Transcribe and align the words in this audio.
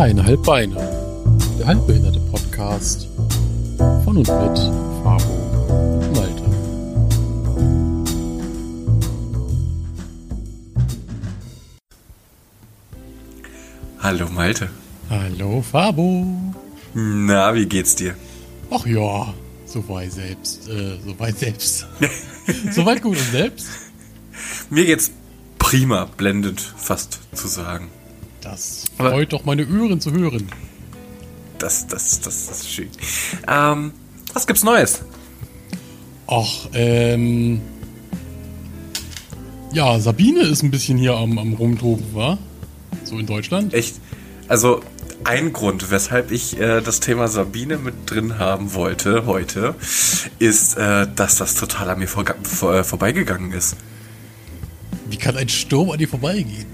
Dreieinhalb 0.00 0.42
Beine. 0.44 0.76
Der 1.58 1.66
halbbehinderte 1.66 2.20
Podcast 2.32 3.06
von 4.02 4.16
und 4.16 4.28
mit 4.28 4.58
Fabo 5.02 5.34
und 5.98 6.12
Malte. 6.16 6.44
Hallo 13.98 14.26
Malte. 14.30 14.70
Hallo 15.10 15.60
Fabo. 15.60 16.26
Na, 16.94 17.54
wie 17.54 17.66
geht's 17.66 17.94
dir? 17.94 18.14
Ach 18.70 18.86
ja, 18.86 19.34
soweit 19.66 20.12
selbst. 20.12 20.66
Äh, 20.66 20.96
soweit 21.04 21.38
selbst. 21.38 21.86
soweit 22.70 23.02
gut 23.02 23.18
und 23.18 23.32
selbst? 23.32 23.68
Mir 24.70 24.86
geht's 24.86 25.10
prima, 25.58 26.06
blendend 26.16 26.58
fast 26.58 27.20
zu 27.34 27.48
sagen. 27.48 27.90
Das 28.40 28.84
freut 28.96 29.12
Aber 29.12 29.26
doch 29.26 29.44
meine 29.44 29.66
Ohren 29.66 30.00
zu 30.00 30.12
hören. 30.12 30.48
Das, 31.58 31.86
das, 31.86 32.20
das, 32.20 32.46
das 32.46 32.60
ist 32.60 32.70
schön. 32.70 32.88
Ähm, 33.46 33.92
was 34.32 34.46
gibt's 34.46 34.64
Neues? 34.64 35.02
Ach, 36.26 36.68
ähm. 36.72 37.60
Ja, 39.72 39.98
Sabine 40.00 40.40
ist 40.42 40.62
ein 40.62 40.70
bisschen 40.70 40.96
hier 40.96 41.14
am, 41.14 41.38
am 41.38 41.52
Rumtoben, 41.52 42.14
wa? 42.14 42.38
So 43.04 43.18
in 43.18 43.26
Deutschland. 43.26 43.74
Echt? 43.74 43.96
Also, 44.48 44.80
ein 45.24 45.52
Grund, 45.52 45.90
weshalb 45.90 46.30
ich 46.30 46.58
äh, 46.58 46.80
das 46.80 47.00
Thema 47.00 47.28
Sabine 47.28 47.76
mit 47.76 47.94
drin 48.06 48.38
haben 48.38 48.74
wollte 48.74 49.26
heute, 49.26 49.74
ist, 50.38 50.76
äh, 50.76 51.06
dass 51.14 51.36
das 51.36 51.54
total 51.54 51.90
an 51.90 51.98
mir 51.98 52.08
vor, 52.08 52.24
vor, 52.42 52.74
äh, 52.74 52.84
vorbeigegangen 52.84 53.52
ist. 53.52 53.76
Wie 55.10 55.16
kann 55.16 55.36
ein 55.36 55.48
Sturm 55.48 55.90
an 55.90 55.98
dir 55.98 56.08
vorbeigehen? 56.08 56.66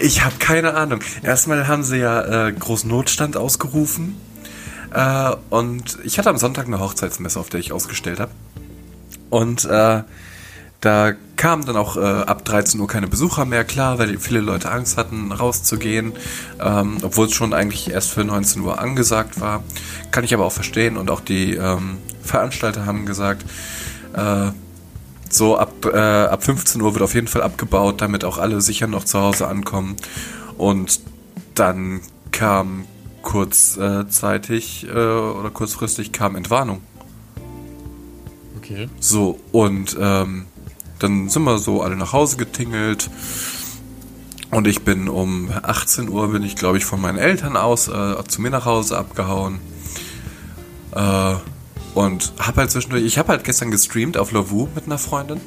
Ich 0.00 0.24
habe 0.24 0.34
keine 0.38 0.74
Ahnung. 0.74 1.00
Erstmal 1.22 1.68
haben 1.68 1.84
sie 1.84 1.98
ja 1.98 2.48
äh, 2.48 2.52
großen 2.52 2.90
Notstand 2.90 3.36
ausgerufen. 3.36 4.16
Äh, 4.92 5.32
und 5.50 5.98
ich 6.04 6.18
hatte 6.18 6.30
am 6.30 6.38
Sonntag 6.38 6.66
eine 6.66 6.80
Hochzeitsmesse, 6.80 7.38
auf 7.38 7.48
der 7.48 7.60
ich 7.60 7.72
ausgestellt 7.72 8.20
habe. 8.20 8.32
Und 9.30 9.64
äh, 9.64 10.02
da 10.80 11.12
kamen 11.36 11.64
dann 11.64 11.76
auch 11.76 11.96
äh, 11.96 12.00
ab 12.00 12.44
13 12.44 12.78
Uhr 12.78 12.86
keine 12.86 13.08
Besucher 13.08 13.44
mehr, 13.44 13.64
klar, 13.64 13.98
weil 13.98 14.18
viele 14.18 14.40
Leute 14.40 14.70
Angst 14.70 14.98
hatten, 14.98 15.32
rauszugehen, 15.32 16.12
ähm, 16.60 16.98
obwohl 17.02 17.26
es 17.26 17.32
schon 17.32 17.54
eigentlich 17.54 17.90
erst 17.90 18.10
für 18.10 18.22
19 18.22 18.60
Uhr 18.62 18.78
angesagt 18.78 19.40
war. 19.40 19.64
Kann 20.10 20.24
ich 20.24 20.34
aber 20.34 20.44
auch 20.44 20.52
verstehen 20.52 20.96
und 20.96 21.10
auch 21.10 21.20
die 21.20 21.54
ähm, 21.54 21.98
Veranstalter 22.22 22.86
haben 22.86 23.06
gesagt, 23.06 23.44
äh, 24.14 24.50
so 25.34 25.56
ab, 25.56 25.84
äh, 25.84 25.98
ab 25.98 26.44
15 26.44 26.80
Uhr 26.80 26.94
wird 26.94 27.02
auf 27.02 27.14
jeden 27.14 27.28
Fall 27.28 27.42
abgebaut, 27.42 28.00
damit 28.00 28.24
auch 28.24 28.38
alle 28.38 28.60
sicher 28.60 28.86
noch 28.86 29.04
zu 29.04 29.20
Hause 29.20 29.48
ankommen. 29.48 29.96
Und 30.56 31.00
dann 31.54 32.00
kam 32.30 32.84
kurzzeitig 33.22 34.86
äh, 34.86 34.90
oder 34.90 35.50
kurzfristig 35.50 36.12
kam 36.12 36.36
Entwarnung. 36.36 36.82
Okay. 38.58 38.88
So, 39.00 39.40
und 39.52 39.96
ähm, 40.00 40.46
dann 40.98 41.28
sind 41.28 41.42
wir 41.44 41.58
so 41.58 41.82
alle 41.82 41.96
nach 41.96 42.12
Hause 42.12 42.36
getingelt. 42.36 43.10
Und 44.50 44.68
ich 44.68 44.82
bin 44.82 45.08
um 45.08 45.50
18 45.50 46.08
Uhr, 46.08 46.28
bin 46.28 46.42
ich 46.42 46.54
glaube 46.54 46.78
ich 46.78 46.84
von 46.84 47.00
meinen 47.00 47.18
Eltern 47.18 47.56
aus 47.56 47.88
äh, 47.88 48.14
zu 48.28 48.40
mir 48.40 48.50
nach 48.50 48.66
Hause 48.66 48.96
abgehauen. 48.96 49.58
Äh, 50.94 51.34
und 51.94 52.32
habe 52.38 52.62
halt 52.62 52.70
zwischendurch, 52.70 53.04
ich 53.04 53.18
habe 53.18 53.28
halt 53.28 53.44
gestern 53.44 53.70
gestreamt 53.70 54.16
auf 54.16 54.32
Lavu 54.32 54.68
mit 54.74 54.86
einer 54.86 54.98
Freundin. 54.98 55.40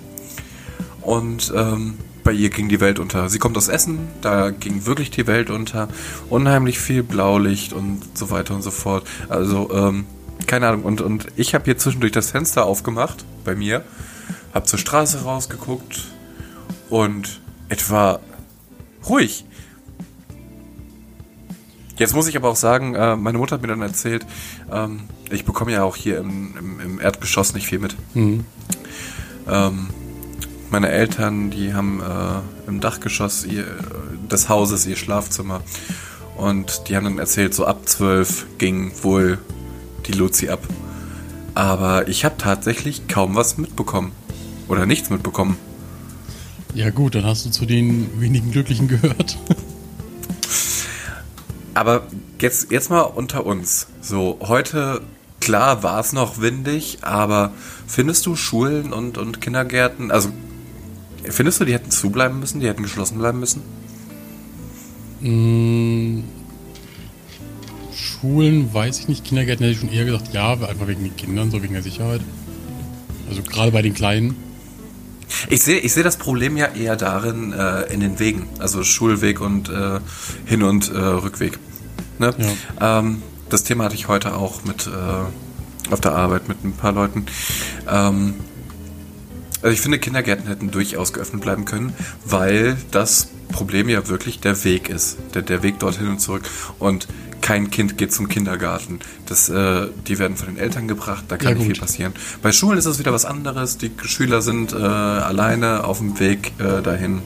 Und 1.01 1.53
ähm, 1.55 1.95
bei 2.23 2.33
ihr 2.33 2.49
ging 2.49 2.67
die 2.67 2.81
Welt 2.81 2.99
unter. 2.99 3.29
Sie 3.29 3.39
kommt 3.39 3.55
aus 3.55 3.69
Essen, 3.69 3.99
da 4.21 4.49
ging 4.49 4.85
wirklich 4.85 5.11
die 5.11 5.27
Welt 5.27 5.49
unter. 5.49 5.87
Unheimlich 6.29 6.79
viel 6.79 7.03
Blaulicht 7.03 7.71
und 7.71 8.01
so 8.17 8.29
weiter 8.29 8.53
und 8.53 8.61
so 8.61 8.71
fort. 8.71 9.07
Also, 9.29 9.69
ähm, 9.71 10.05
keine 10.45 10.67
Ahnung. 10.67 10.83
Und, 10.83 10.99
und 10.99 11.27
ich 11.37 11.53
habe 11.53 11.65
hier 11.65 11.77
zwischendurch 11.77 12.11
das 12.11 12.31
Fenster 12.31 12.65
aufgemacht 12.65 13.23
bei 13.45 13.55
mir, 13.55 13.85
habe 14.53 14.65
zur 14.65 14.79
Straße 14.79 15.23
rausgeguckt 15.23 16.03
und 16.89 17.39
etwa 17.69 18.19
ruhig. 19.07 19.45
Jetzt 21.97 22.13
muss 22.13 22.27
ich 22.27 22.37
aber 22.37 22.49
auch 22.49 22.55
sagen, 22.55 22.93
äh, 22.95 23.15
meine 23.15 23.37
Mutter 23.37 23.55
hat 23.55 23.61
mir 23.61 23.67
dann 23.67 23.81
erzählt, 23.81 24.25
ähm, 24.71 25.01
ich 25.31 25.45
bekomme 25.45 25.71
ja 25.71 25.83
auch 25.83 25.95
hier 25.95 26.19
im, 26.19 26.55
im, 26.57 26.79
im 26.79 26.99
Erdgeschoss 26.99 27.53
nicht 27.53 27.67
viel 27.67 27.79
mit. 27.79 27.95
Mhm. 28.13 28.45
Ähm, 29.49 29.87
meine 30.69 30.89
Eltern, 30.89 31.49
die 31.49 31.73
haben 31.73 32.01
äh, 32.01 32.69
im 32.69 32.81
Dachgeschoss 32.81 33.45
ihr, 33.45 33.65
des 34.29 34.49
Hauses 34.49 34.85
ihr 34.85 34.95
Schlafzimmer. 34.95 35.61
Und 36.35 36.87
die 36.87 36.95
haben 36.95 37.05
dann 37.05 37.17
erzählt, 37.17 37.55
so 37.55 37.65
ab 37.65 37.87
zwölf 37.89 38.45
ging 38.59 38.91
wohl 39.01 39.39
die 40.05 40.11
Luzi 40.11 40.49
ab. 40.49 40.59
Aber 41.55 42.07
ich 42.07 42.25
habe 42.25 42.35
tatsächlich 42.37 43.07
kaum 43.07 43.35
was 43.35 43.57
mitbekommen. 43.57 44.11
Oder 44.67 44.85
nichts 44.85 45.09
mitbekommen. 45.09 45.57
Ja 46.75 46.91
gut, 46.91 47.15
dann 47.15 47.25
hast 47.25 47.45
du 47.45 47.49
zu 47.49 47.65
den 47.65 48.21
wenigen 48.21 48.51
Glücklichen 48.51 48.87
gehört. 48.87 49.37
Aber 51.77 52.07
jetzt, 52.41 52.71
jetzt 52.71 52.89
mal 52.89 53.01
unter 53.01 53.45
uns. 53.45 53.85
So, 54.01 54.39
heute 54.41 54.99
klar 55.39 55.83
war 55.83 55.99
es 55.99 56.11
noch 56.11 56.41
windig, 56.41 56.97
aber 57.03 57.51
findest 57.85 58.25
du 58.25 58.35
Schulen 58.35 58.91
und, 58.91 59.19
und 59.19 59.41
Kindergärten, 59.41 60.09
also 60.09 60.29
findest 61.23 61.61
du, 61.61 61.65
die 61.65 61.73
hätten 61.73 61.91
zubleiben 61.91 62.39
müssen, 62.39 62.61
die 62.61 62.67
hätten 62.67 62.81
geschlossen 62.81 63.19
bleiben 63.19 63.39
müssen? 63.39 63.61
Mmh, 65.21 66.23
Schulen 67.93 68.73
weiß 68.73 68.97
ich 68.97 69.07
nicht, 69.07 69.23
Kindergärten 69.23 69.63
hätte 69.63 69.75
ich 69.75 69.79
schon 69.79 69.95
eher 69.95 70.05
gesagt, 70.05 70.33
ja, 70.33 70.53
einfach 70.53 70.87
wegen 70.87 71.03
den 71.03 71.15
Kindern, 71.15 71.51
so 71.51 71.61
wegen 71.61 71.73
der 71.75 71.83
Sicherheit. 71.83 72.21
Also 73.29 73.43
gerade 73.43 73.71
bei 73.71 73.83
den 73.83 73.93
Kleinen. 73.93 74.35
Ich 75.49 75.61
sehe 75.61 75.77
ich 75.77 75.93
seh 75.93 76.01
das 76.01 76.17
Problem 76.17 76.57
ja 76.57 76.67
eher 76.67 76.95
darin, 76.95 77.53
äh, 77.53 77.93
in 77.93 77.99
den 77.99 78.17
Wegen, 78.17 78.47
also 78.57 78.83
Schulweg 78.83 79.41
und 79.41 79.69
äh, 79.69 79.99
Hin- 80.45 80.63
und 80.63 80.89
äh, 80.89 80.97
Rückweg. 80.97 81.59
Ne? 82.19 82.33
Ja. 82.79 82.99
Ähm, 82.99 83.21
das 83.49 83.63
Thema 83.63 83.85
hatte 83.85 83.95
ich 83.95 84.07
heute 84.07 84.35
auch 84.35 84.63
mit 84.63 84.87
äh, 84.87 85.91
auf 85.91 86.01
der 86.01 86.13
Arbeit 86.13 86.47
mit 86.47 86.63
ein 86.63 86.73
paar 86.73 86.91
Leuten. 86.91 87.25
Ähm, 87.89 88.35
also 89.61 89.73
ich 89.73 89.81
finde, 89.81 89.99
Kindergärten 89.99 90.47
hätten 90.47 90.71
durchaus 90.71 91.13
geöffnet 91.13 91.41
bleiben 91.41 91.65
können, 91.65 91.93
weil 92.25 92.77
das 92.91 93.29
Problem 93.51 93.89
ja 93.89 94.07
wirklich 94.07 94.39
der 94.39 94.63
Weg 94.63 94.89
ist. 94.89 95.17
Der, 95.33 95.41
der 95.41 95.63
Weg 95.63 95.79
dorthin 95.79 96.09
und 96.09 96.19
zurück. 96.19 96.43
Und 96.79 97.07
kein 97.41 97.69
Kind 97.71 97.97
geht 97.97 98.13
zum 98.13 98.27
Kindergarten. 98.29 98.99
Das, 99.25 99.49
äh, 99.49 99.87
die 100.07 100.19
werden 100.19 100.37
von 100.37 100.47
den 100.47 100.57
Eltern 100.57 100.87
gebracht, 100.87 101.25
da 101.27 101.37
kann 101.37 101.49
ja, 101.49 101.55
nicht 101.55 101.67
viel 101.67 101.79
passieren. 101.79 102.13
Bei 102.41 102.51
Schulen 102.51 102.77
ist 102.77 102.85
es 102.85 102.99
wieder 102.99 103.13
was 103.13 103.25
anderes. 103.25 103.77
Die 103.77 103.91
Schüler 104.03 104.41
sind 104.41 104.73
äh, 104.73 104.77
alleine 104.77 105.83
auf 105.85 105.99
dem 105.99 106.19
Weg 106.19 106.53
äh, 106.59 106.81
dahin. 106.81 107.21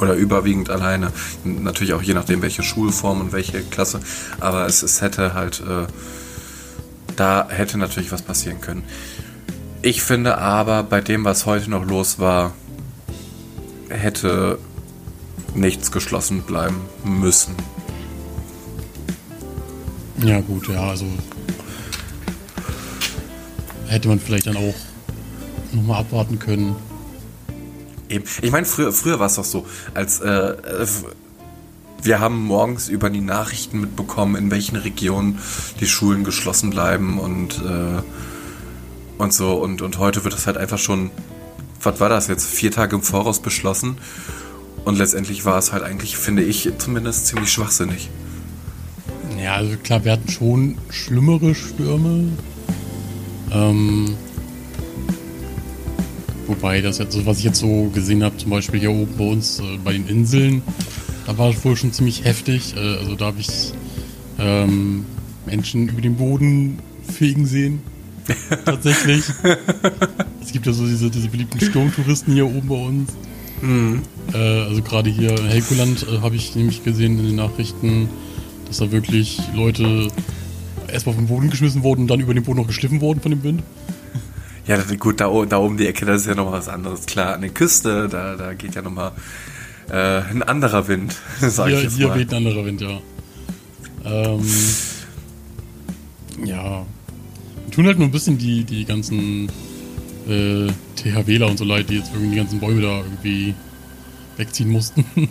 Oder 0.00 0.14
überwiegend 0.14 0.70
alleine. 0.70 1.12
Natürlich 1.44 1.94
auch 1.94 2.02
je 2.02 2.14
nachdem, 2.14 2.42
welche 2.42 2.62
Schulform 2.62 3.20
und 3.20 3.32
welche 3.32 3.62
Klasse. 3.62 4.00
Aber 4.40 4.66
es, 4.66 4.82
es 4.82 5.00
hätte 5.00 5.34
halt, 5.34 5.60
äh, 5.60 5.86
da 7.16 7.48
hätte 7.48 7.78
natürlich 7.78 8.12
was 8.12 8.22
passieren 8.22 8.60
können. 8.60 8.82
Ich 9.82 10.02
finde 10.02 10.38
aber, 10.38 10.82
bei 10.82 11.00
dem, 11.00 11.24
was 11.24 11.46
heute 11.46 11.70
noch 11.70 11.86
los 11.86 12.18
war, 12.18 12.52
hätte 13.88 14.58
nichts 15.54 15.92
geschlossen 15.92 16.42
bleiben 16.42 16.80
müssen. 17.04 17.54
Ja, 20.22 20.40
gut, 20.40 20.68
ja, 20.68 20.80
also 20.80 21.06
hätte 23.86 24.08
man 24.08 24.18
vielleicht 24.18 24.46
dann 24.46 24.56
auch 24.56 24.74
nochmal 25.72 26.00
abwarten 26.00 26.38
können. 26.38 26.76
Eben. 28.08 28.24
Ich 28.42 28.52
meine, 28.52 28.66
früher, 28.66 28.92
früher 28.92 29.18
war 29.18 29.26
es 29.26 29.34
doch 29.34 29.44
so, 29.44 29.66
als 29.94 30.20
äh, 30.20 30.54
wir 32.02 32.20
haben 32.20 32.44
morgens 32.44 32.88
über 32.88 33.10
die 33.10 33.20
Nachrichten 33.20 33.80
mitbekommen, 33.80 34.36
in 34.36 34.50
welchen 34.50 34.76
Regionen 34.76 35.38
die 35.80 35.86
Schulen 35.86 36.24
geschlossen 36.24 36.70
bleiben 36.70 37.18
und, 37.18 37.58
äh, 37.58 38.02
und 39.18 39.32
so. 39.32 39.54
Und, 39.54 39.82
und 39.82 39.98
heute 39.98 40.24
wird 40.24 40.34
das 40.34 40.46
halt 40.46 40.56
einfach 40.56 40.78
schon, 40.78 41.10
was 41.82 41.98
war 42.00 42.08
das 42.08 42.28
jetzt, 42.28 42.46
vier 42.46 42.70
Tage 42.70 42.96
im 42.96 43.02
Voraus 43.02 43.40
beschlossen. 43.40 43.98
Und 44.84 44.98
letztendlich 44.98 45.44
war 45.44 45.58
es 45.58 45.72
halt 45.72 45.82
eigentlich, 45.82 46.16
finde 46.16 46.44
ich, 46.44 46.70
zumindest 46.78 47.26
ziemlich 47.26 47.50
schwachsinnig. 47.50 48.08
Ja, 49.42 49.56
also 49.56 49.76
klar, 49.76 50.04
wir 50.04 50.12
hatten 50.12 50.28
schon 50.28 50.78
schlimmere 50.90 51.54
Stürme. 51.54 52.28
Ähm, 53.50 54.16
wobei 56.46 56.80
das 56.80 56.98
jetzt, 56.98 57.26
was 57.26 57.38
ich 57.38 57.44
jetzt 57.44 57.58
so 57.58 57.90
gesehen 57.94 58.22
habe, 58.22 58.36
zum 58.36 58.50
Beispiel 58.50 58.80
hier 58.80 58.90
oben 58.90 59.14
bei 59.16 59.24
uns 59.24 59.60
äh, 59.60 59.78
bei 59.82 59.92
den 59.92 60.06
Inseln, 60.08 60.62
da 61.26 61.36
war 61.38 61.50
es 61.50 61.64
wohl 61.64 61.76
schon 61.76 61.92
ziemlich 61.92 62.24
heftig. 62.24 62.74
Äh, 62.76 62.98
also 62.98 63.14
da 63.14 63.26
habe 63.26 63.40
ich 63.40 63.72
ähm, 64.38 65.04
Menschen 65.46 65.88
über 65.88 66.00
den 66.00 66.16
Boden 66.16 66.78
fegen 67.02 67.46
sehen. 67.46 67.80
Tatsächlich. 68.64 69.22
es 70.42 70.52
gibt 70.52 70.66
ja 70.66 70.72
so 70.72 70.84
diese, 70.86 71.10
diese 71.10 71.28
beliebten 71.28 71.60
Sturmtouristen 71.60 72.34
hier 72.34 72.46
oben 72.46 72.68
bei 72.68 72.74
uns. 72.74 73.12
Mhm. 73.62 74.02
Äh, 74.32 74.36
also 74.36 74.82
gerade 74.82 75.10
hier 75.10 75.38
in 75.38 75.46
Helgoland 75.46 76.06
äh, 76.08 76.20
habe 76.20 76.36
ich 76.36 76.54
nämlich 76.54 76.84
gesehen 76.84 77.18
in 77.18 77.26
den 77.26 77.36
Nachrichten, 77.36 78.08
dass 78.66 78.78
da 78.78 78.90
wirklich 78.90 79.40
Leute 79.54 80.08
erstmal 80.92 81.14
vom 81.14 81.26
Boden 81.26 81.50
geschmissen 81.50 81.82
wurden 81.82 82.02
und 82.02 82.08
dann 82.08 82.20
über 82.20 82.34
den 82.34 82.44
Boden 82.44 82.58
noch 82.58 82.66
geschliffen 82.66 83.00
wurden 83.00 83.20
von 83.20 83.30
dem 83.30 83.42
Wind. 83.42 83.62
Ja, 84.66 84.78
gut, 84.98 85.20
da, 85.20 85.44
da 85.44 85.58
oben 85.58 85.76
die 85.76 85.86
Ecke, 85.86 86.06
das 86.06 86.22
ist 86.22 86.26
ja 86.26 86.34
nochmal 86.34 86.58
was 86.58 86.68
anderes. 86.68 87.06
Klar, 87.06 87.34
an 87.34 87.42
der 87.42 87.50
Küste, 87.50 88.08
da, 88.08 88.34
da 88.34 88.54
geht 88.54 88.74
ja 88.74 88.82
nochmal 88.82 89.12
äh, 89.88 90.22
ein 90.22 90.42
anderer 90.42 90.88
Wind, 90.88 91.14
sag 91.40 91.68
hier, 91.68 91.78
ich 91.78 91.84
jetzt 91.84 91.96
Hier 91.96 92.08
mal. 92.08 92.18
weht 92.18 92.30
ein 92.32 92.46
anderer 92.46 92.64
Wind, 92.64 92.80
ja. 92.80 93.00
Ähm, 94.04 94.42
ja. 96.44 96.84
Wir 97.64 97.70
tun 97.70 97.86
halt 97.86 97.98
nur 97.98 98.08
ein 98.08 98.12
bisschen 98.12 98.38
die, 98.38 98.64
die 98.64 98.84
ganzen 98.84 99.48
äh, 100.28 100.66
THWler 100.96 101.48
und 101.48 101.58
so 101.58 101.64
leid, 101.64 101.88
die 101.90 101.96
jetzt 101.98 102.10
irgendwie 102.12 102.30
die 102.30 102.36
ganzen 102.36 102.58
Bäume 102.58 102.80
da 102.82 102.98
irgendwie 102.98 103.54
wegziehen 104.36 104.70
mussten. 104.70 105.04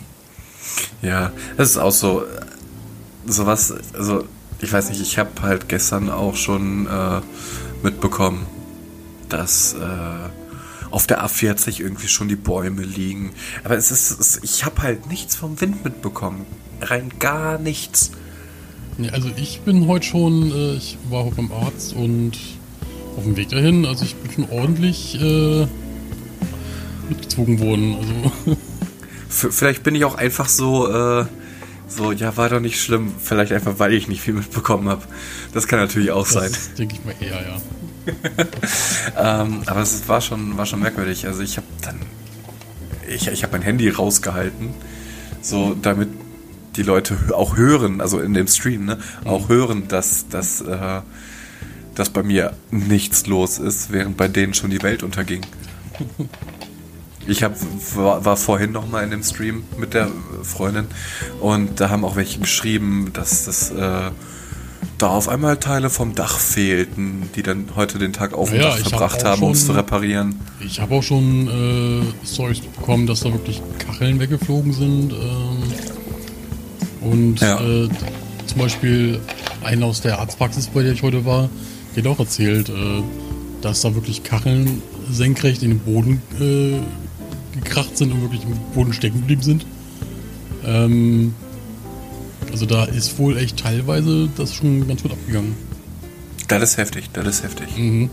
Ja, 1.00 1.32
das 1.56 1.70
ist 1.70 1.76
auch 1.78 1.92
so 1.92 2.24
sowas, 3.24 3.72
also 3.94 4.24
ich 4.60 4.72
weiß 4.72 4.90
nicht, 4.90 5.00
ich 5.00 5.18
habe 5.18 5.30
halt 5.42 5.68
gestern 5.68 6.10
auch 6.10 6.34
schon 6.34 6.86
äh, 6.86 7.20
mitbekommen, 7.82 8.46
dass 9.28 9.74
äh, 9.74 10.88
auf 10.90 11.06
der 11.06 11.24
A40 11.24 11.80
irgendwie 11.80 12.08
schon 12.08 12.28
die 12.28 12.36
Bäume 12.36 12.82
liegen. 12.82 13.32
Aber 13.64 13.76
es 13.76 13.90
ist, 13.90 14.18
es, 14.18 14.40
ich 14.42 14.64
habe 14.64 14.82
halt 14.82 15.08
nichts 15.08 15.36
vom 15.36 15.60
Wind 15.60 15.84
mitbekommen. 15.84 16.46
Rein 16.80 17.10
gar 17.18 17.58
nichts. 17.58 18.12
Ja, 18.98 19.12
also 19.12 19.30
ich 19.36 19.60
bin 19.60 19.86
heute 19.86 20.06
schon, 20.06 20.50
äh, 20.52 20.74
ich 20.74 20.96
war 21.10 21.24
auch 21.24 21.34
beim 21.34 21.52
Arzt 21.52 21.92
und 21.92 22.38
auf 23.16 23.24
dem 23.24 23.36
Weg 23.36 23.50
dahin, 23.50 23.84
also 23.84 24.04
ich 24.04 24.14
bin 24.16 24.32
schon 24.32 24.50
ordentlich 24.50 25.20
äh, 25.20 25.66
mitgezogen 27.08 27.60
worden. 27.60 27.96
Also. 27.96 28.56
Vielleicht 29.28 29.82
bin 29.82 29.94
ich 29.94 30.04
auch 30.04 30.14
einfach 30.14 30.48
so, 30.48 30.88
äh, 30.88 31.26
so, 31.88 32.12
ja, 32.12 32.36
war 32.36 32.48
doch 32.48 32.60
nicht 32.60 32.80
schlimm. 32.80 33.12
Vielleicht 33.22 33.52
einfach, 33.52 33.78
weil 33.78 33.92
ich 33.92 34.08
nicht 34.08 34.20
viel 34.20 34.34
mitbekommen 34.34 34.88
habe. 34.88 35.02
Das 35.52 35.66
kann 35.66 35.78
natürlich 35.78 36.10
auch 36.10 36.24
das 36.24 36.32
sein. 36.32 36.52
denke 36.78 36.96
ich 36.96 37.04
mal 37.04 37.14
eher, 37.20 37.42
ja. 37.42 37.60
ähm, 39.16 39.62
aber 39.66 39.80
es 39.80 40.08
war 40.08 40.20
schon, 40.20 40.56
war 40.56 40.66
schon 40.66 40.80
merkwürdig. 40.80 41.26
Also 41.26 41.42
ich 41.42 41.56
habe 41.56 41.66
dann, 41.82 42.00
ich, 43.08 43.28
ich 43.28 43.42
habe 43.42 43.52
mein 43.52 43.62
Handy 43.62 43.88
rausgehalten, 43.88 44.74
so 45.40 45.76
damit 45.80 46.08
die 46.76 46.82
Leute 46.82 47.16
auch 47.32 47.56
hören, 47.56 48.00
also 48.00 48.20
in 48.20 48.34
dem 48.34 48.46
Stream, 48.46 48.84
ne, 48.84 48.98
auch 49.24 49.48
mhm. 49.48 49.52
hören, 49.52 49.88
dass, 49.88 50.28
dass, 50.28 50.60
äh, 50.60 51.00
dass 51.94 52.10
bei 52.10 52.22
mir 52.22 52.52
nichts 52.70 53.26
los 53.26 53.58
ist, 53.58 53.92
während 53.92 54.16
bei 54.16 54.28
denen 54.28 54.54
schon 54.54 54.70
die 54.70 54.82
Welt 54.82 55.02
unterging. 55.02 55.42
Ich 57.28 57.42
hab, 57.42 57.56
war, 57.96 58.24
war 58.24 58.36
vorhin 58.36 58.70
noch 58.70 58.88
mal 58.88 59.02
in 59.02 59.10
dem 59.10 59.24
Stream 59.24 59.64
mit 59.78 59.94
der 59.94 60.08
Freundin 60.44 60.86
und 61.40 61.80
da 61.80 61.90
haben 61.90 62.04
auch 62.04 62.14
welche 62.14 62.38
geschrieben, 62.38 63.10
dass 63.14 63.46
das 63.46 63.72
äh, 63.72 64.12
da 64.98 65.08
auf 65.08 65.28
einmal 65.28 65.58
Teile 65.58 65.90
vom 65.90 66.14
Dach 66.14 66.38
fehlten, 66.38 67.28
die 67.34 67.42
dann 67.42 67.66
heute 67.76 67.98
den 67.98 68.12
Tag 68.12 68.32
auf 68.32 68.50
dem 68.50 68.60
ja, 68.60 68.68
Dach 68.68 68.78
verbracht 68.78 69.24
hab 69.24 69.32
haben, 69.32 69.42
um 69.42 69.52
es 69.52 69.66
zu 69.66 69.72
reparieren. 69.72 70.40
Ich 70.60 70.80
habe 70.80 70.94
auch 70.94 71.02
schon 71.02 71.48
äh, 71.48 72.26
Stories 72.26 72.60
bekommen, 72.60 73.06
dass 73.06 73.20
da 73.20 73.32
wirklich 73.32 73.60
Kacheln 73.78 74.18
weggeflogen 74.18 74.72
sind. 74.72 75.12
Ähm, 75.12 75.62
und 77.02 77.40
ja. 77.40 77.60
äh, 77.60 77.88
zum 78.46 78.58
Beispiel 78.58 79.20
einer 79.64 79.86
aus 79.86 80.00
der 80.00 80.18
Arztpraxis, 80.18 80.68
bei 80.68 80.82
der 80.82 80.92
ich 80.92 81.02
heute 81.02 81.24
war, 81.24 81.48
der 81.94 82.04
hat 82.04 82.10
auch 82.10 82.18
erzählt, 82.20 82.68
äh, 82.68 83.02
dass 83.60 83.82
da 83.82 83.94
wirklich 83.94 84.22
Kacheln 84.22 84.82
senkrecht 85.10 85.62
in 85.62 85.70
den 85.70 85.78
Boden 85.80 86.22
äh, 86.40 86.80
gekracht 87.58 87.96
sind 87.96 88.12
und 88.12 88.22
wirklich 88.22 88.42
im 88.44 88.56
Boden 88.74 88.92
stecken 88.92 89.20
geblieben 89.20 89.42
sind. 89.42 89.66
Ähm, 90.64 91.34
also 92.50 92.66
da 92.66 92.84
ist 92.84 93.18
wohl 93.18 93.36
echt 93.36 93.58
teilweise 93.58 94.28
das 94.36 94.54
schon 94.54 94.86
ganz 94.86 95.02
gut 95.02 95.12
abgegangen. 95.12 95.54
Das 96.48 96.62
ist 96.62 96.76
heftig, 96.76 97.10
das 97.12 97.26
ist 97.26 97.42
heftig. 97.42 97.76
Mhm. 97.76 98.10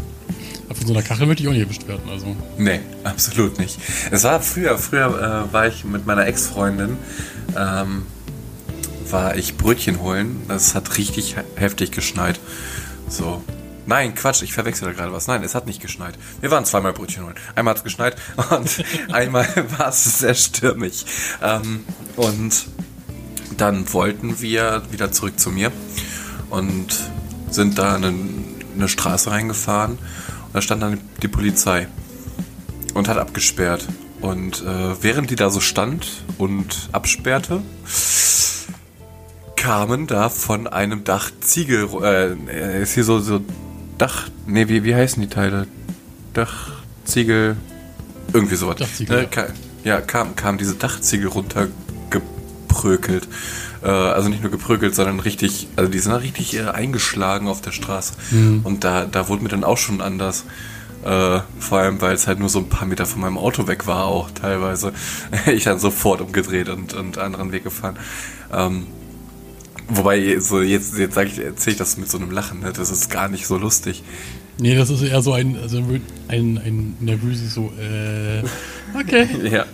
Aber 0.66 0.76
von 0.76 0.88
so 0.88 0.94
einer 0.94 1.04
Kachel 1.04 1.28
möchte 1.28 1.44
ich 1.44 1.50
auch 1.50 1.54
nicht 1.54 1.64
erwischt 1.64 1.88
werden. 1.88 2.10
Also. 2.10 2.36
Nee, 2.58 2.80
absolut 3.04 3.60
nicht. 3.60 3.78
Es 4.12 4.24
war 4.24 4.42
früher, 4.42 4.78
früher 4.78 5.48
äh, 5.50 5.54
war 5.54 5.68
ich 5.68 5.84
mit 5.84 6.06
meiner 6.06 6.26
Ex-Freundin, 6.26 6.98
ähm, 7.58 8.04
war 9.10 9.36
ich 9.36 9.58
Brötchen 9.58 10.02
holen. 10.02 10.42
Das 10.48 10.74
hat 10.74 10.98
richtig 10.98 11.36
heftig 11.56 11.92
geschneit. 11.92 12.40
So, 13.08 13.44
Nein, 13.86 14.16
Quatsch, 14.16 14.42
ich 14.44 14.54
verwechsel 14.54 14.88
da 14.88 14.94
gerade 14.94 15.12
was. 15.12 15.28
Nein, 15.28 15.44
es 15.44 15.56
hat 15.56 15.68
nicht 15.68 15.82
geschneit. 15.82 16.18
Wir 16.40 16.52
waren 16.52 16.64
zweimal 16.66 16.94
Brötchen 16.94 17.26
holen. 17.26 17.36
Einmal 17.56 17.74
hat 17.74 17.80
es 17.80 17.84
geschneit 17.84 18.16
und 18.50 18.84
einmal 19.12 19.48
war 19.78 19.90
es 19.90 20.20
sehr 20.20 20.36
stürmig. 20.36 21.06
Ähm, 21.42 21.84
und 22.16 22.66
dann 23.58 23.92
wollten 23.94 24.42
wir 24.42 24.84
wieder 24.92 25.12
zurück 25.12 25.40
zu 25.40 25.50
mir 25.52 25.72
und 26.50 26.88
sind 27.50 27.78
da 27.78 27.96
in 27.96 28.04
eine, 28.04 28.16
eine 28.76 28.88
Straße 28.88 29.32
reingefahren. 29.32 29.94
Und 29.94 30.54
da 30.54 30.62
stand 30.62 30.82
dann 30.82 31.00
die 31.22 31.28
Polizei 31.28 31.88
und 32.94 33.08
hat 33.08 33.18
abgesperrt. 33.18 33.88
Und 34.22 34.62
äh, 34.62 35.02
während 35.02 35.30
die 35.30 35.36
da 35.36 35.50
so 35.50 35.60
stand 35.60 36.08
und 36.38 36.90
absperrte, 36.92 37.62
kamen 39.56 40.08
da 40.08 40.30
von 40.30 40.68
einem 40.68 41.04
Dach 41.04 41.32
Ziegel, 41.42 41.90
äh, 42.02 42.82
ist 42.82 42.94
hier 42.94 43.04
so, 43.04 43.20
so 43.20 43.42
Dach. 43.98 44.30
Ne, 44.46 44.70
wie, 44.70 44.84
wie 44.84 44.96
heißen 44.96 45.22
die 45.22 45.30
Teile? 45.30 45.68
Dach, 46.34 46.72
Ziegel, 47.06 47.58
irgendwie 48.34 48.56
sowas. 48.56 48.78
Dachziegel. 48.78 49.24
Ne, 49.24 49.54
ja, 49.84 50.02
kam, 50.02 50.36
kam 50.36 50.58
diese 50.58 50.76
Dachziegel 50.76 51.28
runtergeprökelt. 52.74 53.28
Äh, 53.84 53.88
also 53.88 54.30
nicht 54.30 54.42
nur 54.42 54.52
geprökelt, 54.52 54.96
sondern 54.96 55.20
richtig, 55.20 55.68
also 55.76 55.92
die 55.92 56.00
sind 56.00 56.12
da 56.12 56.18
richtig 56.18 56.58
äh, 56.58 56.64
eingeschlagen 56.64 57.48
auf 57.48 57.62
der 57.62 57.72
Straße. 57.72 58.14
Mhm. 58.32 58.62
Und 58.64 58.84
da, 58.84 59.06
da 59.06 59.28
wurde 59.30 59.44
mir 59.44 59.50
dann 59.50 59.64
auch 59.64 59.78
schon 59.78 60.02
anders. 60.02 60.46
Äh, 61.04 61.42
vor 61.60 61.80
allem, 61.80 62.00
weil 62.02 62.16
es 62.16 62.28
halt 62.28 62.40
nur 62.40 62.48
so 62.48 62.60
ein 62.60 62.70
paar 62.70 62.88
Meter 62.88 63.06
von 63.06 63.22
meinem 63.22 63.38
Auto 63.38 63.68
weg 63.68 63.88
war, 63.88 64.06
auch 64.06 64.32
teilweise. 64.32 64.94
ich 65.48 65.66
dann 65.66 65.80
sofort 65.80 66.22
umgedreht 66.22 66.70
und, 66.70 66.94
und 66.94 67.18
anderen 67.18 67.52
Weg 67.52 67.64
gefahren. 67.64 67.98
Ähm, 68.54 68.88
Wobei, 69.90 70.40
so 70.40 70.62
jetzt, 70.62 70.98
jetzt 70.98 71.14
sage 71.14 71.28
ich, 71.28 71.40
erzähle 71.40 71.74
ich 71.74 71.78
das 71.78 71.98
mit 71.98 72.10
so 72.10 72.18
einem 72.18 72.32
Lachen, 72.32 72.62
ne? 72.62 72.72
das 72.72 72.90
ist 72.90 73.10
gar 73.10 73.28
nicht 73.28 73.46
so 73.46 73.58
lustig. 73.58 74.02
Nee, 74.58 74.76
das 74.76 74.90
ist 74.90 75.02
eher 75.02 75.22
so 75.22 75.34
ein, 75.34 75.58
also 75.62 75.84
ein, 76.30 76.58
ein 76.58 76.96
nervöses 77.02 77.54
so, 77.54 77.70
äh, 77.78 78.44
okay. 78.98 79.28
ja. 79.52 79.66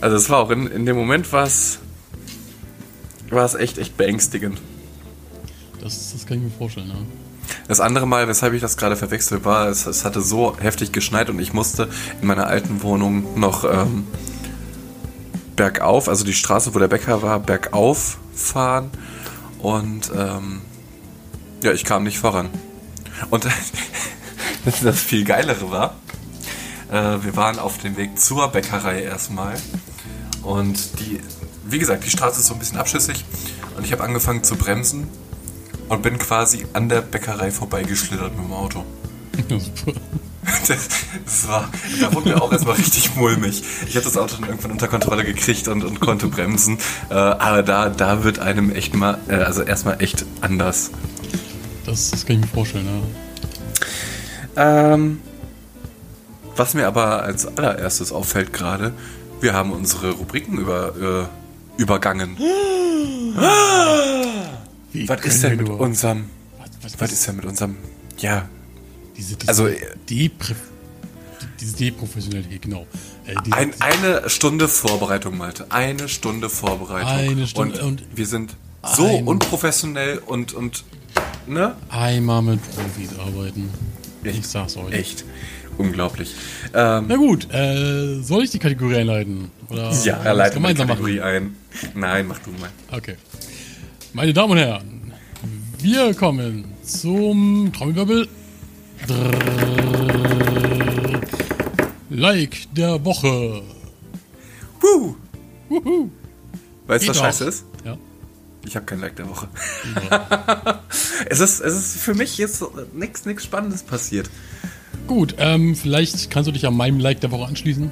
Also 0.00 0.16
es 0.16 0.30
war 0.30 0.38
auch 0.38 0.50
in, 0.50 0.66
in 0.66 0.86
dem 0.86 0.96
Moment 0.96 1.32
war 1.32 1.44
es 1.44 1.80
war 3.30 3.44
es 3.44 3.54
echt, 3.54 3.78
echt 3.78 3.96
beängstigend. 3.96 4.60
Das, 5.80 6.12
das 6.12 6.26
kann 6.26 6.38
ich 6.38 6.44
mir 6.44 6.50
vorstellen, 6.50 6.88
ja. 6.88 6.94
Das 7.66 7.80
andere 7.80 8.06
Mal, 8.06 8.28
weshalb 8.28 8.54
ich 8.54 8.60
das 8.60 8.76
gerade 8.76 8.96
verwechselt 8.96 9.44
war, 9.44 9.68
es, 9.68 9.86
es 9.86 10.04
hatte 10.04 10.20
so 10.20 10.56
heftig 10.58 10.92
geschneit 10.92 11.30
und 11.30 11.38
ich 11.38 11.52
musste 11.52 11.88
in 12.20 12.26
meiner 12.26 12.46
alten 12.46 12.82
Wohnung 12.82 13.38
noch 13.38 13.64
ähm, 13.64 14.06
bergauf, 15.56 16.08
also 16.08 16.24
die 16.24 16.32
Straße, 16.32 16.74
wo 16.74 16.78
der 16.78 16.88
Bäcker 16.88 17.22
war, 17.22 17.40
bergauf 17.40 18.18
fahren 18.34 18.90
und 19.58 20.10
ähm, 20.14 20.62
ja, 21.62 21.72
ich 21.72 21.84
kam 21.84 22.04
nicht 22.04 22.18
voran. 22.18 22.48
Und 23.30 23.44
das, 24.64 24.80
das 24.80 25.00
viel 25.00 25.24
geilere 25.24 25.70
war, 25.70 25.96
äh, 26.90 27.22
wir 27.22 27.36
waren 27.36 27.58
auf 27.58 27.78
dem 27.78 27.96
Weg 27.96 28.18
zur 28.18 28.48
Bäckerei 28.48 29.02
erstmal 29.02 29.56
und 30.42 31.00
die, 31.00 31.20
wie 31.68 31.78
gesagt, 31.78 32.04
die 32.04 32.10
Straße 32.10 32.40
ist 32.40 32.46
so 32.46 32.54
ein 32.54 32.58
bisschen 32.58 32.78
abschüssig 32.78 33.24
und 33.76 33.84
ich 33.84 33.92
habe 33.92 34.04
angefangen 34.04 34.44
zu 34.44 34.56
bremsen 34.56 35.08
und 35.88 36.02
bin 36.02 36.18
quasi 36.18 36.66
an 36.72 36.88
der 36.88 37.00
Bäckerei 37.00 37.50
vorbeigeschlittert 37.50 38.36
mit 38.36 38.44
dem 38.44 38.52
Auto. 38.52 38.84
Super. 39.48 39.92
Das, 40.66 40.88
das, 41.24 41.48
war, 41.48 41.70
da 42.00 42.14
wurde 42.14 42.30
mir 42.30 42.42
auch 42.42 42.50
erstmal 42.50 42.76
richtig 42.76 43.14
mulmig. 43.16 43.62
Ich 43.86 43.96
habe 43.96 44.04
das 44.04 44.16
Auto 44.16 44.36
dann 44.36 44.48
irgendwann 44.48 44.70
unter 44.70 44.88
Kontrolle 44.88 45.24
gekriegt 45.24 45.68
und, 45.68 45.84
und 45.84 46.00
konnte 46.00 46.26
bremsen. 46.28 46.78
Äh, 47.10 47.14
aber 47.14 47.62
da, 47.62 47.90
da 47.90 48.24
wird 48.24 48.38
einem 48.38 48.70
echt 48.70 48.94
mal, 48.94 49.18
äh, 49.28 49.34
also 49.34 49.62
erstmal 49.62 50.02
echt 50.02 50.24
anders. 50.40 50.90
Das, 51.84 52.10
das 52.10 52.24
kann 52.24 52.36
ich 52.36 52.42
mir 52.42 52.48
vorstellen, 52.48 52.86
ja. 54.56 54.94
Ähm, 54.94 55.20
was 56.56 56.74
mir 56.74 56.86
aber 56.86 57.22
als 57.22 57.46
allererstes 57.46 58.10
auffällt 58.10 58.52
gerade, 58.52 58.92
wir 59.40 59.52
haben 59.54 59.72
unsere 59.72 60.12
Rubriken 60.12 60.58
über, 60.58 61.28
äh, 61.78 61.80
übergangen. 61.80 62.36
Wie 64.92 65.08
was 65.08 65.20
ist 65.24 65.42
denn 65.42 65.56
mit 65.58 65.68
unserem. 65.68 66.30
Was, 66.58 66.68
was, 66.82 66.92
was, 66.94 67.00
was 67.00 67.12
ist 67.12 67.28
denn 67.28 67.36
mit 67.36 67.44
unserem. 67.44 67.76
Ja, 68.18 68.48
diese, 69.16 69.36
diese 69.36 69.48
also, 69.48 69.68
Depre 70.08 70.54
diese 71.60 71.76
Deprofessionalität, 71.76 72.62
genau. 72.62 72.86
Äh, 73.26 73.34
ein, 73.50 73.72
eine 73.80 74.28
Stunde 74.30 74.68
Vorbereitung, 74.68 75.36
Malte. 75.36 75.66
Eine 75.70 76.08
Stunde 76.08 76.48
Vorbereitung. 76.48 77.10
Eine 77.10 77.46
Stunde. 77.46 77.80
Und, 77.80 78.00
und 78.00 78.16
wir 78.16 78.26
sind 78.26 78.54
so 78.94 79.06
unprofessionell 79.06 80.18
und, 80.18 80.54
und, 80.54 80.84
ne? 81.46 81.76
Einmal 81.88 82.42
mit 82.42 82.60
Profis 82.74 83.10
arbeiten. 83.18 83.70
Echt, 84.22 84.38
ich 84.38 84.46
sag's 84.46 84.76
euch. 84.76 84.92
Echt. 84.92 85.24
Unglaublich. 85.78 86.34
Ähm, 86.74 87.06
Na 87.08 87.16
gut, 87.16 87.52
äh, 87.52 88.20
soll 88.20 88.44
ich 88.44 88.50
die 88.50 88.58
Kategorie 88.58 88.96
einleiten? 88.96 89.50
Oder 89.70 89.92
ja, 90.04 90.16
er 90.18 90.34
leitet 90.34 90.58
die 90.58 90.74
Kategorie 90.74 91.18
machen? 91.18 91.28
ein. 91.28 91.56
Nein, 91.94 92.26
mach 92.26 92.40
du 92.40 92.50
mal. 92.50 92.70
Okay. 92.90 93.16
Meine 94.12 94.32
Damen 94.32 94.52
und 94.52 94.58
Herren, 94.58 95.12
wir 95.80 96.14
kommen 96.14 96.64
zum 96.82 97.72
Trommelwirbel. 97.72 98.28
Like 102.10 102.74
der 102.74 103.04
Woche. 103.04 103.62
Woo. 104.80 105.16
Wuhu. 105.68 106.10
Weißt 106.86 107.04
du, 107.04 107.10
was 107.10 107.18
scheiße 107.18 107.44
ist? 107.44 107.64
Ja. 107.84 107.96
Ich 108.66 108.74
habe 108.74 108.86
kein 108.86 109.00
Like 109.00 109.14
der 109.16 109.28
Woche. 109.28 109.48
Ja. 110.10 110.82
es, 111.26 111.40
ist, 111.40 111.60
es 111.60 111.74
ist 111.74 112.00
für 112.02 112.14
mich 112.14 112.38
jetzt 112.38 112.64
nichts 112.94 113.24
nix 113.24 113.44
Spannendes 113.44 113.82
passiert. 113.82 114.28
Gut, 115.08 115.34
ähm, 115.38 115.74
vielleicht 115.74 116.30
kannst 116.30 116.48
du 116.48 116.52
dich 116.52 116.66
an 116.66 116.76
meinem 116.76 117.00
Like 117.00 117.20
der 117.20 117.30
Woche 117.30 117.48
anschließen. 117.48 117.90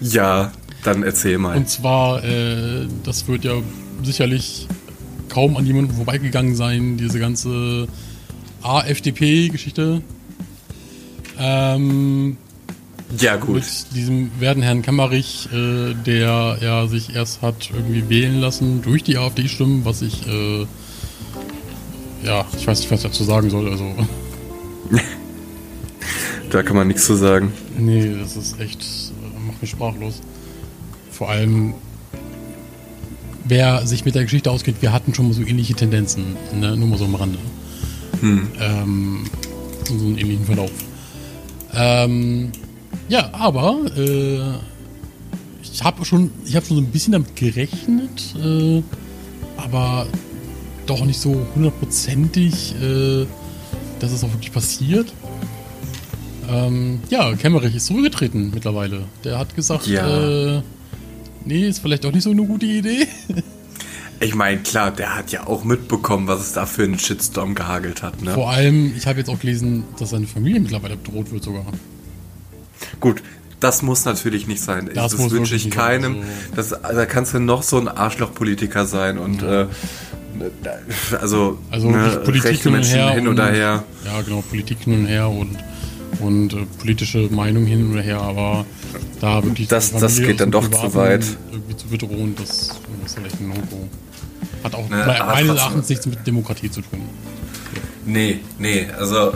Ja, 0.00 0.52
dann 0.84 1.02
erzähl 1.02 1.38
mal. 1.38 1.56
Und 1.56 1.70
zwar, 1.70 2.22
äh, 2.22 2.86
das 3.02 3.26
wird 3.26 3.44
ja 3.44 3.54
sicherlich 4.02 4.68
kaum 5.30 5.56
an 5.56 5.64
jemanden 5.64 5.94
vorbeigegangen 5.94 6.54
sein, 6.54 6.98
diese 6.98 7.18
ganze 7.18 7.88
AFDP-Geschichte. 8.62 10.02
Ähm, 11.38 12.36
ja, 13.18 13.36
gut. 13.36 13.54
Mit 13.54 13.86
diesem 13.94 14.30
werten 14.38 14.60
Herrn 14.60 14.82
Kammerich, 14.82 15.48
äh, 15.50 15.94
der 15.94 16.58
ja 16.60 16.86
sich 16.88 17.14
erst 17.14 17.40
hat 17.40 17.70
irgendwie 17.72 18.10
wählen 18.10 18.38
lassen 18.38 18.82
durch 18.82 19.02
die 19.02 19.16
AfD-Stimmen, 19.16 19.86
was 19.86 20.02
ich, 20.02 20.26
äh, 20.26 20.66
ja, 22.22 22.44
ich 22.54 22.66
weiß 22.66 22.80
nicht, 22.80 22.90
was 22.90 23.00
ich 23.00 23.06
dazu 23.06 23.24
sagen 23.24 23.48
soll, 23.48 23.70
also. 23.70 23.94
da 26.54 26.62
kann 26.62 26.76
man 26.76 26.86
nichts 26.86 27.04
zu 27.04 27.16
sagen. 27.16 27.52
Nee, 27.76 28.14
das 28.16 28.36
ist 28.36 28.60
echt, 28.60 28.80
äh, 28.80 29.46
macht 29.46 29.60
mich 29.60 29.70
sprachlos. 29.70 30.20
Vor 31.10 31.28
allem, 31.28 31.74
wer 33.44 33.84
sich 33.86 34.04
mit 34.04 34.14
der 34.14 34.22
Geschichte 34.22 34.50
ausgeht, 34.50 34.76
wir 34.80 34.92
hatten 34.92 35.14
schon 35.14 35.26
mal 35.26 35.34
so 35.34 35.42
ähnliche 35.42 35.74
Tendenzen, 35.74 36.36
ne? 36.54 36.76
nur 36.76 36.88
mal 36.88 36.98
so 36.98 37.06
am 37.06 37.16
Rande. 37.16 37.38
Hm. 38.20 38.48
Ähm, 38.60 39.24
so 39.84 39.94
einen 39.94 40.16
ähnlichen 40.16 40.46
Verlauf. 40.46 40.70
Ähm, 41.74 42.52
ja, 43.08 43.30
aber 43.32 43.80
äh, 43.96 44.38
ich 45.62 45.82
habe 45.82 46.04
schon, 46.04 46.30
ich 46.44 46.54
habe 46.54 46.64
schon 46.64 46.76
so 46.76 46.82
ein 46.82 46.90
bisschen 46.90 47.12
damit 47.12 47.34
gerechnet, 47.34 48.36
äh, 48.40 48.80
aber 49.56 50.06
doch 50.86 51.04
nicht 51.04 51.18
so 51.18 51.44
hundertprozentig, 51.56 52.76
äh, 52.80 53.26
dass 53.98 54.12
es 54.12 54.22
auch 54.22 54.32
wirklich 54.32 54.52
passiert. 54.52 55.12
Ähm, 56.50 57.00
ja, 57.10 57.34
Kemmerich 57.34 57.74
ist 57.74 57.86
zurückgetreten 57.86 58.50
mittlerweile. 58.52 59.04
Der 59.24 59.38
hat 59.38 59.54
gesagt, 59.54 59.86
ja. 59.86 60.56
äh, 60.56 60.62
nee, 61.44 61.66
ist 61.66 61.80
vielleicht 61.80 62.04
auch 62.06 62.12
nicht 62.12 62.24
so 62.24 62.30
eine 62.30 62.44
gute 62.44 62.66
Idee. 62.66 63.06
Ich 64.20 64.34
meine, 64.34 64.60
klar, 64.60 64.90
der 64.90 65.16
hat 65.16 65.32
ja 65.32 65.46
auch 65.46 65.64
mitbekommen, 65.64 66.28
was 66.28 66.40
es 66.40 66.52
da 66.52 66.66
für 66.66 66.84
einen 66.84 66.98
Shitstorm 66.98 67.54
gehagelt 67.54 68.02
hat. 68.02 68.22
Ne? 68.22 68.32
Vor 68.32 68.48
allem, 68.48 68.94
ich 68.96 69.06
habe 69.06 69.18
jetzt 69.18 69.28
auch 69.28 69.38
gelesen, 69.38 69.84
dass 69.98 70.10
seine 70.10 70.26
Familie 70.26 70.60
mittlerweile 70.60 70.96
bedroht 70.96 71.32
wird 71.32 71.42
sogar. 71.42 71.66
Gut, 73.00 73.22
das 73.60 73.82
muss 73.82 74.04
natürlich 74.04 74.46
nicht 74.46 74.62
sein. 74.62 74.88
Das, 74.94 75.12
das 75.12 75.30
wünsche 75.30 75.56
ich 75.56 75.70
keinem. 75.70 76.22
Also 76.56 76.76
das, 76.76 76.94
da 76.94 77.06
kannst 77.06 77.34
du 77.34 77.40
noch 77.40 77.62
so 77.62 77.78
ein 77.78 77.88
Arschlochpolitiker 77.88 78.86
sein 78.86 79.18
und 79.18 79.42
ja. 79.42 79.62
äh, 79.62 79.66
also, 81.20 81.58
also 81.70 81.90
ne, 81.90 82.20
Politik 82.24 82.62
hin 82.62 82.74
und 82.74 82.82
her 82.82 83.10
hin 83.10 83.28
oder 83.28 83.50
her. 83.50 83.84
Ja, 84.04 84.22
genau, 84.22 84.42
Politik 84.42 84.78
hin 84.80 85.00
und 85.00 85.06
her 85.06 85.28
und 85.28 85.56
und 86.20 86.52
äh, 86.52 86.66
politische 86.78 87.28
Meinung 87.30 87.66
hin 87.66 87.90
und 87.90 87.98
her, 87.98 88.20
aber 88.20 88.64
da 89.20 89.42
wirklich 89.44 89.68
das, 89.68 89.92
das 89.92 90.18
geht 90.18 90.40
dann 90.40 90.50
doch 90.50 90.68
zu 90.70 90.94
weit. 90.94 91.24
Irgendwie 91.50 91.76
zu 91.76 91.86
bedrohen, 91.88 92.34
das, 92.36 92.68
das 92.68 92.78
ist 93.06 93.14
vielleicht 93.16 93.40
ein 93.40 93.48
No-Go. 93.48 93.88
Hat 94.62 94.74
auch 94.74 94.88
ne, 94.88 95.16
meines 95.26 95.58
Erachtens 95.58 95.88
nichts 95.88 96.06
mit 96.06 96.26
Demokratie 96.26 96.70
zu 96.70 96.80
tun. 96.80 97.00
Nee, 98.06 98.40
nee, 98.58 98.86
also 98.98 99.32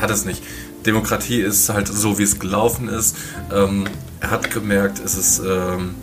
hat 0.00 0.10
es 0.10 0.24
nicht. 0.24 0.42
Demokratie 0.84 1.40
ist 1.40 1.68
halt 1.68 1.88
so, 1.88 2.18
wie 2.18 2.22
es 2.22 2.38
gelaufen 2.38 2.88
ist. 2.88 3.16
Ähm, 3.52 3.84
er 4.20 4.30
hat 4.30 4.50
gemerkt, 4.50 5.00
es 5.04 5.16
ist, 5.16 5.40
ähm, 5.40 5.94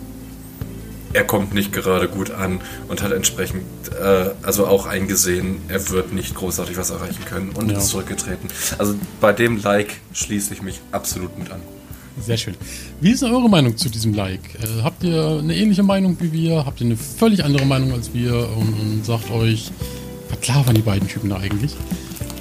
er 1.12 1.24
kommt 1.24 1.54
nicht 1.54 1.72
gerade 1.72 2.08
gut 2.08 2.30
an 2.30 2.60
und 2.88 3.02
hat 3.02 3.12
entsprechend 3.12 3.64
äh, 4.00 4.30
also 4.42 4.66
auch 4.66 4.86
eingesehen, 4.86 5.56
er 5.68 5.90
wird 5.90 6.12
nicht 6.12 6.34
großartig 6.34 6.76
was 6.76 6.90
erreichen 6.90 7.24
können 7.24 7.50
und 7.50 7.70
ja. 7.70 7.78
ist 7.78 7.88
zurückgetreten. 7.88 8.48
Also 8.78 8.94
bei 9.20 9.32
dem 9.32 9.60
Like 9.62 9.94
schließe 10.12 10.54
ich 10.54 10.62
mich 10.62 10.80
absolut 10.90 11.38
mit 11.38 11.50
an. 11.50 11.60
Sehr 12.20 12.36
schön. 12.36 12.54
Wie 13.00 13.10
ist 13.10 13.22
eure 13.22 13.48
Meinung 13.48 13.76
zu 13.76 13.88
diesem 13.88 14.12
Like? 14.14 14.40
Äh, 14.56 14.82
habt 14.82 15.02
ihr 15.02 15.38
eine 15.42 15.56
ähnliche 15.56 15.82
Meinung 15.82 16.16
wie 16.20 16.32
wir? 16.32 16.66
Habt 16.66 16.80
ihr 16.80 16.86
eine 16.86 16.96
völlig 16.96 17.44
andere 17.44 17.64
Meinung 17.64 17.92
als 17.92 18.12
wir? 18.12 18.48
Und, 18.56 18.74
und 18.74 19.04
sagt 19.04 19.30
euch, 19.30 19.70
was 20.28 20.46
labern 20.46 20.74
die 20.74 20.82
beiden 20.82 21.08
Typen 21.08 21.30
da 21.30 21.38
eigentlich? 21.38 21.74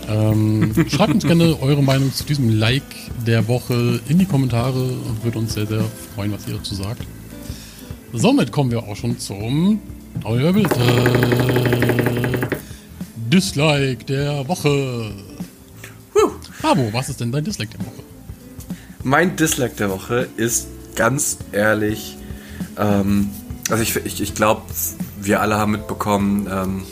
Ähm, 0.10 0.74
schreibt 0.90 1.13
uns 1.13 1.24
gerne 1.24 1.58
eure 1.62 1.82
Meinung 1.82 2.13
zu 2.13 2.25
diesem 2.25 2.50
Like 2.50 2.84
der 3.25 3.48
Woche 3.48 4.01
in 4.10 4.20
die 4.20 4.25
Kommentare. 4.25 4.90
Würde 5.24 5.40
uns 5.40 5.54
sehr, 5.54 5.68
sehr 5.68 5.84
freuen, 6.16 6.34
was 6.34 6.48
ihr 6.48 6.56
dazu 6.56 6.75
sagt. 6.75 7.04
Somit 8.13 8.51
kommen 8.51 8.72
wir 8.72 8.84
auch 8.84 8.96
schon 8.96 9.18
zum. 9.20 9.80
Dislike 13.30 14.03
der 14.06 14.48
Woche. 14.48 15.13
Huh. 16.13 16.32
Abo, 16.63 16.89
was 16.91 17.10
ist 17.10 17.22
denn 17.22 17.32
dein 17.32 17.44
Dislike 17.46 17.72
der 17.77 17.86
Woche? 17.86 18.03
Mein 19.03 19.36
Dislike 19.38 19.75
der 19.75 19.89
Woche 19.89 20.27
ist 20.36 20.68
ganz 20.96 21.38
ehrlich, 21.53 22.18
ähm, 22.77 23.30
also 23.70 23.82
ich, 23.82 23.96
ich, 23.96 24.22
ich 24.22 24.36
glaube, 24.36 24.63
wir 25.22 25.41
alle 25.41 25.58
haben 25.58 25.72
mitbekommen, 25.72 26.48
ähm, 26.51 26.84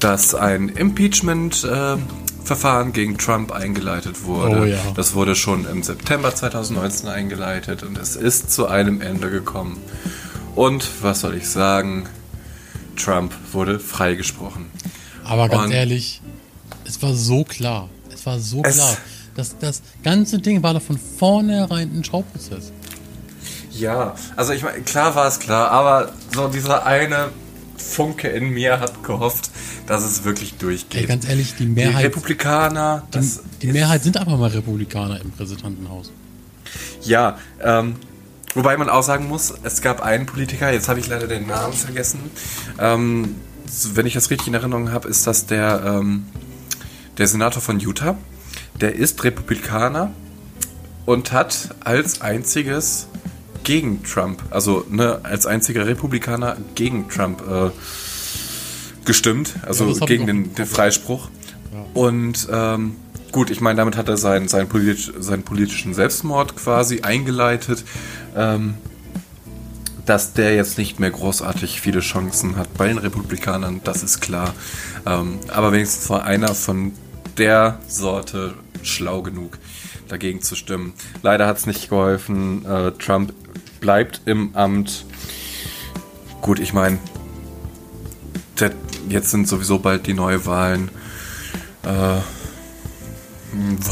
dass 0.00 0.34
ein 0.34 0.68
Impeachment-Verfahren 0.68 2.00
äh, 2.00 2.25
gegen 2.92 3.18
Trump 3.18 3.52
eingeleitet 3.52 4.24
wurde. 4.24 4.60
Oh, 4.60 4.64
ja. 4.64 4.78
Das 4.94 5.14
wurde 5.14 5.34
schon 5.34 5.66
im 5.66 5.82
September 5.82 6.34
2019 6.34 7.08
eingeleitet 7.08 7.82
und 7.82 7.98
es 7.98 8.16
ist 8.16 8.50
zu 8.50 8.66
einem 8.66 9.00
Ende 9.00 9.30
gekommen. 9.30 9.78
Und 10.54 10.88
was 11.02 11.20
soll 11.20 11.34
ich 11.34 11.48
sagen? 11.48 12.08
Trump 12.96 13.34
wurde 13.52 13.78
freigesprochen. 13.78 14.66
Aber 15.24 15.48
ganz 15.48 15.66
und 15.66 15.72
ehrlich, 15.72 16.22
es 16.84 17.02
war 17.02 17.14
so 17.14 17.44
klar. 17.44 17.88
Es 18.12 18.24
war 18.26 18.38
so 18.38 18.62
klar. 18.62 18.96
Das, 19.34 19.58
das 19.58 19.82
ganze 20.02 20.38
Ding 20.38 20.62
war 20.62 20.72
doch 20.72 20.82
von 20.82 20.98
vornherein 20.98 21.90
ein 21.94 22.04
Schauprozess. 22.04 22.72
Ja, 23.72 24.14
also 24.36 24.54
ich 24.54 24.62
meine, 24.62 24.80
klar 24.82 25.14
war 25.14 25.26
es 25.26 25.38
klar, 25.38 25.70
aber 25.70 26.12
so 26.34 26.48
dieser 26.48 26.86
eine 26.86 27.28
Funke 27.78 28.28
in 28.28 28.50
mir 28.50 28.80
hat 28.80 29.02
gehofft, 29.04 29.50
dass 29.86 30.04
es 30.04 30.24
wirklich 30.24 30.54
durchgeht. 30.54 31.02
Ey, 31.02 31.06
ganz 31.06 31.28
ehrlich, 31.28 31.54
die 31.56 31.66
Mehrheit. 31.66 32.02
Die 32.02 32.06
Republikaner. 32.06 33.06
Die, 33.14 33.30
die 33.62 33.72
Mehrheit 33.72 34.02
sind 34.02 34.16
einfach 34.16 34.38
mal 34.38 34.50
Republikaner 34.50 35.20
im 35.20 35.30
Präsidentenhaus. 35.30 36.10
Ja, 37.02 37.38
ähm, 37.62 37.96
wobei 38.54 38.76
man 38.76 38.88
auch 38.88 39.02
sagen 39.02 39.28
muss, 39.28 39.54
es 39.62 39.80
gab 39.80 40.02
einen 40.02 40.26
Politiker, 40.26 40.72
jetzt 40.72 40.88
habe 40.88 41.00
ich 41.00 41.08
leider 41.08 41.26
den 41.26 41.46
Namen 41.46 41.72
vergessen. 41.72 42.20
Ähm, 42.78 43.36
wenn 43.94 44.06
ich 44.06 44.14
das 44.14 44.30
richtig 44.30 44.48
in 44.48 44.54
Erinnerung 44.54 44.92
habe, 44.92 45.08
ist 45.08 45.26
das 45.26 45.46
der, 45.46 45.82
ähm, 45.84 46.26
der 47.18 47.26
Senator 47.26 47.62
von 47.62 47.80
Utah. 47.80 48.16
Der 48.80 48.94
ist 48.94 49.24
Republikaner 49.24 50.12
und 51.06 51.32
hat 51.32 51.74
als 51.80 52.20
einziges 52.20 53.08
gegen 53.66 54.04
Trump, 54.04 54.40
also 54.50 54.86
ne, 54.88 55.18
als 55.24 55.44
einziger 55.44 55.86
Republikaner 55.88 56.56
gegen 56.76 57.08
Trump 57.08 57.42
äh, 57.42 57.70
gestimmt, 59.04 59.54
also 59.66 59.90
ja, 59.90 60.06
gegen 60.06 60.26
den, 60.26 60.54
den, 60.54 60.66
Freispruch. 60.66 61.28
Ja. 61.72 61.84
Und 62.00 62.46
ähm, 62.50 62.94
gut, 63.32 63.50
ich 63.50 63.60
meine, 63.60 63.76
damit 63.78 63.96
hat 63.96 64.08
er 64.08 64.16
seinen, 64.18 64.46
seinen, 64.46 64.68
politisch, 64.68 65.12
seinen 65.18 65.42
politischen 65.42 65.94
Selbstmord 65.94 66.56
quasi 66.56 67.00
eingeleitet. 67.00 67.84
Ähm, 68.36 68.74
dass 70.06 70.34
der 70.34 70.54
jetzt 70.54 70.78
nicht 70.78 71.00
mehr 71.00 71.10
großartig 71.10 71.80
viele 71.80 71.98
Chancen 71.98 72.54
hat 72.56 72.72
bei 72.74 72.86
den 72.86 72.98
Republikanern, 72.98 73.80
das 73.82 74.04
ist 74.04 74.20
klar. 74.20 74.54
Ähm, 75.04 75.40
aber 75.48 75.72
wenigstens 75.72 76.08
war 76.08 76.22
einer 76.22 76.54
von 76.54 76.92
der 77.36 77.80
Sorte 77.88 78.54
schlau 78.82 79.22
genug, 79.22 79.58
dagegen 80.06 80.42
zu 80.42 80.54
stimmen. 80.54 80.94
Leider 81.22 81.48
hat 81.48 81.56
es 81.56 81.66
nicht 81.66 81.88
geholfen. 81.88 82.64
Äh, 82.64 82.92
Trump 82.92 83.32
bleibt 83.80 84.22
im 84.26 84.54
Amt. 84.54 85.04
Gut, 86.40 86.58
ich 86.58 86.72
meine, 86.72 86.98
jetzt 89.08 89.30
sind 89.30 89.48
sowieso 89.48 89.78
bald 89.78 90.06
die 90.06 90.14
Neuwahlen. 90.14 90.90
Äh, 91.84 92.20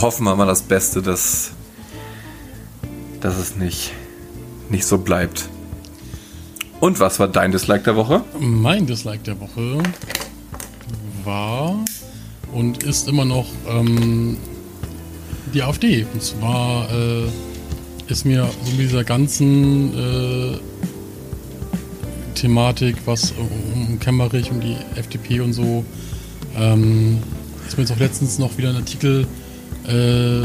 hoffen 0.01 0.25
wir 0.25 0.37
mal 0.37 0.47
das 0.47 0.63
Beste, 0.63 1.03
dass, 1.03 1.53
dass 3.21 3.39
es 3.39 3.57
nicht, 3.57 3.93
nicht 4.69 4.87
so 4.87 4.99
bleibt. 4.99 5.49
Und 6.81 7.01
was 7.01 7.19
war 7.19 7.29
dein 7.29 7.53
Dislike 7.53 7.85
der 7.85 7.97
Woche? 7.97 8.25
Mein 8.39 8.87
Dislike 8.87 9.23
der 9.23 9.41
Woche 9.41 9.83
war 11.25 11.79
und 12.53 12.83
ist 12.83 13.09
immer 13.09 13.25
noch 13.25 13.47
ähm, 13.67 14.37
die 15.55 15.63
AfD. 15.63 16.07
Und 16.13 16.23
zwar 16.23 16.91
äh, 16.93 17.29
ist 18.09 18.25
mir 18.25 18.49
so 18.65 18.71
mit 18.73 18.81
dieser 18.81 19.05
ganzen 19.05 19.95
äh, 19.97 20.59
Thematik, 22.35 22.97
was 23.07 23.33
um 23.33 23.99
Kemmerich 24.01 24.51
und 24.51 24.61
die 24.61 24.77
FDP 24.97 25.41
und 25.41 25.53
so. 25.53 25.85
Ähm, 26.57 27.19
ist 27.67 27.77
mir 27.77 27.85
jetzt 27.85 27.93
auch 27.93 27.99
letztens 27.99 28.39
noch 28.39 28.57
wieder 28.59 28.71
ein 28.71 28.77
Artikel 28.77 29.27
äh, 29.89 30.43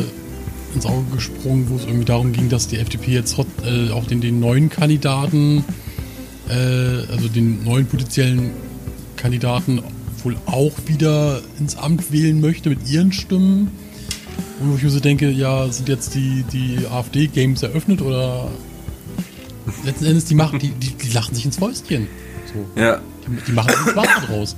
ins 0.73 0.85
Auge 0.85 1.15
gesprungen, 1.15 1.69
wo 1.69 1.75
es 1.75 1.83
irgendwie 1.85 2.05
darum 2.05 2.31
ging, 2.31 2.49
dass 2.49 2.67
die 2.67 2.77
FDP 2.77 3.11
jetzt 3.11 3.37
äh, 3.37 3.91
auch 3.91 4.05
den, 4.05 4.21
den 4.21 4.39
neuen 4.39 4.69
Kandidaten, 4.69 5.63
äh, 6.47 6.53
also 7.11 7.27
den 7.27 7.63
neuen 7.63 7.87
potenziellen 7.87 8.51
Kandidaten 9.15 9.81
wohl 10.23 10.37
auch 10.45 10.73
wieder 10.85 11.41
ins 11.59 11.75
Amt 11.77 12.11
wählen 12.11 12.39
möchte 12.39 12.69
mit 12.69 12.89
ihren 12.89 13.11
Stimmen. 13.11 13.71
Und 14.59 14.71
wo 14.71 14.75
ich 14.75 14.83
mir 14.83 14.89
so 14.89 14.99
denke, 14.99 15.29
ja, 15.29 15.67
sind 15.71 15.89
jetzt 15.89 16.15
die, 16.15 16.43
die 16.51 16.85
AfD-Games 16.87 17.63
eröffnet 17.63 18.01
oder 18.01 18.49
letzten 19.83 20.05
Endes, 20.05 20.25
die 20.25 20.35
machen, 20.35 20.59
die, 20.59 20.69
die, 20.69 20.91
die 20.91 21.09
lachen 21.11 21.35
sich 21.35 21.45
ins 21.45 21.57
Fäustchen. 21.57 22.07
So. 22.53 22.81
Ja. 22.81 22.99
Die, 23.27 23.41
die 23.47 23.51
machen 23.51 23.71
sich 23.71 23.91
Spaß 23.91 24.07
draus. 24.27 24.55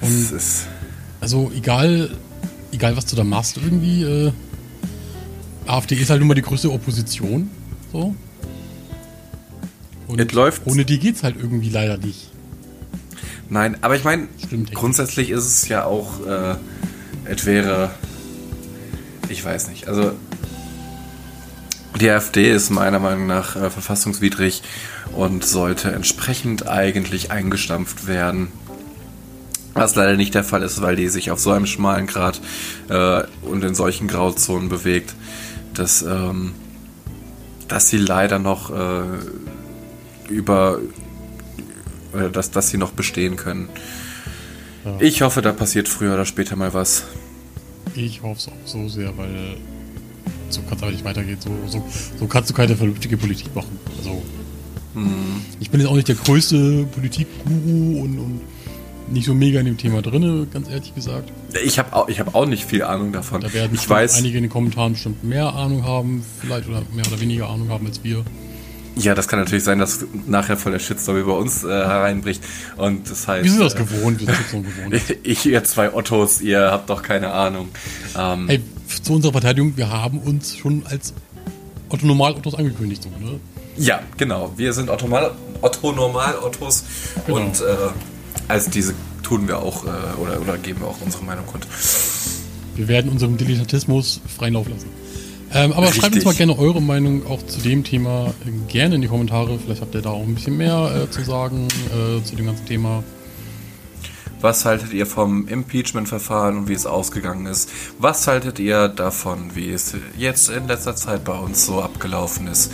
Und 0.00 0.40
also 1.20 1.50
egal, 1.56 2.10
egal 2.72 2.96
was 2.96 3.06
du 3.06 3.16
da 3.16 3.24
machst, 3.24 3.56
irgendwie, 3.56 4.02
äh, 4.02 4.32
AfD 5.66 5.94
ist 5.94 6.10
halt 6.10 6.20
nun 6.20 6.28
mal 6.28 6.34
die 6.34 6.42
größte 6.42 6.70
Opposition. 6.70 7.50
So. 7.92 8.14
Und 10.06 10.32
läuft. 10.32 10.66
ohne 10.66 10.84
die 10.84 10.98
geht's 10.98 11.22
halt 11.22 11.36
irgendwie 11.38 11.70
leider 11.70 11.96
nicht. 11.96 12.30
Nein, 13.48 13.76
aber 13.82 13.96
ich 13.96 14.04
meine, 14.04 14.28
grundsätzlich 14.72 15.30
ist 15.30 15.44
es 15.44 15.68
ja 15.68 15.84
auch, 15.84 16.26
äh, 16.26 16.56
es 17.24 17.46
wäre, 17.46 17.90
ich 19.28 19.44
weiß 19.44 19.68
nicht, 19.68 19.88
also 19.88 20.12
die 22.00 22.10
AfD 22.10 22.50
ist 22.50 22.70
meiner 22.70 22.98
Meinung 22.98 23.26
nach 23.26 23.54
äh, 23.54 23.70
verfassungswidrig 23.70 24.62
und 25.12 25.44
sollte 25.44 25.92
entsprechend 25.92 26.66
eigentlich 26.66 27.30
eingestampft 27.30 28.06
werden. 28.06 28.48
Was 29.74 29.94
leider 29.94 30.16
nicht 30.16 30.34
der 30.34 30.44
Fall 30.44 30.62
ist, 30.62 30.82
weil 30.82 30.96
die 30.96 31.08
sich 31.08 31.30
auf 31.30 31.38
so 31.38 31.52
einem 31.52 31.66
schmalen 31.66 32.06
Grad 32.06 32.40
äh, 32.88 33.22
und 33.42 33.62
in 33.64 33.74
solchen 33.74 34.08
Grauzonen 34.08 34.68
bewegt, 34.68 35.14
dass, 35.72 36.02
ähm, 36.02 36.52
dass 37.68 37.88
sie 37.88 37.98
leider 37.98 38.38
noch 38.38 38.70
äh, 38.70 39.02
über 40.28 40.78
oder 42.12 42.28
dass, 42.28 42.50
dass 42.50 42.70
sie 42.70 42.78
noch 42.78 42.92
bestehen 42.92 43.36
können. 43.36 43.68
Ja. 44.84 44.96
Ich 45.00 45.22
hoffe, 45.22 45.42
da 45.42 45.52
passiert 45.52 45.88
früher 45.88 46.14
oder 46.14 46.26
später 46.26 46.56
mal 46.56 46.74
was. 46.74 47.04
Ich 47.94 48.22
hoffe 48.22 48.38
es 48.38 48.48
auch 48.48 48.66
so 48.66 48.88
sehr, 48.88 49.16
weil 49.16 49.56
so 50.50 50.62
kann 50.62 50.76
es 50.76 50.82
aber 50.82 50.92
nicht 50.92 51.04
weitergehen. 51.04 51.38
So, 51.40 51.50
so, 51.66 51.84
so, 52.18 52.26
kannst 52.26 52.50
du 52.50 52.54
keine 52.54 52.76
vernünftige 52.76 53.16
Politik 53.16 53.54
machen. 53.54 53.78
Also, 53.98 54.22
hm. 54.94 55.42
Ich 55.60 55.70
bin 55.70 55.80
jetzt 55.80 55.88
auch 55.88 55.94
nicht 55.94 56.08
der 56.08 56.14
größte 56.14 56.86
Politikguru 56.92 58.02
und, 58.02 58.18
und 58.18 58.40
nicht 59.08 59.26
so 59.26 59.34
mega 59.34 59.60
in 59.60 59.66
dem 59.66 59.76
Thema 59.76 60.02
drin, 60.02 60.46
ganz 60.52 60.68
ehrlich 60.68 60.94
gesagt. 60.94 61.30
Ich 61.64 61.78
habe 61.78 61.94
auch, 61.94 62.08
hab 62.08 62.34
auch 62.34 62.46
nicht 62.46 62.64
viel 62.64 62.82
Ahnung 62.82 63.12
davon. 63.12 63.40
Da 63.40 63.52
werden 63.52 63.72
ich 63.74 63.88
weiß, 63.88 64.16
einige 64.18 64.38
in 64.38 64.44
den 64.44 64.50
Kommentaren 64.50 64.92
bestimmt 64.92 65.24
mehr 65.24 65.52
Ahnung 65.54 65.84
haben, 65.84 66.24
vielleicht 66.40 66.68
oder 66.68 66.82
mehr 66.94 67.06
oder 67.06 67.20
weniger 67.20 67.48
Ahnung 67.50 67.68
haben 67.68 67.86
als 67.86 68.02
wir. 68.02 68.24
Ja, 68.96 69.14
das 69.14 69.26
kann 69.26 69.40
natürlich 69.40 69.64
sein, 69.64 69.78
dass 69.78 70.04
nachher 70.26 70.56
voll 70.56 70.72
der 70.72 70.78
Shitstorm 70.78 71.18
über 71.18 71.36
uns 71.36 71.64
äh, 71.64 71.68
hereinbricht. 71.68 72.42
Und 72.76 73.10
das 73.10 73.26
heißt. 73.26 73.44
Wir 73.44 73.50
sind 73.50 73.60
das 73.60 73.74
äh, 73.74 73.78
gewohnt, 73.78 74.20
wir 74.20 74.26
sind 74.26 74.36
Shitstorm 74.36 74.62
gewohnt. 74.62 75.16
ich, 75.22 75.46
ihr 75.46 75.64
zwei 75.64 75.92
Ottos, 75.92 76.40
ihr 76.40 76.70
habt 76.70 76.88
doch 76.90 77.02
keine 77.02 77.32
Ahnung. 77.32 77.68
Ähm, 78.16 78.48
hey, 78.48 78.62
zu 79.02 79.14
unserer 79.14 79.32
Verteidigung, 79.32 79.76
wir 79.76 79.90
haben 79.90 80.18
uns 80.18 80.56
schon 80.56 80.84
als 80.86 81.12
Otto 81.88 82.06
Normal 82.06 82.34
Ottos 82.34 82.54
angekündigt, 82.54 83.02
so, 83.02 83.08
ne? 83.08 83.40
Ja, 83.76 84.00
genau. 84.16 84.52
Wir 84.56 84.72
sind 84.72 84.88
Otto 84.88 85.06
Normal, 85.06 85.32
Otto 85.60 85.92
Normal 85.92 86.36
Ottos 86.38 86.84
genau. 87.26 87.38
und 87.38 87.60
äh, 87.60 87.64
als 88.48 88.70
diese 88.70 88.94
tun 89.22 89.48
wir 89.48 89.58
auch 89.58 89.84
äh, 89.84 89.88
oder, 90.20 90.40
oder 90.40 90.58
geben 90.58 90.80
wir 90.80 90.88
auch 90.88 91.00
unsere 91.00 91.24
Meinung 91.24 91.46
kund. 91.46 91.66
Wir 92.76 92.88
werden 92.88 93.10
unserem 93.10 93.36
Dilettantismus 93.36 94.20
freien 94.36 94.54
Lauf 94.54 94.68
lassen. 94.68 94.88
Ähm, 95.54 95.72
aber 95.72 95.86
Richtig. 95.86 96.02
schreibt 96.02 96.14
uns 96.16 96.24
mal 96.24 96.34
gerne 96.34 96.58
eure 96.58 96.82
Meinung 96.82 97.26
auch 97.26 97.44
zu 97.46 97.60
dem 97.60 97.84
Thema 97.84 98.34
gerne 98.66 98.96
in 98.96 99.02
die 99.02 99.08
Kommentare. 99.08 99.56
Vielleicht 99.58 99.80
habt 99.80 99.94
ihr 99.94 100.02
da 100.02 100.10
auch 100.10 100.22
ein 100.22 100.34
bisschen 100.34 100.56
mehr 100.56 101.04
äh, 101.04 101.10
zu 101.10 101.22
sagen 101.22 101.68
äh, 101.90 102.22
zu 102.24 102.34
dem 102.34 102.46
ganzen 102.46 102.66
Thema. 102.66 103.04
Was 104.40 104.66
haltet 104.66 104.92
ihr 104.92 105.06
vom 105.06 105.48
Impeachment-Verfahren 105.48 106.58
und 106.58 106.68
wie 106.68 106.74
es 106.74 106.84
ausgegangen 106.84 107.46
ist? 107.46 107.70
Was 107.98 108.26
haltet 108.26 108.58
ihr 108.58 108.88
davon, 108.88 109.54
wie 109.54 109.70
es 109.70 109.94
jetzt 110.18 110.50
in 110.50 110.66
letzter 110.66 110.96
Zeit 110.96 111.24
bei 111.24 111.38
uns 111.38 111.64
so 111.64 111.80
abgelaufen 111.80 112.48
ist? 112.48 112.70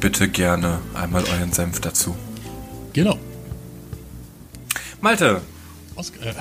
Bitte 0.00 0.28
gerne 0.28 0.78
einmal 0.94 1.24
euren 1.24 1.52
Senf 1.52 1.80
dazu. 1.80 2.16
Genau. 2.94 3.18
Malte. 5.02 5.42
Oscar, 5.94 6.32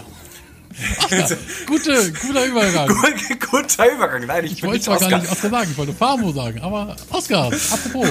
äh, 1.10 1.22
Oscar, 1.22 1.38
gute, 1.68 2.12
guter 2.14 2.46
Übergang. 2.46 2.88
guter 3.52 3.92
Übergang. 3.92 4.26
Nein, 4.26 4.46
ich, 4.46 4.54
ich 4.54 4.64
wollte 4.64 4.82
zwar 4.82 5.00
gar 5.00 5.20
nicht 5.20 5.32
Oscar 5.32 5.50
sagen, 5.50 5.70
ich 5.72 5.78
wollte 5.78 5.94
Famo 5.94 6.32
sagen, 6.32 6.62
aber 6.62 6.96
Oscar, 7.10 7.46
apropos. 7.48 8.10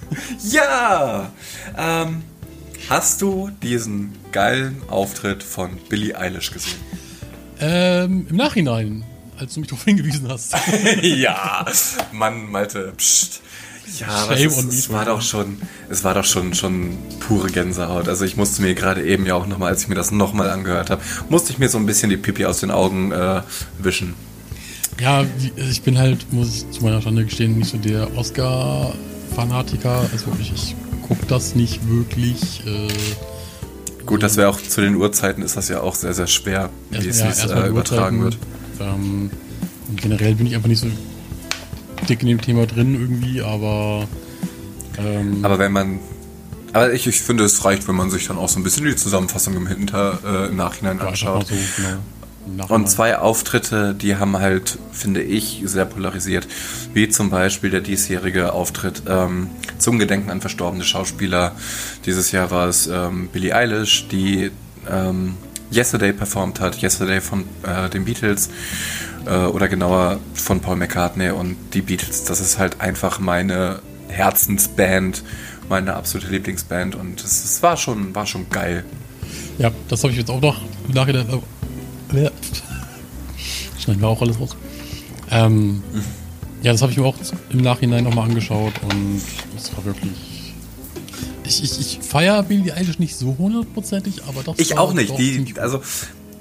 ja, 0.50 1.30
ähm, 1.76 2.22
hast 2.88 3.22
du 3.22 3.50
diesen 3.62 4.12
geilen 4.32 4.82
Auftritt 4.88 5.42
von 5.42 5.76
Billie 5.88 6.16
Eilish 6.16 6.50
gesehen? 6.50 6.78
Ähm, 7.60 8.26
im 8.28 8.36
Nachhinein, 8.36 9.04
als 9.38 9.54
du 9.54 9.60
mich 9.60 9.68
darauf 9.68 9.84
hingewiesen 9.84 10.28
hast. 10.28 10.54
ja, 11.02 11.64
Mann, 12.12 12.50
Malte, 12.50 12.92
pst. 12.96 13.42
Ja, 13.98 14.08
aber 14.08 14.38
es, 14.38 14.56
es, 14.56 14.90
war 14.90 15.04
doch 15.04 15.20
schon, 15.20 15.58
es 15.88 16.04
war 16.04 16.14
doch 16.14 16.24
schon, 16.24 16.54
schon 16.54 16.96
pure 17.20 17.48
Gänsehaut. 17.50 18.08
Also 18.08 18.24
ich 18.24 18.36
musste 18.36 18.62
mir 18.62 18.74
gerade 18.74 19.04
eben 19.04 19.26
ja 19.26 19.34
auch 19.34 19.46
nochmal, 19.46 19.70
als 19.70 19.82
ich 19.82 19.88
mir 19.88 19.94
das 19.94 20.10
nochmal 20.10 20.50
angehört 20.50 20.90
habe, 20.90 21.02
musste 21.28 21.52
ich 21.52 21.58
mir 21.58 21.68
so 21.68 21.78
ein 21.78 21.86
bisschen 21.86 22.10
die 22.10 22.16
Pipi 22.16 22.46
aus 22.46 22.60
den 22.60 22.70
Augen 22.70 23.12
äh, 23.12 23.42
wischen. 23.78 24.14
Ja, 25.00 25.24
ich 25.56 25.82
bin 25.82 25.98
halt, 25.98 26.32
muss 26.32 26.48
ich 26.54 26.70
zu 26.70 26.84
meiner 26.84 27.00
Schande 27.00 27.24
gestehen, 27.24 27.56
nicht 27.56 27.70
so 27.70 27.78
der 27.78 28.16
Oscar-Fanatiker. 28.16 30.08
Also 30.12 30.26
wirklich, 30.26 30.52
ich 30.54 30.76
gucke 31.06 31.26
das 31.26 31.54
nicht 31.54 31.88
wirklich. 31.88 32.62
Äh, 32.66 32.88
Gut, 34.06 34.22
das 34.22 34.36
wäre 34.36 34.48
auch 34.48 34.60
zu 34.60 34.80
den 34.80 34.96
Uhrzeiten 34.96 35.42
ist 35.42 35.56
das 35.56 35.68
ja 35.68 35.80
auch 35.80 35.94
sehr, 35.94 36.14
sehr 36.14 36.26
schwer, 36.26 36.70
wie 36.90 37.08
es, 37.08 37.20
ja, 37.20 37.30
äh, 37.30 37.68
übertragen 37.68 38.22
wird. 38.22 38.38
Ähm, 38.80 39.30
generell 39.96 40.34
bin 40.34 40.46
ich 40.46 40.54
einfach 40.54 40.68
nicht 40.68 40.80
so 40.80 40.88
dick 42.08 42.22
in 42.22 42.28
dem 42.28 42.40
Thema 42.40 42.66
drin 42.66 42.94
irgendwie, 42.94 43.42
aber. 43.42 44.06
Ähm, 44.98 45.44
aber 45.44 45.58
wenn 45.58 45.72
man. 45.72 45.98
Aber 46.72 46.92
ich, 46.92 47.06
ich 47.06 47.20
finde, 47.20 47.44
es 47.44 47.64
reicht, 47.64 47.88
wenn 47.88 47.96
man 47.96 48.10
sich 48.10 48.28
dann 48.28 48.38
auch 48.38 48.48
so 48.48 48.60
ein 48.60 48.62
bisschen 48.62 48.84
die 48.84 48.94
Zusammenfassung 48.94 49.56
im 49.56 49.66
Hinter, 49.66 50.20
äh, 50.24 50.48
im 50.48 50.56
Nachhinein 50.56 51.00
anschaut. 51.00 51.48
So, 51.48 51.54
genau. 51.76 51.98
Und 52.68 52.88
zwei 52.88 53.18
Auftritte, 53.18 53.94
die 53.94 54.16
haben 54.16 54.38
halt, 54.38 54.78
finde 54.92 55.22
ich, 55.22 55.62
sehr 55.64 55.84
polarisiert. 55.84 56.48
Wie 56.94 57.08
zum 57.08 57.30
Beispiel 57.30 57.70
der 57.70 57.80
diesjährige 57.80 58.52
Auftritt 58.52 59.02
ähm, 59.08 59.50
zum 59.78 59.98
Gedenken 59.98 60.30
an 60.30 60.40
verstorbene 60.40 60.84
Schauspieler. 60.84 61.54
Dieses 62.06 62.32
Jahr 62.32 62.50
war 62.50 62.68
es 62.68 62.86
ähm, 62.86 63.28
Billie 63.32 63.54
Eilish, 63.54 64.08
die 64.08 64.50
ähm, 64.90 65.34
Yesterday 65.72 66.12
performt 66.12 66.60
hat, 66.60 66.82
Yesterday 66.82 67.20
von 67.20 67.44
äh, 67.62 67.88
den 67.90 68.04
Beatles 68.04 68.50
äh, 69.26 69.46
oder 69.46 69.68
genauer 69.68 70.18
von 70.34 70.60
Paul 70.60 70.76
McCartney 70.76 71.30
und 71.30 71.56
die 71.74 71.82
Beatles. 71.82 72.24
Das 72.24 72.40
ist 72.40 72.58
halt 72.58 72.80
einfach 72.80 73.20
meine 73.20 73.80
Herzensband, 74.08 75.22
meine 75.68 75.94
absolute 75.94 76.28
Lieblingsband 76.28 76.94
und 76.94 77.22
es, 77.22 77.62
war, 77.62 77.76
schon, 77.76 78.14
war 78.14 78.26
schon 78.26 78.48
geil. 78.50 78.84
Ja, 79.58 79.70
das 79.88 80.02
habe 80.02 80.12
ich 80.12 80.18
jetzt 80.18 80.30
auch 80.30 80.40
noch 80.40 80.60
im 80.88 80.94
Nachhinein. 80.94 81.28
Äh, 82.12 82.30
schneiden 83.78 84.00
wir 84.00 84.08
auch 84.08 84.20
alles 84.20 84.40
raus. 84.40 84.56
Ähm, 85.30 85.82
mhm. 85.92 86.04
Ja, 86.62 86.72
das 86.72 86.82
habe 86.82 86.92
ich 86.92 86.98
mir 86.98 87.04
auch 87.04 87.16
im 87.50 87.60
Nachhinein 87.60 88.04
nochmal 88.04 88.28
angeschaut 88.28 88.74
und 88.82 89.22
es 89.56 89.74
war 89.76 89.84
wirklich. 89.84 90.29
Ich, 91.50 91.64
ich, 91.64 91.80
ich 91.80 91.98
feiere 92.06 92.44
Billie 92.44 92.72
Eilish 92.72 93.00
nicht 93.00 93.16
so 93.16 93.36
hundertprozentig, 93.36 94.22
aber 94.28 94.44
doch. 94.44 94.54
Ich 94.56 94.78
auch 94.78 94.94
nicht. 94.94 95.18
Die, 95.18 95.54
also 95.58 95.82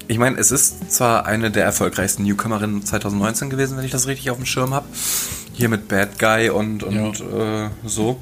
ich 0.08 0.20
meine, 0.20 0.38
es 0.38 0.52
ist 0.52 0.92
zwar 0.92 1.26
eine 1.26 1.50
der 1.50 1.66
erfolgreichsten 1.66 2.24
Newcomerinnen 2.24 2.86
2019 2.86 3.50
gewesen, 3.50 3.76
wenn 3.76 3.86
ich 3.86 3.92
das 3.92 4.06
richtig 4.06 4.30
auf 4.30 4.38
dem 4.38 4.46
Schirm 4.46 4.72
habe. 4.74 4.86
Hier 5.54 5.68
mit 5.68 5.88
Bad 5.88 6.20
Guy 6.20 6.50
und, 6.52 6.84
und 6.84 7.20
ja. 7.20 7.66
äh, 7.66 7.70
so. 7.86 8.22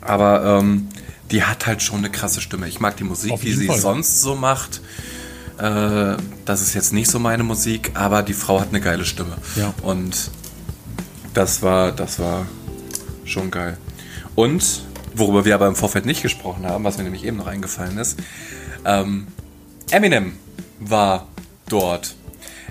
Aber 0.00 0.60
ähm, 0.60 0.88
die 1.32 1.42
hat 1.42 1.66
halt 1.66 1.82
schon 1.82 1.98
eine 1.98 2.10
krasse 2.10 2.40
Stimme. 2.40 2.68
Ich 2.68 2.78
mag 2.78 2.96
die 2.96 3.04
Musik, 3.04 3.40
die 3.40 3.52
sie 3.52 3.66
Fall. 3.66 3.80
sonst 3.80 4.20
so 4.20 4.36
macht. 4.36 4.80
Äh, 5.58 6.16
das 6.44 6.62
ist 6.62 6.74
jetzt 6.74 6.92
nicht 6.92 7.10
so 7.10 7.18
meine 7.18 7.42
Musik, 7.42 7.90
aber 7.94 8.22
die 8.22 8.34
Frau 8.34 8.60
hat 8.60 8.68
eine 8.68 8.80
geile 8.80 9.04
Stimme. 9.04 9.36
Ja. 9.56 9.74
Und 9.82 10.30
das 11.34 11.62
war, 11.62 11.90
das 11.90 12.20
war 12.20 12.46
schon 13.24 13.50
geil. 13.50 13.76
Und 14.36 14.86
worüber 15.16 15.44
wir 15.44 15.54
aber 15.54 15.66
im 15.66 15.76
Vorfeld 15.76 16.06
nicht 16.06 16.22
gesprochen 16.22 16.66
haben, 16.66 16.84
was 16.84 16.98
mir 16.98 17.04
nämlich 17.04 17.24
eben 17.24 17.36
noch 17.36 17.46
eingefallen 17.46 17.98
ist, 17.98 18.18
ähm, 18.84 19.26
Eminem 19.90 20.34
war 20.80 21.26
dort. 21.68 22.16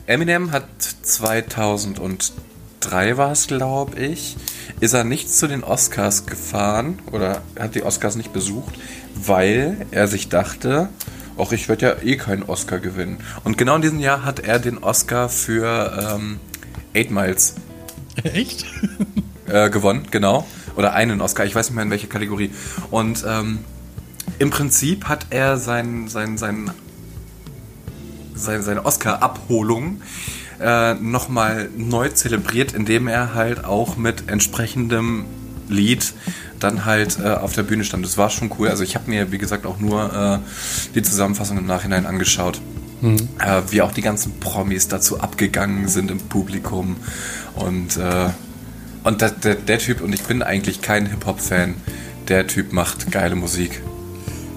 Eminem 0.07 0.51
hat 0.51 0.65
2013 0.79 2.45
2003 2.85 3.17
war 3.17 3.31
es, 3.31 3.47
glaube 3.47 3.99
ich, 3.99 4.37
ist 4.79 4.93
er 4.93 5.03
nicht 5.03 5.33
zu 5.33 5.47
den 5.47 5.63
Oscars 5.63 6.25
gefahren 6.25 6.99
oder 7.11 7.41
hat 7.59 7.75
die 7.75 7.83
Oscars 7.83 8.15
nicht 8.15 8.31
besucht, 8.33 8.75
weil 9.15 9.85
er 9.91 10.07
sich 10.07 10.29
dachte, 10.29 10.89
ach, 11.37 11.51
ich 11.51 11.67
werde 11.67 11.85
ja 11.85 11.95
eh 12.03 12.17
keinen 12.17 12.43
Oscar 12.43 12.79
gewinnen. 12.79 13.17
Und 13.43 13.57
genau 13.57 13.75
in 13.75 13.81
diesem 13.81 13.99
Jahr 13.99 14.23
hat 14.23 14.39
er 14.39 14.59
den 14.59 14.77
Oscar 14.77 15.29
für 15.29 16.15
ähm, 16.15 16.39
Eight 16.93 17.11
Miles. 17.11 17.55
Echt? 18.23 18.65
äh, 19.47 19.69
gewonnen, 19.69 20.07
genau. 20.11 20.45
Oder 20.75 20.93
einen 20.93 21.21
Oscar, 21.21 21.45
ich 21.45 21.55
weiß 21.55 21.69
nicht 21.69 21.75
mehr 21.75 21.83
in 21.83 21.91
welcher 21.91 22.07
Kategorie. 22.07 22.51
Und 22.91 23.23
ähm, 23.27 23.59
im 24.39 24.49
Prinzip 24.49 25.05
hat 25.05 25.27
er 25.29 25.57
sein, 25.57 26.07
sein, 26.07 26.37
sein, 26.37 26.71
sein, 28.35 28.61
seine 28.61 28.85
Oscar-Abholung 28.85 30.01
äh, 30.59 30.93
nochmal 30.95 31.69
neu 31.77 32.09
zelebriert, 32.09 32.73
indem 32.73 33.07
er 33.07 33.33
halt 33.33 33.65
auch 33.65 33.97
mit 33.97 34.29
entsprechendem 34.29 35.25
Lied 35.67 36.13
dann 36.59 36.85
halt 36.85 37.19
äh, 37.19 37.29
auf 37.29 37.53
der 37.53 37.63
Bühne 37.63 37.83
stand. 37.83 38.05
Das 38.05 38.17
war 38.17 38.29
schon 38.29 38.51
cool. 38.57 38.69
Also 38.69 38.83
ich 38.83 38.95
habe 38.95 39.09
mir, 39.09 39.31
wie 39.31 39.37
gesagt, 39.37 39.65
auch 39.65 39.79
nur 39.79 40.13
äh, 40.13 40.93
die 40.93 41.01
Zusammenfassung 41.01 41.57
im 41.57 41.65
Nachhinein 41.65 42.05
angeschaut. 42.05 42.61
Mhm. 43.01 43.17
Äh, 43.39 43.61
wie 43.69 43.81
auch 43.81 43.91
die 43.91 44.01
ganzen 44.01 44.39
Promis 44.39 44.87
dazu 44.87 45.19
abgegangen 45.19 45.87
sind 45.87 46.11
im 46.11 46.19
Publikum. 46.19 46.95
Und, 47.55 47.97
äh, 47.97 48.29
und 49.05 49.21
der, 49.21 49.29
der, 49.29 49.55
der 49.55 49.79
Typ, 49.79 50.01
und 50.01 50.13
ich 50.13 50.23
bin 50.23 50.41
eigentlich 50.41 50.81
kein 50.81 51.05
Hip-Hop-Fan, 51.05 51.75
der 52.27 52.47
Typ 52.47 52.73
macht 52.73 53.11
geile 53.11 53.35
Musik. 53.35 53.81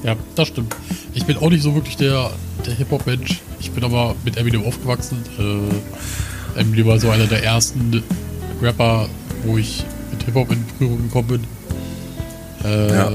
Ja, 0.03 0.17
das 0.35 0.49
stimmt. 0.49 0.75
Ich 1.13 1.27
bin 1.27 1.37
auch 1.37 1.51
nicht 1.51 1.63
so 1.63 1.75
wirklich 1.75 1.97
der, 1.97 2.31
der 2.67 2.75
Hip-Hop-Mensch. 2.75 3.43
Ich 3.61 3.71
bin 3.73 3.85
aber 3.85 4.17
mit 4.25 4.37
Eminem 4.37 4.65
aufgewachsen. 4.65 5.23
Äh, 5.39 6.61
Eminem 6.61 6.87
war 6.87 6.99
so 6.99 7.11
einer 7.11 7.27
der 7.27 7.45
ersten 7.45 8.03
Rapper, 8.63 9.09
wo 9.45 9.59
ich 9.59 9.85
mit 10.11 10.23
Hip-Hop 10.25 10.51
in 10.51 10.65
Berührung 10.79 11.03
gekommen 11.03 11.29
bin. 11.29 11.45
Äh, 12.65 12.89
ja. 12.89 13.13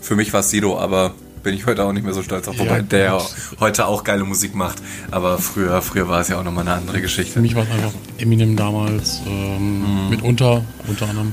Für 0.00 0.16
mich 0.16 0.32
war 0.32 0.40
es 0.40 0.50
Sido, 0.50 0.78
aber 0.78 1.14
bin 1.46 1.54
ich 1.54 1.64
heute 1.64 1.84
auch 1.84 1.92
nicht 1.92 2.02
mehr 2.02 2.12
so 2.12 2.24
stolz 2.24 2.48
auf, 2.48 2.58
wobei 2.58 2.78
ja, 2.78 2.82
der 2.82 3.22
heute 3.60 3.86
auch 3.86 4.02
geile 4.02 4.24
Musik 4.24 4.56
macht. 4.56 4.82
Aber 5.12 5.38
früher, 5.38 5.80
früher 5.80 6.08
war 6.08 6.20
es 6.20 6.26
ja 6.26 6.40
auch 6.40 6.42
nochmal 6.42 6.66
eine 6.66 6.76
andere 6.76 7.00
Geschichte. 7.00 7.34
Für 7.34 7.40
mich 7.40 7.54
war 7.54 7.62
es 7.62 7.70
einfach 7.70 7.92
Eminem 8.18 8.56
damals, 8.56 9.22
ähm, 9.24 10.06
mhm. 10.06 10.10
mitunter, 10.10 10.64
unter 10.88 11.08
anderem. 11.08 11.32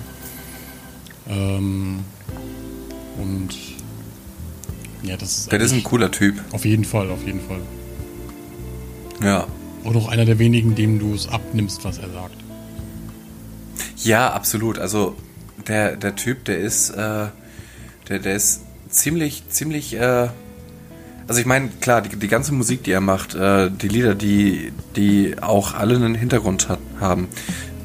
Ähm, 1.28 2.00
und 3.18 3.56
ja, 5.02 5.18
das 5.18 5.40
ist. 5.40 5.52
Der 5.52 5.60
ist 5.60 5.74
ein 5.74 5.82
cooler 5.82 6.12
Typ. 6.12 6.40
Auf 6.52 6.64
jeden 6.64 6.86
Fall, 6.86 7.10
auf 7.10 7.26
jeden 7.26 7.42
Fall. 7.42 7.62
Ja. 9.24 9.48
Und 9.84 9.96
auch 9.96 10.10
einer 10.10 10.26
der 10.26 10.38
wenigen, 10.38 10.76
dem 10.76 11.00
du 11.00 11.16
es 11.16 11.28
abnimmst, 11.28 11.84
was 11.86 11.98
er 11.98 12.12
sagt. 12.12 12.38
Ja, 14.04 14.32
absolut. 14.32 14.78
Also 14.78 15.16
der, 15.68 15.96
der 15.96 16.16
Typ, 16.16 16.46
der 16.46 16.60
ist, 16.60 16.92
äh, 16.92 17.30
der, 18.10 18.20
der 18.20 18.36
ist 18.36 18.62
ziemlich, 18.94 19.44
ziemlich, 19.50 19.96
äh, 19.96 20.30
also 21.28 21.40
ich 21.40 21.46
meine, 21.46 21.70
klar, 21.82 22.02
die, 22.02 22.16
die 22.16 22.28
ganze 22.28 22.54
Musik, 22.54 22.84
die 22.84 22.92
er 22.92 23.02
macht, 23.02 23.36
äh, 23.36 23.70
die 23.70 23.88
Lieder, 23.88 24.16
die, 24.16 24.72
die 24.96 25.36
auch 25.42 25.74
alle 25.74 25.96
einen 25.96 26.16
Hintergrund 26.16 26.70
hat, 26.70 26.80
haben, 27.00 27.28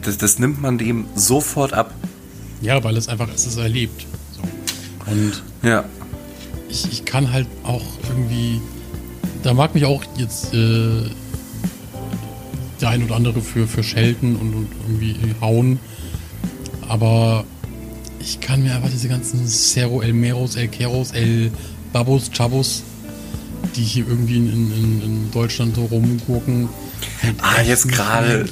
das, 0.02 0.18
das 0.18 0.38
nimmt 0.38 0.60
man 0.60 0.78
dem 0.78 1.06
sofort 1.14 1.72
ab. 1.72 1.92
Ja, 2.60 2.82
weil 2.84 2.96
es 2.96 3.08
einfach, 3.08 3.28
es 3.34 3.46
ist 3.46 3.56
erlebt. 3.56 4.06
So. 4.32 4.42
Und 5.10 5.42
ja. 5.62 5.84
ich, 6.68 6.90
ich 6.92 7.04
kann 7.04 7.32
halt 7.32 7.46
auch 7.64 7.84
irgendwie, 8.08 8.60
da 9.42 9.54
mag 9.54 9.74
mich 9.74 9.84
auch 9.84 10.02
jetzt 10.16 10.52
äh, 10.54 11.02
der 12.80 12.90
ein 12.90 13.02
oder 13.04 13.16
andere 13.16 13.40
für, 13.40 13.66
für 13.66 13.82
schelten 13.82 14.36
und, 14.36 14.54
und 14.54 14.68
irgendwie 14.86 15.34
hauen, 15.40 15.80
aber 16.88 17.44
ich 18.28 18.40
kann 18.40 18.62
mir 18.62 18.74
einfach 18.74 18.90
diese 18.90 19.08
ganzen 19.08 19.46
Cerro 19.48 20.02
El 20.02 20.12
Meros, 20.12 20.56
El 20.56 20.68
Keros, 20.68 21.12
El 21.12 21.50
Babos, 21.94 22.30
Chabos, 22.30 22.82
die 23.74 23.82
hier 23.82 24.06
irgendwie 24.06 24.36
in, 24.36 24.48
in, 24.48 25.02
in 25.02 25.30
Deutschland 25.32 25.76
so 25.76 25.86
rumgucken, 25.86 26.68
halt 27.22 27.36
ah, 27.40 27.62
jetzt 27.62 27.88
gerade 27.88 28.46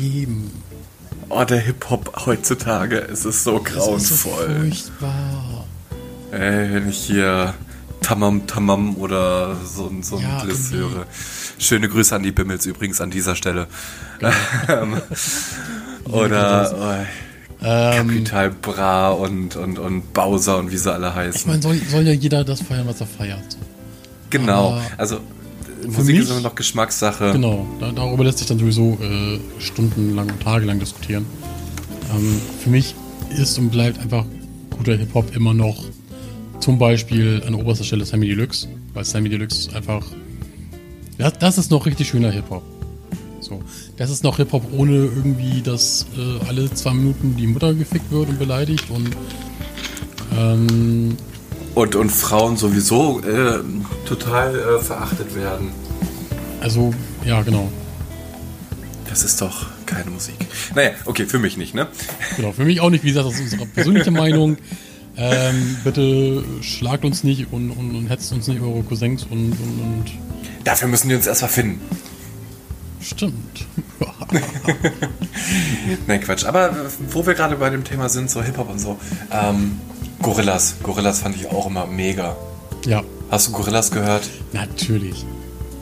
Oh, 1.29 1.45
der 1.45 1.59
Hip-Hop 1.59 2.25
heutzutage, 2.25 2.99
es 2.99 3.25
ist 3.25 3.43
so 3.45 3.61
grauenvoll. 3.61 4.69
ist 4.69 4.87
so 4.87 4.93
furchtbar. 4.93 5.67
Ey, 6.31 6.73
wenn 6.73 6.89
ich 6.89 6.99
hier 6.99 7.53
Tamam 8.01 8.47
Tamam 8.47 8.97
oder 8.97 9.57
so, 9.57 9.93
so 10.01 10.19
ja, 10.19 10.39
ein 10.39 10.47
Bliss 10.47 10.71
höre. 10.71 11.07
Schöne 11.59 11.89
Grüße 11.89 12.15
an 12.15 12.23
die 12.23 12.33
Bimmels 12.33 12.65
übrigens 12.65 13.01
an 13.01 13.11
dieser 13.11 13.35
Stelle. 13.35 13.67
Genau. 14.21 14.99
oder 16.05 16.73
oh, 16.79 17.26
ähm, 17.67 18.09
Capital 18.09 18.51
Bra 18.51 19.11
und, 19.11 19.57
und, 19.57 19.79
und 19.79 20.13
Bowser 20.13 20.59
und 20.59 20.71
wie 20.71 20.77
sie 20.77 20.93
alle 20.93 21.13
heißen. 21.13 21.41
Ich 21.41 21.47
meine, 21.47 21.63
soll, 21.63 21.77
soll 21.91 22.07
ja 22.07 22.13
jeder 22.13 22.45
das 22.45 22.63
feiern, 22.63 22.87
was 22.87 23.01
er 23.01 23.07
feiert. 23.09 23.57
Genau, 24.31 24.69
Aber 24.69 24.83
also 24.97 25.21
Musik 25.87 26.07
mich, 26.17 26.19
ist 26.25 26.31
immer 26.31 26.41
noch 26.41 26.55
Geschmackssache. 26.55 27.33
Genau, 27.33 27.67
da, 27.81 27.91
darüber 27.91 28.25
lässt 28.25 28.39
sich 28.39 28.47
dann 28.47 28.59
sowieso 28.59 28.99
äh, 29.03 29.41
stundenlang 29.59 30.31
und 30.31 30.41
tagelang 30.41 30.79
diskutieren. 30.79 31.27
Ähm, 32.15 32.41
für 32.63 32.71
mich 32.71 32.95
ist 33.37 33.59
und 33.59 33.71
bleibt 33.71 33.99
einfach 33.99 34.25
guter 34.71 34.97
Hip-Hop 34.97 35.35
immer 35.35 35.55
noch 35.55 35.85
zum 36.61 36.79
Beispiel 36.79 37.43
an 37.47 37.55
oberster 37.55 37.85
Stelle 37.85 38.05
Sammy 38.05 38.29
Deluxe, 38.29 38.69
weil 38.95 39.05
Sammy 39.05 39.29
Deluxe 39.29 39.75
einfach. 39.75 40.05
Ja, 41.19 41.31
das 41.31 41.59
ist 41.59 41.71
noch 41.71 41.87
richtig 41.87 42.09
schöner 42.09 42.31
Hip-Hop. 42.31 42.63
So. 43.47 43.63
Das 43.97 44.11
ist 44.11 44.25
noch 44.25 44.39
Hip-Hop 44.39 44.73
ohne 44.73 44.93
irgendwie, 44.93 45.63
dass 45.63 46.07
äh, 46.17 46.49
alle 46.49 46.73
zwei 46.75 46.95
Minuten 46.95 47.37
die 47.37 47.47
Mutter 47.47 47.75
gefickt 47.75 48.11
wird 48.11 48.29
und 48.29 48.39
beleidigt 48.41 48.91
und 48.91 49.17
ähm, 50.37 51.17
und, 51.77 51.95
und 51.95 52.11
Frauen 52.11 52.57
sowieso 52.57 53.21
äh, 53.21 53.61
total 54.07 54.59
äh, 54.59 54.79
verachtet 54.81 55.35
werden. 55.37 55.71
Also, 56.61 56.93
ja, 57.25 57.43
genau. 57.43 57.71
Das 59.09 59.23
ist 59.23 59.41
doch 59.41 59.67
keine 59.85 60.11
Musik. 60.11 60.35
Naja, 60.75 60.91
okay, 61.05 61.27
für 61.27 61.39
mich 61.39 61.57
nicht, 61.57 61.75
ne? 61.75 61.87
Genau, 62.37 62.53
für 62.53 62.65
mich 62.65 62.81
auch 62.81 62.91
nicht. 62.91 63.05
Wie 63.05 63.09
gesagt, 63.09 63.27
das 63.29 63.35
ist 63.35 63.53
unsere 63.53 63.67
persönliche 63.67 64.11
Meinung. 64.23 64.57
Ähm, 65.19 65.77
bitte 65.85 66.43
schlagt 66.63 67.05
uns 67.05 67.23
nicht 67.25 67.53
und, 67.53 67.71
und, 67.71 67.95
und 67.95 68.09
hetzt 68.09 68.33
uns 68.33 68.49
nicht 68.49 68.61
eure 68.61 68.83
Cousins 68.83 69.25
und, 69.25 69.53
und, 69.53 69.81
und. 69.81 70.05
Dafür 70.65 70.89
müssen 70.89 71.09
wir 71.09 71.17
uns 71.17 71.27
erstmal 71.27 71.51
finden. 71.51 71.81
Stimmt. 73.07 73.67
Nein, 76.07 76.21
Quatsch. 76.21 76.45
Aber 76.45 76.75
wo 77.11 77.25
wir 77.25 77.35
gerade 77.35 77.57
bei 77.57 77.71
dem 77.71 77.85
Thema 77.85 78.09
sind, 78.09 78.31
so 78.31 78.43
Hip-Hop 78.43 78.69
und 78.69 78.81
so, 78.81 78.99
ähm, 79.31 79.81
Gorillas. 80.23 80.77
Gorillas 80.83 81.21
fand 81.21 81.37
ich 81.37 81.47
auch 81.47 81.67
immer 81.67 81.87
mega. 81.87 82.37
Ja. 82.85 83.05
Hast 83.31 83.49
du 83.49 83.53
Gorillas 83.53 83.93
gehört? 83.93 84.29
Natürlich. 84.53 85.25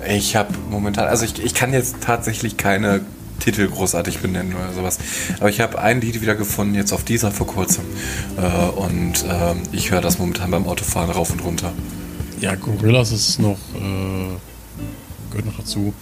Ich 0.06 0.36
habe 0.36 0.52
momentan, 0.70 1.06
also 1.06 1.24
ich, 1.24 1.42
ich 1.42 1.54
kann 1.54 1.72
jetzt 1.72 1.96
tatsächlich 2.02 2.58
keine 2.58 3.00
Titel 3.40 3.68
großartig 3.68 4.18
benennen 4.18 4.54
oder 4.54 4.72
sowas. 4.74 4.98
Aber 5.40 5.48
ich 5.48 5.60
habe 5.60 5.78
ein 5.78 6.02
Lied 6.02 6.20
wieder 6.20 6.34
gefunden, 6.34 6.74
jetzt 6.74 6.92
auf 6.92 7.04
dieser 7.04 7.30
vor 7.30 7.46
kurzem. 7.46 7.84
Äh, 8.36 8.78
und 8.78 9.24
äh, 9.24 9.54
ich 9.72 9.90
höre 9.90 10.02
das 10.02 10.18
momentan 10.18 10.50
beim 10.50 10.66
Autofahren 10.66 11.10
rauf 11.10 11.30
und 11.30 11.42
runter. 11.42 11.72
Ja, 12.40 12.54
Gorillas 12.54 13.12
ist 13.12 13.38
noch, 13.38 13.58
äh, 13.74 14.36
gehört 15.30 15.46
noch 15.46 15.56
dazu. 15.56 15.94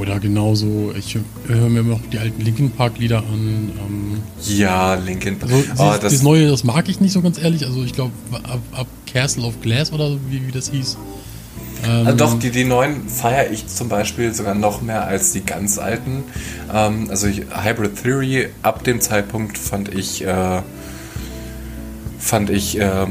Oder 0.00 0.18
genauso, 0.18 0.94
ich 0.96 1.18
höre 1.46 1.68
mir 1.68 1.80
immer 1.80 1.90
noch 1.90 2.00
die 2.10 2.18
alten 2.18 2.40
Linkin 2.40 2.70
Park 2.70 2.98
Lieder 2.98 3.18
an. 3.18 3.70
Ähm, 3.86 4.22
ja, 4.48 4.94
Linkin 4.94 5.38
Park. 5.38 5.52
Also, 5.52 5.84
oh, 5.84 5.90
das, 6.00 6.00
das, 6.00 6.22
neue, 6.22 6.48
das 6.48 6.64
mag 6.64 6.88
ich 6.88 7.00
nicht 7.00 7.12
so 7.12 7.20
ganz 7.20 7.38
ehrlich. 7.38 7.66
Also 7.66 7.84
ich 7.84 7.92
glaube, 7.92 8.12
ab, 8.44 8.60
ab, 8.72 8.86
Castle 9.12 9.44
of 9.44 9.60
Glass 9.60 9.92
oder 9.92 10.16
wie, 10.30 10.46
wie 10.46 10.52
das 10.52 10.70
hieß. 10.70 10.96
Ähm, 11.84 12.06
also 12.06 12.16
doch, 12.16 12.38
die, 12.38 12.50
die 12.50 12.64
neuen 12.64 13.10
feiere 13.10 13.50
ich 13.50 13.66
zum 13.66 13.90
Beispiel 13.90 14.32
sogar 14.32 14.54
noch 14.54 14.80
mehr 14.80 15.06
als 15.06 15.32
die 15.32 15.44
ganz 15.44 15.76
alten. 15.76 16.24
Ähm, 16.72 17.10
also 17.10 17.26
ich, 17.26 17.42
Hybrid 17.50 18.02
Theory, 18.02 18.48
ab 18.62 18.82
dem 18.84 19.02
Zeitpunkt 19.02 19.58
fand 19.58 19.94
ich, 19.94 20.24
äh, 20.24 20.62
fand 22.18 22.48
ich 22.48 22.80
äh, 22.80 23.06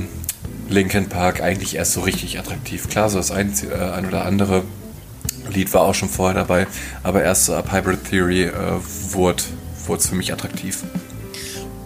Linkin 0.70 1.08
Park 1.08 1.44
eigentlich 1.44 1.76
erst 1.76 1.94
so 1.94 2.02
richtig 2.02 2.40
attraktiv. 2.40 2.90
Klar, 2.90 3.12
so 3.12 3.18
das 3.18 3.30
ein, 3.30 3.54
äh, 3.70 3.92
ein 3.92 4.08
oder 4.08 4.26
andere 4.26 4.64
Lied 5.54 5.74
war 5.74 5.82
auch 5.82 5.96
schon 5.96 6.10
vorher 6.10 6.36
dabei, 6.36 6.68
aber 7.04 7.24
erst 7.24 7.46
so 7.46 7.56
ab 7.56 7.72
Hybrid 7.72 8.04
Theory 8.10 8.44
äh, 8.44 8.52
wurde 9.12 9.44
es 9.96 10.08
für 10.08 10.16
mich 10.16 10.32
attraktiv. 10.32 10.84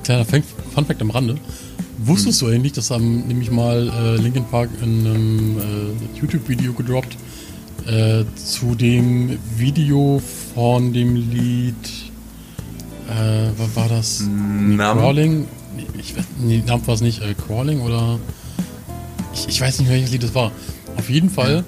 Kleiner 0.04 0.26
Fun 0.26 0.44
Fact 0.86 1.02
am 1.02 1.12
Rande. 1.12 1.38
Wusstest 2.00 2.42
hm. 2.42 2.48
du 2.48 2.54
eigentlich, 2.54 2.74
dass 2.74 2.92
haben 2.92 3.28
nämlich 3.28 3.50
mal 3.50 3.90
äh, 3.90 4.22
Linkin 4.22 4.46
Park 4.46 4.70
in 4.82 5.08
einem 5.08 5.58
äh, 5.58 6.20
YouTube-Video 6.20 6.74
gedroppt 6.74 7.16
äh, 7.88 8.24
zu 8.36 8.76
dem 8.76 9.38
Video 9.58 10.22
von 10.54 10.92
dem 10.94 11.16
Lied 11.16 11.76
äh, 13.10 13.50
was 13.58 13.76
war 13.76 13.90
das? 13.90 14.22
Namen? 14.22 15.00
Crawling? 15.00 15.48
Ich 16.00 16.16
weiß, 16.16 16.26
nee, 16.40 16.64
Namen 16.66 16.86
war 16.88 16.96
es 16.96 17.02
nicht. 17.02 17.22
Äh, 17.22 17.34
Crawling 17.34 17.82
oder 17.82 18.20
ich, 19.34 19.48
ich, 19.48 19.62
weiß 19.62 19.80
nicht, 19.80 19.90
welches 19.90 20.12
Lied 20.12 20.24
das 20.24 20.36
war. 20.36 20.52
Auf 20.98 21.10
jeden 21.10 21.30
Fall 21.30 21.64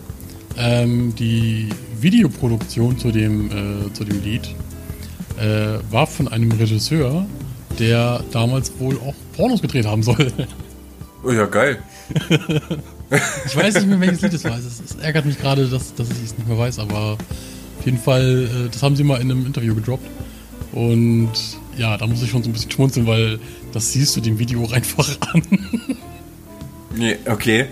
ähm, 0.58 1.13
die 1.15 1.69
Videoproduktion 2.01 2.97
zu 2.97 3.12
dem, 3.12 3.49
äh, 3.49 3.93
zu 3.93 4.03
dem 4.03 4.23
Lied 4.23 4.55
äh, 5.38 5.79
war 5.91 6.08
von 6.08 6.27
einem 6.27 6.51
Regisseur, 6.51 7.25
der 7.79 8.23
damals 8.31 8.71
wohl 8.79 8.97
auch 8.97 9.13
Pornos 9.36 9.62
gedreht 9.62 9.86
haben 9.86 10.03
soll. 10.03 10.31
Oh 11.23 11.31
ja, 11.31 11.45
geil. 11.45 11.79
ich 13.45 13.55
weiß 13.55 13.75
nicht 13.75 13.88
mehr, 13.88 13.99
welches 13.99 14.21
Lied 14.21 14.34
es 14.34 14.43
war. 14.43 14.58
Es, 14.58 14.79
es 14.79 14.95
ärgert 15.01 15.25
mich 15.25 15.39
gerade, 15.39 15.67
dass, 15.67 15.95
dass 15.95 16.10
ich 16.10 16.23
es 16.23 16.38
nicht 16.38 16.47
mehr 16.47 16.58
weiß, 16.58 16.79
aber 16.79 17.17
auf 17.79 17.86
jeden 17.86 17.97
Fall, 17.97 18.43
äh, 18.45 18.69
das 18.71 18.84
haben 18.84 18.95
sie 18.95 19.03
mal 19.03 19.19
in 19.21 19.31
einem 19.31 19.45
Interview 19.45 19.75
gedroppt. 19.75 20.08
Und 20.71 21.31
ja, 21.77 21.97
da 21.97 22.05
muss 22.08 22.21
ich 22.21 22.29
schon 22.29 22.43
so 22.43 22.49
ein 22.49 22.53
bisschen 22.53 22.71
schmunzeln, 22.71 23.08
weil 23.08 23.39
das 23.71 23.91
siehst 23.91 24.15
du 24.15 24.21
dem 24.21 24.39
Video 24.39 24.67
einfach 24.71 25.10
an. 25.34 25.41
Nee, 26.95 27.17
okay. 27.25 27.67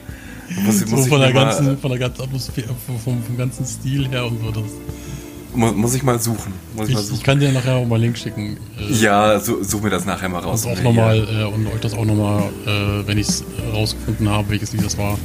Muss, 0.61 0.79
so 0.79 0.95
muss 0.95 1.07
von, 1.07 1.19
der 1.19 1.33
ganzen, 1.33 1.77
von 1.77 1.89
der 1.89 1.99
ganzen 1.99 2.21
Atmosphäre, 2.21 2.69
vom, 3.03 3.23
vom 3.23 3.37
ganzen 3.37 3.65
Stil 3.65 4.07
her 4.09 4.25
und 4.25 4.39
so. 4.39 4.51
Das, 4.51 4.71
muss, 5.55 5.75
muss 5.75 5.93
ich 5.95 6.03
mal 6.03 6.19
suchen. 6.19 6.53
Muss 6.75 6.85
ich, 6.85 6.89
ich, 6.89 6.95
mal 6.95 7.03
suchen. 7.03 7.15
ich 7.15 7.23
kann 7.23 7.39
dir 7.39 7.51
nachher 7.51 7.75
auch 7.75 7.85
mal 7.85 7.99
Link 7.99 8.17
schicken. 8.17 8.57
Äh, 8.77 8.93
ja, 8.93 9.39
so, 9.39 9.63
such 9.63 9.81
mir 9.81 9.89
das 9.89 10.05
nachher 10.05 10.29
mal 10.29 10.39
raus. 10.39 10.65
Und, 10.65 10.77
auch 10.77 10.83
noch 10.83 10.93
mal, 10.93 11.17
äh, 11.17 11.43
und 11.43 11.67
euch 11.67 11.81
das 11.81 11.93
auch 11.93 12.05
nochmal, 12.05 12.43
äh, 12.65 13.07
wenn 13.07 13.17
ich 13.17 13.27
es 13.27 13.43
rausgefunden 13.73 14.29
habe, 14.29 14.49
welches 14.49 14.73
Lied 14.73 14.85
das 14.85 14.97
war, 14.97 15.17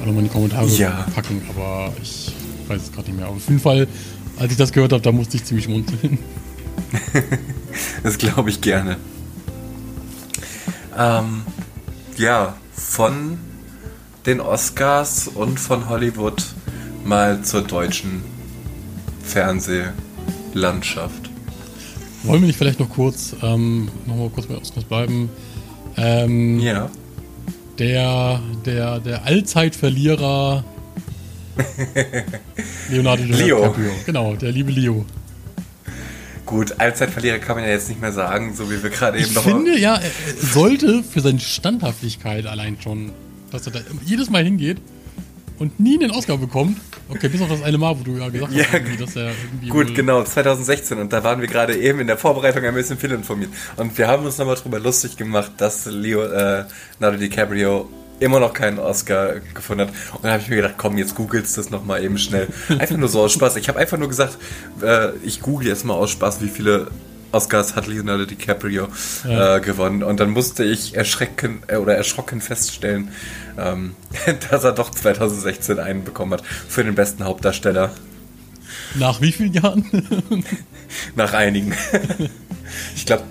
nochmal 0.00 0.18
in 0.18 0.24
die 0.24 0.30
Kommentare 0.30 0.66
ja. 0.68 1.06
packen. 1.14 1.42
Aber 1.48 1.92
ich 2.02 2.32
weiß 2.68 2.82
es 2.82 2.92
gerade 2.92 3.08
nicht 3.08 3.18
mehr. 3.18 3.26
Aber 3.26 3.36
auf 3.36 3.48
jeden 3.48 3.60
Fall, 3.60 3.86
als 4.38 4.52
ich 4.52 4.58
das 4.58 4.72
gehört 4.72 4.92
habe, 4.92 5.02
da 5.02 5.12
musste 5.12 5.36
ich 5.36 5.44
ziemlich 5.44 5.68
munzeln. 5.68 6.18
das 8.02 8.18
glaube 8.18 8.50
ich 8.50 8.60
gerne. 8.60 8.96
Ähm, 10.96 11.42
ja, 12.16 12.54
von 12.74 13.38
den 14.26 14.40
Oscars 14.40 15.28
und 15.28 15.58
von 15.58 15.88
Hollywood 15.88 16.42
mal 17.04 17.42
zur 17.42 17.62
deutschen 17.62 18.22
Fernsehlandschaft. 19.24 21.30
Wollen 22.22 22.42
wir 22.42 22.46
nicht 22.46 22.56
vielleicht 22.56 22.80
noch 22.80 22.90
kurz, 22.90 23.34
ähm, 23.42 23.88
noch 24.06 24.16
mal 24.16 24.30
kurz 24.30 24.46
bei 24.46 24.56
Oscars 24.56 24.84
bleiben? 24.84 25.28
Ähm, 25.96 26.60
ja. 26.60 26.90
Der, 27.78 28.40
der, 28.64 29.00
der 29.00 29.24
Allzeitverlierer 29.24 30.64
Leonardo 32.90 33.24
DiCaprio. 33.24 33.90
Genau, 34.06 34.36
der 34.36 34.52
liebe 34.52 34.70
Leo. 34.70 35.04
Gut, 36.46 36.78
Allzeitverlierer 36.78 37.38
kann 37.38 37.56
man 37.56 37.64
ja 37.64 37.70
jetzt 37.70 37.88
nicht 37.88 38.00
mehr 38.00 38.12
sagen, 38.12 38.54
so 38.54 38.70
wie 38.70 38.82
wir 38.82 38.90
gerade 38.90 39.18
eben 39.18 39.32
noch. 39.32 39.46
Ich 39.46 39.52
finde 39.52 39.78
ja, 39.78 39.96
er 39.96 40.10
sollte 40.36 41.02
für 41.02 41.20
seine 41.20 41.40
Standhaftigkeit 41.40 42.46
allein 42.46 42.76
schon, 42.80 43.12
dass 43.52 43.66
er 43.66 43.72
da 43.72 43.80
jedes 44.04 44.30
Mal 44.30 44.44
hingeht 44.44 44.78
und 45.58 45.78
nie 45.78 46.02
einen 46.02 46.10
Oscar 46.10 46.38
bekommt. 46.38 46.78
Okay, 47.08 47.28
bis 47.28 47.40
auf 47.40 47.48
das 47.48 47.62
eine 47.62 47.78
Mal, 47.78 47.98
wo 47.98 48.02
du 48.02 48.16
ja 48.16 48.28
gesagt 48.28 48.52
ja, 48.52 48.64
hast, 48.64 49.00
dass 49.00 49.16
er 49.16 49.30
irgendwie. 49.44 49.68
Gut, 49.68 49.94
genau, 49.94 50.24
2016. 50.24 50.98
Und 50.98 51.12
da 51.12 51.22
waren 51.22 51.40
wir 51.40 51.48
gerade 51.48 51.76
eben 51.76 52.00
in 52.00 52.06
der 52.06 52.16
Vorbereitung 52.16 52.64
ein 52.64 52.74
bisschen 52.74 52.98
viel 52.98 53.12
informiert. 53.12 53.50
Und 53.76 53.96
wir 53.96 54.08
haben 54.08 54.24
uns 54.24 54.38
nochmal 54.38 54.56
drüber 54.56 54.80
lustig 54.80 55.16
gemacht, 55.16 55.52
dass 55.58 55.86
Leo, 55.86 56.22
äh, 56.22 56.64
Leonardo 56.98 57.18
DiCaprio 57.18 57.88
immer 58.18 58.40
noch 58.40 58.54
keinen 58.54 58.78
Oscar 58.78 59.40
gefunden 59.54 59.88
hat. 59.88 59.94
Und 60.14 60.24
dann 60.24 60.32
habe 60.32 60.42
ich 60.42 60.48
mir 60.48 60.56
gedacht, 60.56 60.74
komm, 60.78 60.96
jetzt 60.96 61.14
googelst 61.14 61.58
das 61.58 61.70
nochmal 61.70 62.02
eben 62.02 62.18
schnell. 62.18 62.48
Einfach 62.78 62.96
nur 62.96 63.08
so 63.08 63.20
aus 63.20 63.32
Spaß. 63.32 63.56
Ich 63.56 63.68
habe 63.68 63.78
einfach 63.78 63.98
nur 63.98 64.08
gesagt, 64.08 64.38
äh, 64.80 65.10
ich 65.24 65.40
google 65.40 65.68
jetzt 65.68 65.84
mal 65.84 65.94
aus 65.94 66.10
Spaß, 66.10 66.40
wie 66.40 66.48
viele 66.48 66.88
Oscars 67.32 67.74
hat 67.74 67.86
Leonardo 67.86 68.26
DiCaprio 68.26 68.88
ja. 69.24 69.56
äh, 69.56 69.60
gewonnen. 69.60 70.02
Und 70.02 70.20
dann 70.20 70.30
musste 70.30 70.64
ich 70.64 70.94
erschrecken 70.94 71.62
äh, 71.66 71.76
oder 71.76 71.96
erschrocken 71.96 72.40
feststellen, 72.40 73.08
ähm, 73.58 73.94
dass 74.50 74.64
er 74.64 74.72
doch 74.72 74.90
2016 74.90 75.78
einen 75.78 76.04
bekommen 76.04 76.34
hat 76.34 76.42
für 76.44 76.84
den 76.84 76.94
besten 76.94 77.24
Hauptdarsteller. 77.24 77.92
Nach 78.94 79.20
wie 79.20 79.32
vielen 79.32 79.52
Jahren? 79.52 79.84
Nach 81.16 81.32
einigen. 81.32 81.74
ich 82.96 83.06
glaube, 83.06 83.24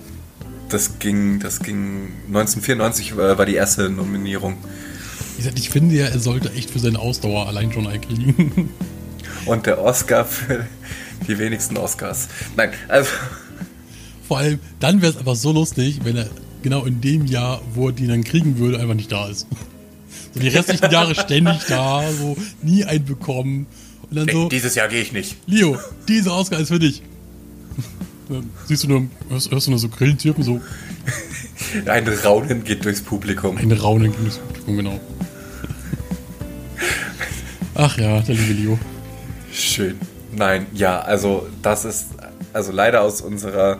das 0.68 0.98
ging, 0.98 1.40
das 1.40 1.60
ging 1.60 2.12
1994 2.28 3.12
äh, 3.12 3.38
war 3.38 3.46
die 3.46 3.54
erste 3.54 3.88
Nominierung. 3.88 4.56
Ich 5.54 5.70
finde 5.70 5.94
ja, 5.96 6.06
er 6.06 6.18
sollte 6.18 6.52
echt 6.52 6.70
für 6.70 6.78
seine 6.78 6.98
Ausdauer 6.98 7.48
allein 7.48 7.72
schon 7.72 7.86
einkriegen. 7.86 8.70
Und 9.44 9.66
der 9.66 9.80
Oscar 9.80 10.24
für 10.24 10.66
die 11.26 11.38
wenigsten 11.38 11.76
Oscars. 11.76 12.28
Nein, 12.56 12.70
also. 12.88 13.10
Vor 14.32 14.38
allem, 14.38 14.60
dann 14.80 15.02
wäre 15.02 15.12
es 15.12 15.18
einfach 15.18 15.36
so 15.36 15.52
lustig, 15.52 16.00
wenn 16.04 16.16
er 16.16 16.26
genau 16.62 16.86
in 16.86 17.02
dem 17.02 17.26
Jahr, 17.26 17.60
wo 17.74 17.88
er 17.88 17.92
die 17.92 18.06
dann 18.06 18.24
kriegen 18.24 18.56
würde, 18.56 18.80
einfach 18.80 18.94
nicht 18.94 19.12
da 19.12 19.28
ist. 19.28 19.46
So 20.32 20.40
die 20.40 20.48
restlichen 20.48 20.90
Jahre 20.90 21.14
ständig 21.14 21.66
da, 21.68 22.02
so 22.10 22.34
nie 22.62 22.82
einen 22.82 23.04
bekommen. 23.04 23.66
Und 24.08 24.16
dann 24.16 24.28
so. 24.30 24.48
Dieses 24.48 24.74
Jahr 24.74 24.88
gehe 24.88 25.02
ich 25.02 25.12
nicht. 25.12 25.36
Leo, 25.46 25.76
dieser 26.08 26.34
Oscar 26.34 26.58
ist 26.60 26.68
für 26.68 26.78
dich. 26.78 27.02
Dann 28.30 28.48
siehst 28.64 28.84
du 28.84 28.88
nur, 28.88 29.02
hörst, 29.28 29.50
hörst 29.50 29.66
du 29.66 29.70
nur 29.72 29.78
so 29.78 29.90
Grillentürpen 29.90 30.42
so. 30.42 30.62
Ein 31.84 32.08
Raunen 32.08 32.64
geht 32.64 32.86
durchs 32.86 33.02
Publikum. 33.02 33.58
Ein 33.58 33.70
Raunen 33.72 34.12
geht 34.12 34.22
durchs 34.22 34.38
Publikum, 34.38 34.76
genau. 34.78 35.00
Ach 37.74 37.98
ja, 37.98 38.22
der 38.22 38.34
liebe 38.34 38.54
Leo. 38.54 38.78
Schön. 39.52 39.98
Nein, 40.34 40.64
ja, 40.72 41.00
also 41.00 41.46
das 41.60 41.84
ist 41.84 42.06
also 42.52 42.72
leider 42.72 43.02
aus 43.02 43.20
unserer 43.20 43.78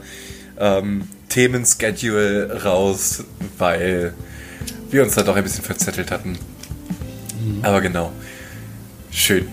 ähm, 0.58 1.08
Themenschedule 1.28 2.62
raus, 2.64 3.24
weil 3.58 4.14
wir 4.90 5.02
uns 5.02 5.14
da 5.14 5.22
doch 5.22 5.36
ein 5.36 5.42
bisschen 5.42 5.64
verzettelt 5.64 6.10
hatten. 6.10 6.30
Mhm. 6.32 7.64
Aber 7.64 7.80
genau. 7.80 8.12
Schön. 9.10 9.46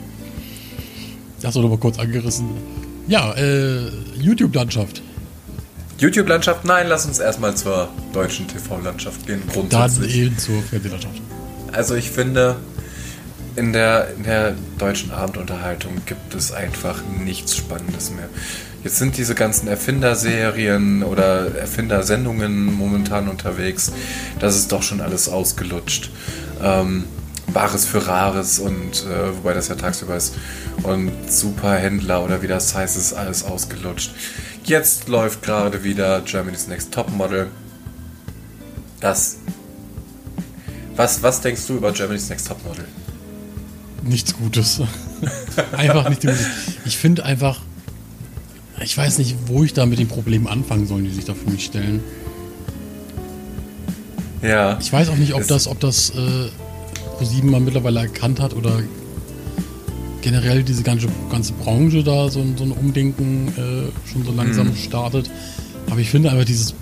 Das 1.42 1.56
wurde 1.56 1.68
aber 1.68 1.78
kurz 1.78 2.00
angerissen. 2.00 2.50
Ja, 3.08 3.34
äh, 3.34 3.90
YouTube-Landschaft. 4.20 5.02
YouTube-Landschaft? 5.98 6.64
Nein, 6.66 6.88
lass 6.88 7.06
uns 7.06 7.20
erstmal 7.20 7.56
zur 7.56 7.90
deutschen 8.14 8.48
TV-Landschaft 8.48 9.26
gehen. 9.26 9.42
Grundsätzlich. 9.52 10.14
Dann 10.14 10.22
eben 10.22 10.38
zur 10.38 10.62
Fernsehlandschaft. 10.62 11.22
Also 11.72 11.96
ich 11.96 12.10
finde, 12.10 12.58
in 13.56 13.74
der, 13.74 14.14
in 14.16 14.24
der 14.24 14.56
deutschen 14.78 15.12
Abendunterhaltung 15.12 16.02
gibt 16.06 16.34
es 16.36 16.52
einfach 16.52 17.02
nichts 17.24 17.56
Spannendes 17.56 18.12
mehr. 18.12 18.30
Jetzt 18.84 18.98
sind 18.98 19.18
diese 19.18 19.36
ganzen 19.36 19.68
Erfinderserien 19.68 21.04
oder 21.04 21.56
Erfindersendungen 21.56 22.74
momentan 22.74 23.28
unterwegs. 23.28 23.92
Das 24.40 24.56
ist 24.56 24.72
doch 24.72 24.84
schon 24.84 25.02
alles 25.02 25.28
ausgelutscht. 25.28 26.10
Ähm, 26.64 27.04
Bares 27.54 27.86
für 27.86 28.06
Rares 28.06 28.60
und 28.60 29.06
äh, 29.06 29.36
wobei 29.36 29.54
das 29.54 29.68
ja 29.68 29.76
tagsüber 29.76 30.16
ist. 30.16 30.36
Und 30.84 31.12
Superhändler 31.30 32.24
oder 32.24 32.42
wie 32.42 32.48
das 32.48 32.74
heißt, 32.76 32.96
ist 32.96 33.14
alles 33.14 33.44
ausgelutscht. 33.44 34.12
Jetzt 34.64 35.10
läuft 35.10 35.42
gerade 35.42 35.84
wieder 35.84 36.22
Germany's 36.22 36.68
Next 36.68 36.94
Topmodel. 36.94 37.48
Das. 39.00 39.38
Was, 40.96 41.24
was 41.24 41.42
denkst 41.42 41.66
du 41.68 41.78
über 41.78 41.92
Germany's 41.92 42.30
Next 42.30 42.48
Topmodel? 42.48 42.86
Nichts 44.04 44.34
Gutes. 44.34 44.82
einfach 45.72 46.08
nicht 46.08 46.22
Gutes. 46.22 46.46
Ich 46.86 46.98
finde 46.98 47.26
einfach, 47.26 47.62
ich 48.82 48.98
weiß 48.98 49.18
nicht, 49.18 49.36
wo 49.46 49.64
ich 49.64 49.74
da 49.74 49.86
mit 49.86 50.00
den 50.00 50.08
Problemen 50.08 50.48
anfangen 50.48 50.88
soll, 50.88 51.04
die 51.04 51.10
sich 51.10 51.26
da 51.26 51.34
für 51.34 51.50
mich 51.50 51.66
stellen. 51.66 52.02
Ja. 54.42 54.78
Ich 54.80 54.92
weiß 54.92 55.10
auch 55.10 55.18
nicht, 55.18 55.34
ob 55.34 55.46
das, 55.48 55.68
ob 55.68 55.80
das 55.80 56.12
äh, 56.12 56.50
ProSieben 57.18 57.52
mal 57.52 57.60
mittlerweile 57.60 58.00
erkannt 58.00 58.40
hat 58.40 58.54
oder 58.54 58.82
generell 60.22 60.64
diese 60.64 60.84
ganze, 60.84 61.08
ganze 61.30 61.54
Branche 61.54 62.04
da 62.04 62.30
so, 62.30 62.46
so 62.56 62.64
ein 62.64 62.72
Umdenken 62.72 63.50
äh, 63.50 64.10
schon 64.10 64.24
so 64.26 64.32
langsam 64.32 64.68
mhm. 64.68 64.76
startet. 64.76 65.30
Aber 65.90 66.00
ich 66.00 66.10
finde 66.10 66.32
einfach 66.32 66.46
dieses, 66.46 66.74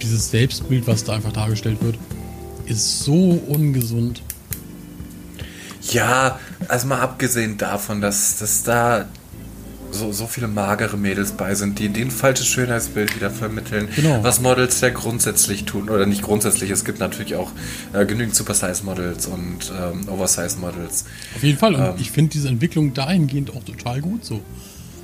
dieses 0.00 0.30
Selbstbild, 0.30 0.86
was 0.86 1.04
da 1.04 1.14
einfach 1.14 1.32
dargestellt 1.32 1.78
wird, 1.82 1.96
ist 2.66 3.00
so 3.00 3.40
ungesund. 3.48 4.22
Ja, 5.90 6.38
also 6.68 6.86
mal 6.86 7.00
abgesehen 7.00 7.58
davon, 7.58 8.00
dass, 8.00 8.38
dass 8.38 8.62
da 8.62 9.06
so, 9.92 10.12
so 10.12 10.26
viele 10.26 10.48
magere 10.48 10.96
Mädels 10.96 11.32
bei 11.32 11.54
sind, 11.54 11.78
die 11.78 11.88
den 11.88 12.10
falsches 12.10 12.46
Schönheitsbild 12.46 13.14
wieder 13.14 13.30
vermitteln, 13.30 13.88
genau. 13.94 14.22
was 14.22 14.40
Models 14.40 14.80
ja 14.80 14.90
grundsätzlich 14.90 15.64
tun, 15.64 15.88
oder 15.88 16.06
nicht 16.06 16.22
grundsätzlich, 16.22 16.70
es 16.70 16.84
gibt 16.84 16.98
natürlich 16.98 17.36
auch 17.36 17.50
äh, 17.92 18.04
genügend 18.04 18.34
Supersize-Models 18.34 19.26
und 19.26 19.72
ähm, 19.78 20.08
Oversize-Models. 20.08 21.04
Auf 21.36 21.42
jeden 21.42 21.58
Fall, 21.58 21.74
und 21.74 21.82
ähm, 21.82 21.94
ich 21.98 22.10
finde 22.10 22.32
diese 22.32 22.48
Entwicklung 22.48 22.94
dahingehend 22.94 23.54
auch 23.54 23.62
total 23.64 24.00
gut 24.00 24.24
so. 24.24 24.40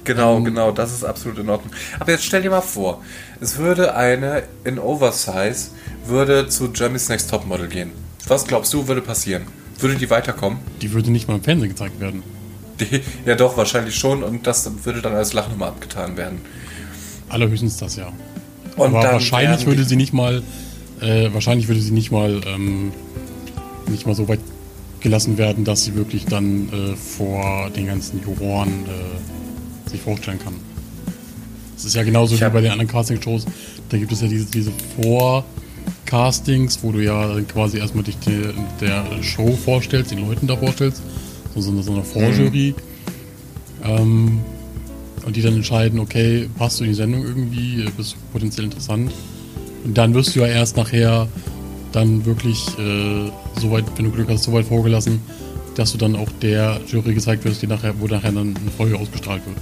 Genau, 0.05 0.39
ähm, 0.39 0.45
genau, 0.45 0.73
das 0.73 0.93
ist 0.93 1.05
absolut 1.05 1.39
in 1.39 1.51
Ordnung. 1.51 1.73
Aber 1.99 2.11
jetzt 2.11 2.25
stell 2.25 2.43
dir 2.43 2.51
mal 2.51 2.63
vor, 2.63 3.03
es 3.41 3.59
würde 3.59 3.95
eine 3.95 4.45
in 4.65 4.79
Oversize, 4.79 5.71
würde 6.07 6.49
zu 6.49 6.73
Jeremy's 6.75 7.09
Next 7.09 7.31
Topmodel 7.31 7.69
gehen. 7.69 7.91
Was 8.27 8.47
glaubst 8.47 8.73
du, 8.73 8.89
würde 8.89 9.03
passieren? 9.03 9.43
Würde 9.79 9.97
die 9.97 10.11
weiterkommen? 10.11 10.59
Die 10.81 10.93
würde 10.93 11.11
nicht 11.11 11.29
mal 11.29 11.37
im 11.37 11.43
Fernsehen 11.43 11.69
gezeigt 11.69 12.01
werden. 12.01 12.23
Die, 12.91 13.01
ja, 13.27 13.35
doch, 13.35 13.57
wahrscheinlich 13.57 13.97
schon. 13.97 14.23
Und 14.23 14.47
das 14.47 14.71
würde 14.85 15.03
dann 15.03 15.15
als 15.15 15.33
Lachnummer 15.33 15.67
abgetan 15.67 16.17
werden. 16.17 16.41
Allerhöchstens 17.29 17.77
das, 17.77 17.97
ja. 17.97 18.13
Und 18.77 18.95
Aber 18.95 19.03
wahrscheinlich 19.03 19.67
würde 19.67 19.85
sie 19.85 19.97
nicht 19.97 20.13
mal, 20.13 20.43
äh, 21.01 21.33
wahrscheinlich 21.33 21.69
würde 21.69 21.81
sie 21.81 21.91
nicht 21.91 22.11
mal, 22.11 22.41
ähm, 22.47 22.93
nicht 23.89 24.07
mal 24.07 24.15
so 24.15 24.29
weit 24.29 24.41
gelassen 25.01 25.39
werden, 25.39 25.65
dass 25.65 25.85
sie 25.85 25.95
wirklich 25.95 26.27
dann 26.27 26.69
äh, 26.69 26.97
vor 26.97 27.71
den 27.71 27.87
ganzen 27.87 28.23
Juroren 28.23 28.85
äh, 28.87 29.91
sich 29.91 30.01
vorstellen 30.01 30.39
kann. 30.39 30.55
Das 31.75 31.85
ist 31.85 31.95
ja 31.95 32.03
genauso 32.03 32.35
ich 32.35 32.41
wie 32.41 32.51
bei 32.51 32.61
den 32.61 32.73
anderen 32.73 32.91
Casting-Shows. 32.91 33.47
Da 33.89 33.99
gibt 33.99 34.11
es 34.13 34.21
ja 34.21 34.29
diese, 34.29 34.47
diese 34.47 34.73
Vor-Castings, 35.01 36.81
wo 36.83 36.93
du 36.93 36.99
ja 36.99 37.41
quasi 37.53 37.79
erstmal 37.79 38.05
dich 38.05 38.19
der, 38.19 38.53
der 38.81 39.23
Show 39.23 39.57
vorstellst, 39.57 40.11
den 40.11 40.27
Leuten 40.27 40.47
da 40.47 40.57
vorstellst. 40.57 41.03
So, 41.61 41.71
eine, 41.71 41.83
so 41.83 41.93
eine 41.93 42.03
Vorjury. 42.03 42.75
Mhm. 43.83 43.89
Ähm, 43.89 44.41
und 45.25 45.37
die 45.37 45.43
dann 45.43 45.55
entscheiden, 45.55 46.01
okay, 46.01 46.49
passt 46.57 46.81
du 46.81 46.85
in 46.85 46.91
die 46.91 46.97
Sendung 46.97 47.23
irgendwie, 47.23 47.85
bist 47.97 48.15
du 48.15 48.17
potenziell 48.33 48.65
interessant. 48.65 49.13
Und 49.85 49.97
dann 49.99 50.15
wirst 50.15 50.35
du 50.35 50.41
ja 50.41 50.47
erst 50.47 50.77
nachher 50.77 51.29
dann 51.93 52.25
wirklich 52.25 52.67
äh, 52.79 53.31
so 53.61 53.71
weit, 53.71 53.85
wenn 53.97 54.07
du 54.07 54.11
Glück 54.11 54.29
hast, 54.29 54.45
so 54.45 54.53
weit 54.53 54.67
vorgelassen, 54.67 55.21
dass 55.75 55.93
du 55.93 55.99
dann 55.99 56.17
auch 56.17 56.29
der 56.43 56.81
Jury 56.87 57.15
gezeigt 57.15 57.45
wirst, 57.45 57.63
die 57.63 57.67
nachher, 57.67 57.95
wo 58.01 58.07
nachher 58.07 58.33
dann 58.33 58.57
eine 58.57 58.71
Folge 58.77 58.97
ausgestrahlt 58.97 59.45
wird. 59.47 59.57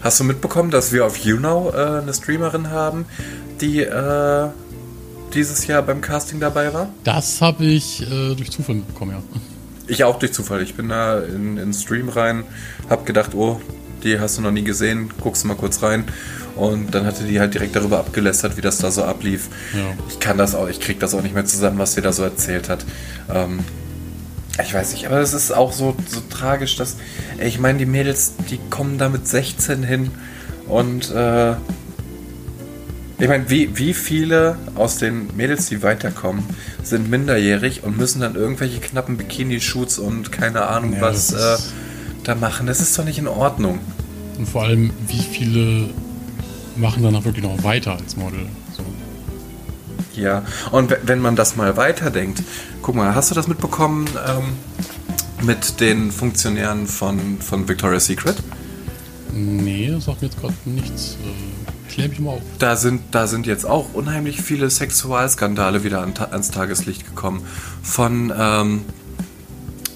Hast 0.00 0.20
du 0.20 0.24
mitbekommen, 0.24 0.70
dass 0.70 0.92
wir 0.92 1.04
auf 1.04 1.18
YouNow 1.18 1.74
äh, 1.74 2.02
eine 2.02 2.14
Streamerin 2.14 2.70
haben, 2.70 3.04
die 3.60 3.80
äh, 3.80 4.48
dieses 5.34 5.66
Jahr 5.66 5.82
beim 5.82 6.00
Casting 6.00 6.40
dabei 6.40 6.72
war? 6.72 6.88
Das 7.04 7.40
habe 7.40 7.64
ich 7.64 8.02
äh, 8.02 8.34
durch 8.34 8.50
Zufall 8.50 8.76
mitbekommen, 8.76 9.12
ja. 9.12 9.40
Ich 9.90 10.04
auch 10.04 10.20
durch 10.20 10.32
Zufall. 10.32 10.62
Ich 10.62 10.74
bin 10.74 10.88
da 10.88 11.18
in 11.18 11.56
den 11.56 11.74
Stream 11.74 12.08
rein, 12.08 12.44
habe 12.88 13.04
gedacht, 13.04 13.34
oh, 13.34 13.60
die 14.04 14.20
hast 14.20 14.38
du 14.38 14.42
noch 14.42 14.52
nie 14.52 14.62
gesehen, 14.62 15.10
guckst 15.20 15.42
du 15.42 15.48
mal 15.48 15.56
kurz 15.56 15.82
rein. 15.82 16.04
Und 16.54 16.94
dann 16.94 17.06
hatte 17.06 17.24
die 17.24 17.40
halt 17.40 17.54
direkt 17.54 17.74
darüber 17.74 17.98
abgelästert, 17.98 18.56
wie 18.56 18.60
das 18.60 18.78
da 18.78 18.92
so 18.92 19.02
ablief. 19.02 19.48
Ja. 19.74 19.92
Ich 20.08 20.20
kann 20.20 20.38
das 20.38 20.54
auch, 20.54 20.68
ich 20.68 20.78
krieg 20.78 21.00
das 21.00 21.12
auch 21.14 21.22
nicht 21.22 21.34
mehr 21.34 21.44
zusammen, 21.44 21.78
was 21.78 21.94
sie 21.94 22.02
da 22.02 22.12
so 22.12 22.22
erzählt 22.22 22.68
hat. 22.68 22.84
Ähm, 23.32 23.60
ich 24.62 24.72
weiß 24.72 24.92
nicht, 24.92 25.06
aber 25.06 25.18
es 25.20 25.32
ist 25.32 25.52
auch 25.52 25.72
so, 25.72 25.96
so 26.06 26.20
tragisch, 26.30 26.76
dass, 26.76 26.96
ich 27.42 27.58
meine, 27.58 27.78
die 27.78 27.86
Mädels, 27.86 28.34
die 28.48 28.60
kommen 28.70 28.96
da 28.96 29.08
mit 29.08 29.26
16 29.26 29.82
hin 29.82 30.10
und 30.68 31.10
äh, 31.10 31.54
ich 33.20 33.28
meine, 33.28 33.50
wie, 33.50 33.76
wie 33.76 33.92
viele 33.92 34.56
aus 34.74 34.96
den 34.96 35.28
Mädels, 35.36 35.66
die 35.66 35.82
weiterkommen, 35.82 36.42
sind 36.82 37.10
minderjährig 37.10 37.84
und 37.84 37.98
müssen 37.98 38.20
dann 38.20 38.34
irgendwelche 38.34 38.80
knappen 38.80 39.18
Bikini-Shoots 39.18 39.98
und 39.98 40.32
keine 40.32 40.66
Ahnung 40.66 40.94
ja, 40.94 41.02
was 41.02 41.32
äh, 41.32 41.58
da 42.24 42.34
machen? 42.34 42.66
Das 42.66 42.80
ist 42.80 42.98
doch 42.98 43.04
nicht 43.04 43.18
in 43.18 43.28
Ordnung. 43.28 43.78
Und 44.38 44.48
vor 44.48 44.62
allem, 44.64 44.90
wie 45.06 45.20
viele 45.20 45.90
machen 46.76 47.02
danach 47.02 47.24
wirklich 47.24 47.44
noch 47.44 47.62
weiter 47.62 47.92
als 47.92 48.16
Model? 48.16 48.46
So. 48.74 48.82
Ja, 50.18 50.42
und 50.70 50.96
wenn 51.04 51.20
man 51.20 51.36
das 51.36 51.56
mal 51.56 51.76
weiterdenkt, 51.76 52.42
guck 52.80 52.94
mal, 52.94 53.14
hast 53.14 53.30
du 53.30 53.34
das 53.34 53.48
mitbekommen 53.48 54.08
ähm, 54.26 55.46
mit 55.46 55.80
den 55.80 56.10
Funktionären 56.10 56.86
von, 56.86 57.38
von 57.40 57.68
Victoria's 57.68 58.06
Secret? 58.06 58.36
Nee, 59.32 59.90
das 59.92 60.06
sagt 60.06 60.22
mir 60.22 60.28
jetzt 60.28 60.40
gerade 60.40 60.54
nichts. 60.64 61.16
Äh, 61.22 61.69
klär 61.90 62.08
mich 62.08 62.20
mal 62.20 62.32
auf. 62.32 62.42
Da 62.58 62.76
sind, 62.76 63.02
da 63.10 63.26
sind 63.26 63.46
jetzt 63.46 63.66
auch 63.66 63.92
unheimlich 63.92 64.40
viele 64.40 64.70
Sexualskandale 64.70 65.84
wieder 65.84 66.00
an, 66.00 66.14
ans 66.30 66.50
Tageslicht 66.50 67.06
gekommen. 67.06 67.42
Von 67.82 68.32
ähm, 68.36 68.84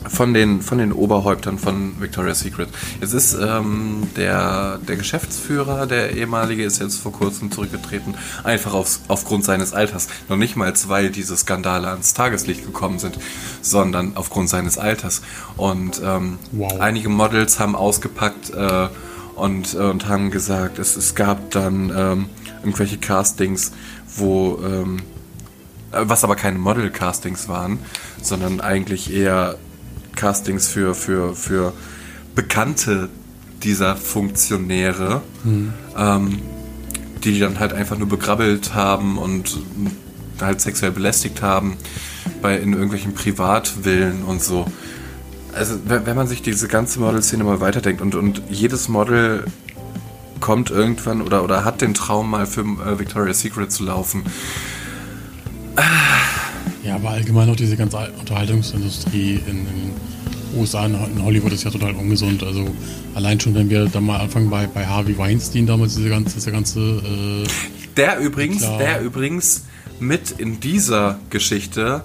von 0.08 0.34
den, 0.34 0.60
von 0.60 0.78
den 0.78 0.92
Oberhäuptern 0.92 1.58
von 1.58 2.00
Victoria's 2.00 2.40
Secret. 2.40 2.68
Jetzt 3.00 3.14
ist 3.14 3.34
ähm, 3.34 4.08
der, 4.16 4.78
der 4.86 4.96
Geschäftsführer, 4.96 5.86
der 5.86 6.14
ehemalige, 6.14 6.64
ist 6.64 6.80
jetzt 6.80 6.96
vor 6.96 7.12
kurzem 7.12 7.50
zurückgetreten, 7.50 8.14
einfach 8.42 8.74
aufs, 8.74 9.00
aufgrund 9.08 9.44
seines 9.44 9.72
Alters. 9.72 10.08
Noch 10.28 10.36
nicht 10.36 10.56
mal, 10.56 10.72
weil 10.88 11.10
diese 11.10 11.36
Skandale 11.36 11.88
ans 11.88 12.14
Tageslicht 12.14 12.64
gekommen 12.64 12.98
sind, 12.98 13.18
sondern 13.62 14.16
aufgrund 14.16 14.48
seines 14.48 14.78
Alters. 14.78 15.22
Und 15.56 16.00
ähm, 16.04 16.38
wow. 16.52 16.80
einige 16.80 17.08
Models 17.08 17.58
haben 17.58 17.74
ausgepackt 17.76 18.50
äh, 18.50 18.88
und, 19.36 19.74
äh, 19.74 19.78
und 19.78 20.08
haben 20.08 20.30
gesagt, 20.30 20.78
es, 20.78 20.96
es 20.96 21.14
gab 21.14 21.50
dann 21.50 21.92
ähm, 21.96 22.26
irgendwelche 22.62 22.98
Castings, 22.98 23.72
wo 24.16 24.58
ähm, 24.64 25.02
äh, 25.92 26.02
was 26.02 26.24
aber 26.24 26.36
keine 26.36 26.58
Model-Castings 26.58 27.48
waren, 27.48 27.78
sondern 28.22 28.60
eigentlich 28.60 29.12
eher 29.12 29.56
Castings 30.16 30.68
für, 30.68 30.94
für, 30.94 31.34
für 31.34 31.72
Bekannte 32.34 33.08
dieser 33.62 33.96
Funktionäre, 33.96 35.22
mhm. 35.44 35.72
ähm, 35.96 36.42
die 37.22 37.38
dann 37.38 37.58
halt 37.58 37.72
einfach 37.72 37.96
nur 37.96 38.08
begrabbelt 38.08 38.74
haben 38.74 39.18
und 39.18 39.58
halt 40.40 40.60
sexuell 40.60 40.92
belästigt 40.92 41.42
haben 41.42 41.76
bei 42.42 42.58
in 42.58 42.72
irgendwelchen 42.72 43.14
Privatvillen 43.14 44.22
und 44.24 44.42
so. 44.42 44.66
Also 45.54 45.78
wenn 45.84 46.16
man 46.16 46.26
sich 46.26 46.42
diese 46.42 46.68
ganze 46.68 47.00
Modelszene 47.00 47.44
mal 47.44 47.60
weiterdenkt 47.60 48.02
und, 48.02 48.14
und 48.14 48.42
jedes 48.50 48.88
Model 48.88 49.44
kommt 50.40 50.70
irgendwann 50.70 51.22
oder, 51.22 51.44
oder 51.44 51.64
hat 51.64 51.80
den 51.80 51.94
Traum 51.94 52.30
mal 52.30 52.46
für 52.46 52.60
äh, 52.60 52.98
Victoria's 52.98 53.40
Secret 53.40 53.72
zu 53.72 53.84
laufen. 53.84 54.24
Ja, 56.82 56.96
aber 56.96 57.10
allgemein 57.10 57.48
auch 57.48 57.56
diese 57.56 57.76
ganze 57.76 58.10
Unterhaltungsindustrie 58.20 59.40
in, 59.46 59.60
in 59.60 60.60
USA, 60.60 60.84
in 60.86 61.22
Hollywood 61.22 61.52
ist 61.52 61.64
ja 61.64 61.70
total 61.70 61.94
ungesund. 61.94 62.42
Also 62.42 62.68
allein 63.14 63.40
schon, 63.40 63.54
wenn 63.54 63.70
wir 63.70 63.86
da 63.86 64.00
mal 64.00 64.20
anfangen 64.20 64.50
bei, 64.50 64.66
bei 64.66 64.86
Harvey 64.86 65.16
Weinstein 65.16 65.66
damals, 65.66 65.94
diese 65.96 66.10
ganze, 66.10 66.34
diese 66.34 66.52
ganze 66.52 66.80
äh, 66.80 67.46
Der 67.96 68.18
übrigens, 68.18 68.58
klar. 68.58 68.78
der 68.78 69.00
übrigens 69.00 69.64
mit 69.98 70.32
in 70.32 70.60
dieser 70.60 71.18
Geschichte 71.30 72.02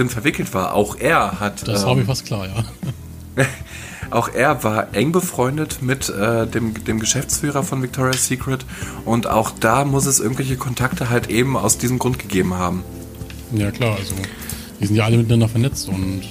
drin 0.00 0.08
verwickelt 0.08 0.54
war. 0.54 0.74
Auch 0.74 0.96
er 0.96 1.40
hat. 1.40 1.68
Das 1.68 1.82
ähm, 1.82 1.88
war 1.88 1.94
mir 1.94 2.04
fast 2.04 2.24
klar, 2.24 2.46
ja. 2.46 3.44
auch 4.10 4.28
er 4.28 4.64
war 4.64 4.94
eng 4.94 5.12
befreundet 5.12 5.82
mit 5.82 6.08
äh, 6.08 6.46
dem, 6.46 6.82
dem 6.84 6.98
Geschäftsführer 6.98 7.62
von 7.62 7.82
Victoria's 7.82 8.26
Secret 8.26 8.64
und 9.04 9.26
auch 9.26 9.52
da 9.60 9.84
muss 9.84 10.06
es 10.06 10.18
irgendwelche 10.18 10.56
Kontakte 10.56 11.10
halt 11.10 11.30
eben 11.30 11.56
aus 11.56 11.78
diesem 11.78 11.98
Grund 11.98 12.18
gegeben 12.18 12.54
haben. 12.54 12.82
Ja 13.52 13.70
klar, 13.70 13.96
also 13.96 14.14
die 14.80 14.86
sind 14.86 14.96
ja 14.96 15.04
alle 15.04 15.18
miteinander 15.18 15.48
vernetzt 15.48 15.88
und 15.88 16.22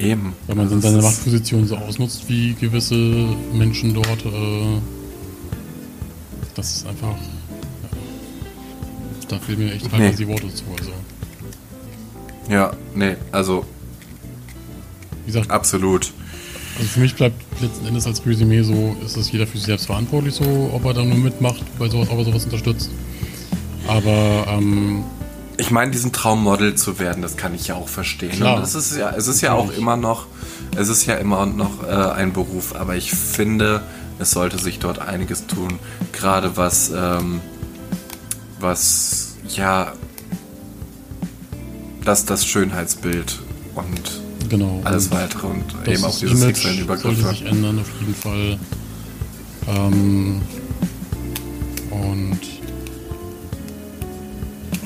Eben. 0.00 0.34
Wenn 0.46 0.56
man 0.56 0.70
dann 0.70 0.80
seine 0.80 1.02
Machtposition 1.02 1.66
so 1.66 1.76
ausnutzt 1.76 2.24
wie 2.26 2.54
gewisse 2.54 2.94
Menschen 3.52 3.92
dort, 3.92 4.24
äh, 4.24 4.80
das 6.54 6.76
ist 6.76 6.86
einfach. 6.86 7.18
Ja, 7.82 7.88
da 9.28 9.38
fehlen 9.38 9.58
mir 9.58 9.74
echt 9.74 9.90
teilweise 9.90 10.10
nee. 10.10 10.16
die 10.16 10.28
Worte 10.28 10.54
zu. 10.54 10.64
Also. 10.78 10.92
Ja, 12.50 12.72
nee, 12.94 13.16
also. 13.30 13.64
Wie 15.24 15.32
gesagt, 15.32 15.50
absolut. 15.50 16.12
Also 16.76 16.88
für 16.88 17.00
mich 17.00 17.14
bleibt 17.14 17.36
letzten 17.60 17.86
Endes 17.86 18.06
als 18.06 18.26
Resümee 18.26 18.62
so, 18.62 18.96
ist 19.04 19.16
es 19.16 19.30
jeder 19.30 19.46
für 19.46 19.56
sich 19.56 19.66
selbst 19.66 19.86
verantwortlich, 19.86 20.34
so, 20.34 20.70
ob 20.72 20.84
er 20.84 20.94
da 20.94 21.04
nur 21.04 21.16
mitmacht 21.16 21.62
bei 21.78 21.88
sowas, 21.88 22.08
ob 22.10 22.18
er 22.18 22.24
sowas 22.24 22.44
unterstützt. 22.44 22.90
Aber 23.86 24.46
ähm, 24.48 25.04
ich 25.58 25.70
meine, 25.70 25.90
diesen 25.92 26.12
Traummodel 26.12 26.74
zu 26.74 26.98
werden, 26.98 27.22
das 27.22 27.36
kann 27.36 27.54
ich 27.54 27.68
ja 27.68 27.76
auch 27.76 27.88
verstehen. 27.88 28.32
Klar. 28.32 28.56
Und 28.56 28.62
es 28.62 28.74
ist 28.74 28.96
ja, 28.96 29.10
es 29.10 29.28
ist 29.28 29.42
ja 29.42 29.52
auch 29.52 29.72
immer 29.72 29.96
noch, 29.96 30.26
es 30.76 30.88
ist 30.88 31.06
ja 31.06 31.16
immer 31.16 31.46
noch 31.46 31.84
äh, 31.86 31.92
ein 31.92 32.32
Beruf, 32.32 32.74
aber 32.74 32.96
ich 32.96 33.12
finde, 33.12 33.82
es 34.18 34.32
sollte 34.32 34.58
sich 34.58 34.78
dort 34.78 34.98
einiges 34.98 35.46
tun, 35.46 35.78
gerade 36.12 36.56
was, 36.56 36.90
ähm, 36.94 37.40
was, 38.58 39.36
ja, 39.48 39.92
das, 42.04 42.24
das 42.24 42.46
Schönheitsbild 42.46 43.40
und 43.74 44.20
genau. 44.48 44.80
alles 44.84 45.10
weitere 45.10 45.46
und 45.46 45.64
eben 45.86 46.04
auch 46.04 46.18
diese 46.18 46.36
sexuellen 46.36 46.80
Übergriffe. 46.80 47.22
sollte 47.22 47.38
sich 47.38 47.46
ändern, 47.46 47.78
auf 47.78 47.90
jeden 48.00 48.14
Fall. 48.14 48.58
Ähm, 49.68 50.42
und 51.90 52.38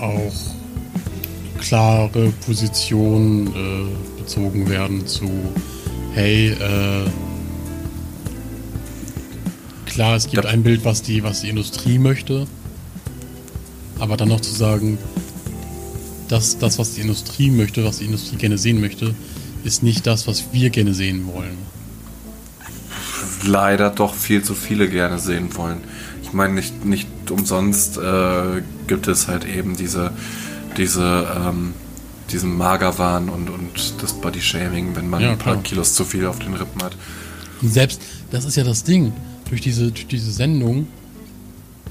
auch 0.01 0.55
klare 1.61 2.33
Position 2.47 3.47
äh, 3.49 4.21
bezogen 4.21 4.69
werden 4.69 5.07
zu, 5.07 5.31
hey, 6.13 6.51
äh, 6.51 7.09
klar, 9.87 10.17
es 10.17 10.29
gibt 10.29 10.45
ja. 10.45 10.51
ein 10.51 10.63
Bild, 10.63 10.85
was 10.85 11.03
die, 11.03 11.23
was 11.23 11.41
die 11.41 11.49
Industrie 11.49 11.99
möchte, 11.99 12.47
aber 13.99 14.17
dann 14.17 14.29
noch 14.29 14.41
zu 14.41 14.55
sagen, 14.55 14.99
dass 16.35 16.59
das, 16.59 16.79
was 16.79 16.95
die 16.95 17.01
Industrie 17.01 17.51
möchte, 17.51 17.85
was 17.85 17.99
die 17.99 18.07
Industrie 18.07 18.37
gerne 18.37 18.59
sehen 18.59 18.81
möchte, 18.81 19.15
ist 19.65 19.83
nicht 19.83 20.07
das, 20.07 20.27
was 20.27 20.53
wir 20.53 20.71
gerne 20.71 20.95
sehen 20.95 21.27
wollen. 21.33 21.57
Leider 23.47 23.91
doch 23.91 24.15
viel 24.15 24.43
zu 24.43 24.55
viele 24.55 24.89
gerne 24.89 25.19
sehen 25.19 25.57
wollen. 25.57 25.79
Ich 26.23 26.33
meine, 26.33 26.55
nicht, 26.55 26.85
nicht 26.85 27.09
umsonst 27.31 27.99
äh, 27.99 28.63
gibt 28.87 29.07
es 29.09 29.29
halt 29.29 29.45
eben 29.45 29.77
diese 29.77 30.13
diese, 30.77 31.27
ähm, 31.37 31.75
diesen 32.31 32.57
Magerwahn 32.57 33.29
und, 33.29 33.49
und 33.49 34.03
das 34.03 34.13
Bodyshaming, 34.15 34.97
wenn 34.97 35.09
man 35.09 35.23
ja, 35.23 35.33
ein 35.33 35.39
paar 35.39 35.63
Kilos 35.63 35.95
zu 35.95 36.05
viel 36.05 36.27
auf 36.27 36.39
den 36.39 36.55
Rippen 36.55 36.83
hat. 36.83 36.97
Und 37.63 37.73
selbst, 37.73 38.01
das 38.31 38.45
ist 38.45 38.57
ja 38.57 38.65
das 38.65 38.85
Ding, 38.85 39.13
durch 39.49 39.61
diese, 39.61 39.91
durch 39.91 40.07
diese 40.07 40.31
Sendung 40.31 40.87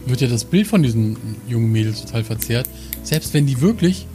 wird 0.06 0.22
ja 0.22 0.28
das 0.28 0.44
Bild 0.44 0.68
von 0.68 0.84
diesen 0.84 1.18
jungen 1.48 1.72
Mädels 1.72 2.02
total 2.02 2.24
verzerrt. 2.24 2.68
Selbst 3.04 3.34
wenn 3.34 3.46
die 3.46 3.62
wirklich 3.62 4.06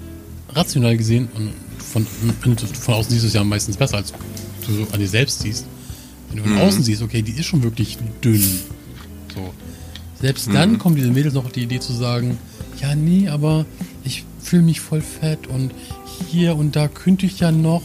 rational 0.59 0.97
gesehen, 0.97 1.29
und 1.35 1.53
von, 1.83 2.07
von 2.07 2.95
außen 2.95 3.11
siehst 3.11 3.25
du 3.25 3.29
es 3.29 3.35
ja 3.35 3.45
meistens 3.45 3.77
besser, 3.77 3.97
als 3.97 4.13
du 4.67 4.75
so 4.75 4.87
an 4.93 5.01
dir 5.01 5.09
selbst 5.09 5.41
siehst. 5.41 5.67
Wenn 6.29 6.39
du 6.39 6.43
von 6.45 6.55
mhm. 6.55 6.61
außen 6.61 6.83
siehst, 6.83 7.03
okay, 7.03 7.23
die 7.23 7.33
ist 7.33 7.47
schon 7.47 7.63
wirklich 7.63 7.99
dünn. 8.23 8.43
So. 9.35 9.55
Selbst 10.21 10.49
dann 10.53 10.73
mhm. 10.73 10.79
kommen 10.79 10.97
diese 10.97 11.11
Mädels 11.11 11.35
noch 11.35 11.47
auf 11.47 11.53
die 11.53 11.63
Idee 11.63 11.81
zu 11.81 11.93
sagen, 11.93 12.39
ja, 12.81 12.95
nee, 12.95 13.29
aber 13.29 13.67
ich 14.05 14.25
fühle 14.41 14.63
mich 14.63 14.81
voll 14.81 15.01
fett 15.01 15.47
und 15.47 15.73
hier 16.29 16.57
und 16.57 16.77
da 16.77 16.89
könnte 16.89 17.27
ich 17.27 17.41
ja 17.41 17.53
noch. 17.53 17.83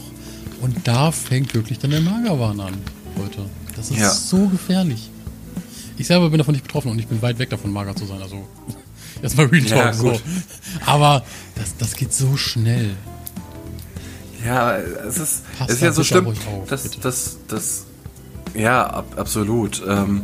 Und 0.60 0.76
da 0.84 1.12
fängt 1.12 1.54
wirklich 1.54 1.78
dann 1.78 1.90
der 1.90 2.00
Magerwahn 2.00 2.58
an, 2.60 2.74
Leute. 3.18 3.44
Das 3.76 3.90
ist 3.90 3.98
ja. 3.98 4.10
so 4.10 4.48
gefährlich. 4.48 5.10
Ich 5.98 6.06
selber 6.06 6.30
bin 6.30 6.38
davon 6.38 6.52
nicht 6.52 6.64
betroffen 6.64 6.90
und 6.90 6.98
ich 6.98 7.06
bin 7.06 7.20
weit 7.22 7.38
weg 7.38 7.50
davon, 7.50 7.72
mager 7.72 7.94
zu 7.94 8.06
sein. 8.06 8.22
Also, 8.22 8.46
erstmal 9.24 9.46
Real 9.46 9.64
Talk. 9.64 9.78
Ja, 9.78 9.92
so. 9.92 10.20
Aber 10.86 11.24
das, 11.56 11.76
das 11.76 11.96
geht 11.96 12.12
so 12.12 12.36
schnell. 12.36 12.90
Ja, 14.44 14.76
es 14.76 15.18
ist, 15.18 15.42
es 15.66 15.74
ist 15.74 15.82
ja 15.82 15.92
so 15.92 16.04
schlimm. 16.04 16.28
Auf, 16.28 16.36
das, 16.68 16.90
das, 17.00 17.38
das, 17.48 17.86
ja, 18.54 18.86
ab, 18.86 19.14
absolut. 19.16 19.82
Ähm, 19.88 20.22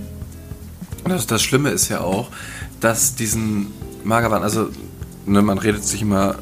das, 1.05 1.26
das 1.26 1.42
Schlimme 1.42 1.70
ist 1.70 1.88
ja 1.88 2.01
auch, 2.01 2.28
dass 2.80 3.14
diesen 3.14 3.72
Magerwahn, 4.05 4.42
also 4.42 4.68
ne, 5.26 5.40
man 5.40 5.59
redet 5.59 5.84
sich 5.84 6.03
immer 6.03 6.36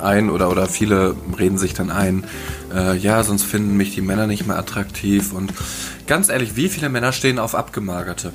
ein 0.00 0.30
oder, 0.30 0.48
oder 0.50 0.66
viele 0.66 1.16
reden 1.38 1.58
sich 1.58 1.74
dann 1.74 1.90
ein, 1.90 2.24
äh, 2.74 2.96
ja, 2.96 3.22
sonst 3.22 3.42
finden 3.44 3.76
mich 3.76 3.94
die 3.94 4.00
Männer 4.00 4.26
nicht 4.26 4.46
mehr 4.46 4.58
attraktiv. 4.58 5.32
Und 5.32 5.52
ganz 6.06 6.30
ehrlich, 6.30 6.56
wie 6.56 6.70
viele 6.70 6.88
Männer 6.88 7.12
stehen 7.12 7.38
auf 7.38 7.54
Abgemagerte? 7.54 8.32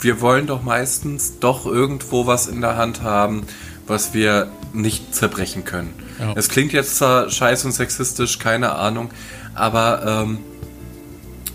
Wir 0.00 0.20
wollen 0.20 0.46
doch 0.46 0.62
meistens 0.62 1.38
doch 1.40 1.66
irgendwo 1.66 2.26
was 2.26 2.46
in 2.46 2.60
der 2.60 2.76
Hand 2.76 3.02
haben, 3.02 3.44
was 3.86 4.14
wir 4.14 4.50
nicht 4.72 5.14
zerbrechen 5.14 5.64
können. 5.64 5.92
Es 6.34 6.46
ja. 6.46 6.52
klingt 6.52 6.72
jetzt 6.72 6.96
zwar 6.96 7.30
scheiß 7.30 7.64
und 7.64 7.72
sexistisch, 7.72 8.38
keine 8.38 8.72
Ahnung, 8.72 9.10
aber 9.54 10.24
ähm, 10.24 10.38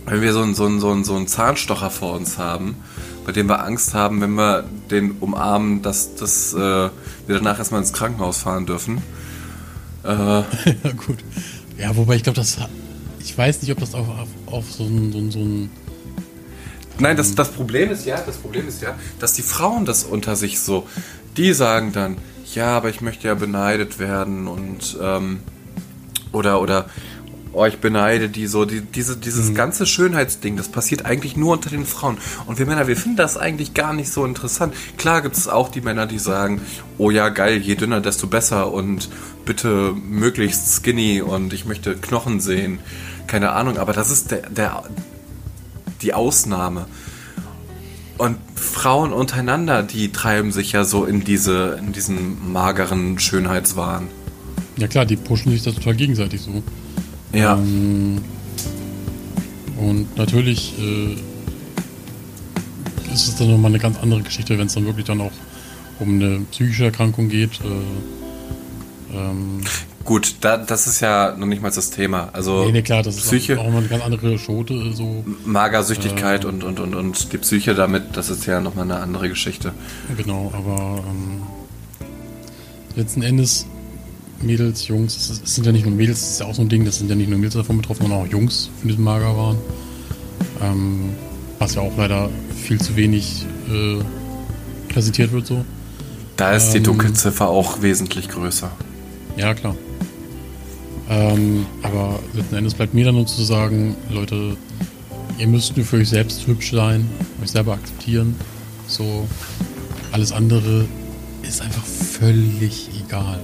wenn 0.05 0.21
wir 0.21 0.33
so 0.33 0.41
einen, 0.41 0.53
so, 0.53 0.65
einen, 0.65 0.79
so, 0.79 0.91
einen, 0.91 1.03
so 1.03 1.15
einen 1.15 1.27
Zahnstocher 1.27 1.89
vor 1.89 2.13
uns 2.13 2.37
haben, 2.37 2.75
bei 3.25 3.31
dem 3.31 3.47
wir 3.47 3.63
Angst 3.63 3.93
haben, 3.93 4.21
wenn 4.21 4.35
wir 4.35 4.63
den 4.91 5.11
umarmen, 5.19 5.81
dass, 5.81 6.15
dass 6.15 6.53
äh, 6.53 6.57
wir 6.57 6.91
danach 7.27 7.57
erstmal 7.57 7.81
ins 7.81 7.93
Krankenhaus 7.93 8.39
fahren 8.39 8.65
dürfen. 8.65 9.01
Äh, 10.03 10.09
ja, 10.09 10.43
gut. 10.95 11.17
Ja, 11.77 11.95
wobei 11.95 12.15
ich 12.15 12.23
glaube, 12.23 12.37
das. 12.37 12.57
Ich 13.19 13.35
weiß 13.35 13.63
nicht, 13.63 13.71
ob 13.71 13.79
das 13.79 13.95
auf, 13.95 14.07
auf, 14.07 14.27
auf 14.45 14.71
so 14.71 14.83
ein, 14.83 15.11
so 15.11 15.17
ein, 15.17 15.31
so 15.31 15.39
ein 15.39 15.69
Nein, 16.99 17.17
das, 17.17 17.35
das 17.35 17.49
Problem 17.49 17.91
ist 17.91 18.05
ja, 18.05 18.21
das 18.21 18.37
Problem 18.37 18.67
ist 18.67 18.81
ja, 18.81 18.95
dass 19.19 19.33
die 19.33 19.41
Frauen 19.41 19.85
das 19.85 20.03
unter 20.03 20.35
sich 20.35 20.59
so, 20.59 20.87
die 21.37 21.53
sagen 21.53 21.91
dann, 21.91 22.17
ja, 22.53 22.77
aber 22.77 22.89
ich 22.89 23.01
möchte 23.01 23.27
ja 23.27 23.35
beneidet 23.35 23.99
werden 23.99 24.47
und 24.47 24.97
ähm, 25.01 25.39
oder 26.31 26.61
oder 26.61 26.85
oh, 27.55 27.65
ich 27.65 27.79
beneide 27.79 28.29
die 28.29 28.47
so, 28.47 28.65
die, 28.65 28.81
diese, 28.81 29.17
dieses 29.17 29.49
mhm. 29.49 29.55
ganze 29.55 29.85
Schönheitsding, 29.85 30.57
das 30.57 30.67
passiert 30.67 31.05
eigentlich 31.05 31.37
nur 31.37 31.53
unter 31.53 31.69
den 31.69 31.85
Frauen. 31.85 32.17
Und 32.45 32.59
wir 32.59 32.65
Männer, 32.65 32.87
wir 32.87 32.97
finden 32.97 33.17
das 33.17 33.37
eigentlich 33.37 33.73
gar 33.73 33.93
nicht 33.93 34.11
so 34.11 34.25
interessant. 34.25 34.73
Klar 34.97 35.21
gibt 35.21 35.37
es 35.37 35.47
auch 35.47 35.69
die 35.69 35.81
Männer, 35.81 36.05
die 36.05 36.19
sagen, 36.19 36.61
oh 36.97 37.11
ja, 37.11 37.29
geil, 37.29 37.57
je 37.61 37.75
dünner, 37.75 38.01
desto 38.01 38.27
besser 38.27 38.71
und 38.71 39.09
bitte 39.45 39.93
möglichst 39.93 40.75
skinny 40.75 41.21
und 41.21 41.53
ich 41.53 41.65
möchte 41.65 41.95
Knochen 41.95 42.39
sehen. 42.41 42.79
Keine 43.27 43.53
Ahnung, 43.53 43.77
aber 43.77 43.93
das 43.93 44.11
ist 44.11 44.31
der, 44.31 44.49
der, 44.49 44.83
die 46.06 46.14
Ausnahme. 46.14 46.86
Und 48.18 48.38
Frauen 48.56 49.12
untereinander, 49.12 49.84
die 49.84 50.12
treiben 50.12 50.53
sich 50.53 50.72
ja 50.72 50.86
so 50.86 51.03
in 51.03 51.26
diese, 51.26 51.78
in 51.80 51.91
diesen 51.91 52.53
mageren 52.53 53.20
Schönheitswahn. 53.20 54.08
Ja 54.78 54.88
klar, 54.88 55.06
die 55.06 55.18
pushen 55.18 55.51
sich 55.51 55.64
da 55.64 55.72
total 55.72 55.95
gegenseitig 55.95 56.41
so. 56.41 56.64
Ja. 57.34 57.56
Ähm, 57.56 58.20
und 59.78 60.16
natürlich 60.16 60.74
äh, 60.80 61.16
ist 63.14 63.28
es 63.28 63.36
dann 63.36 63.51
nochmal 63.51 63.72
eine 63.72 63.80
ganz 63.80 63.97
andere 63.97 64.22
Geschichte, 64.22 64.58
wenn 64.58 64.68
es 64.68 64.74
dann 64.74 64.86
wirklich 64.86 65.06
dann 65.06 65.20
auch 65.20 65.34
um 65.99 66.16
eine 66.16 66.39
psychische 66.51 66.86
Erkrankung 66.86 67.28
geht. 67.28 67.60
Äh, 67.62 69.18
ähm, 69.18 69.62
Gut, 70.06 70.36
da, 70.41 70.58
das 70.58 70.86
ist 70.86 70.99
ja 70.99 71.36
noch 71.36 71.47
nicht 71.47 71.64
mal 71.64 71.72
das 71.72 71.89
Thema. 71.89 72.30
Also 72.32 72.66
nee, 72.66 72.74
nee, 72.74 72.82
klar, 72.84 73.01
das 73.01 73.16
Psyche, 73.18 73.53
ist 73.53 73.60
auch 73.60 73.68
immer 73.68 73.80
eine 73.80 73.88
ganz 73.88 74.03
andere 74.03 74.38
Schote. 74.38 74.93
So, 74.93 75.26
Magersüchtigkeit 75.45 76.43
äh, 76.43 76.47
und, 76.47 76.64
und, 76.64 76.80
und, 76.80 76.93
und 76.93 77.34
die 77.34 77.39
Psyche 77.39 77.74
damit, 77.74 78.16
das 78.16 78.30
ist 78.30 78.45
ja 78.45 78.62
nochmal 78.62 78.86
eine 78.86 78.97
andere 78.97 79.30
Geschichte. 79.30 79.74
Genau, 80.16 80.53
aber 80.56 81.03
ähm, 81.10 81.41
letzten 82.95 83.24
Endes 83.24 83.66
Mädels, 84.43 84.88
Jungs, 84.88 85.41
es 85.43 85.56
sind 85.56 85.66
ja 85.66 85.72
nicht 85.72 85.86
nur 85.86 85.95
Mädels, 85.95 86.20
das 86.20 86.30
ist 86.34 86.39
ja 86.39 86.45
auch 86.45 86.53
so 86.53 86.62
ein 86.62 86.70
Ding, 86.70 86.86
das 86.86 86.99
sind 86.99 87.10
ja 87.10 87.16
nicht 87.16 87.30
nur 87.30 87.39
Mädels 87.39 87.56
davon 87.56 87.78
betroffen, 87.78 88.03
sondern 88.03 88.22
auch 88.22 88.32
Jungs 88.32 88.70
von 88.80 88.89
diesem 88.89 89.03
Mager 89.03 89.36
waren. 89.36 89.58
Ähm, 90.62 91.10
was 91.58 91.74
ja 91.74 91.82
auch 91.82 91.97
leider 91.97 92.30
viel 92.62 92.80
zu 92.80 92.95
wenig 92.95 93.45
äh, 93.70 94.03
präsentiert 94.93 95.32
wird 95.32 95.47
so. 95.47 95.66
Da 96.38 96.51
ist 96.51 96.68
ähm, 96.68 96.74
die 96.74 96.84
Dunkelziffer 96.84 97.47
auch 97.47 97.82
wesentlich 97.82 98.30
größer. 98.30 98.70
Ja, 99.38 99.53
klar. 99.53 99.76
Ähm, 101.10 101.66
aber 101.84 102.20
letzten 102.34 102.56
Endes 102.56 102.74
bleibt 102.74 102.93
mir 102.93 103.06
dann 103.06 103.16
nur 103.16 103.28
zu 103.28 103.43
sagen, 103.43 103.95
Leute, 104.10 104.58
ihr 105.38 105.47
müsst 105.47 105.78
nur 105.78 105.86
für 105.86 105.97
euch 105.97 106.10
selbst 106.10 106.47
hübsch 106.47 106.72
sein, 106.72 107.08
euch 107.43 107.51
selber 107.51 107.74
akzeptieren. 107.74 108.36
So, 108.88 109.28
alles 110.12 110.32
andere 110.32 110.86
ist 111.43 111.62
einfach 111.62 111.84
völlig 111.84 112.89
egal. 113.06 113.39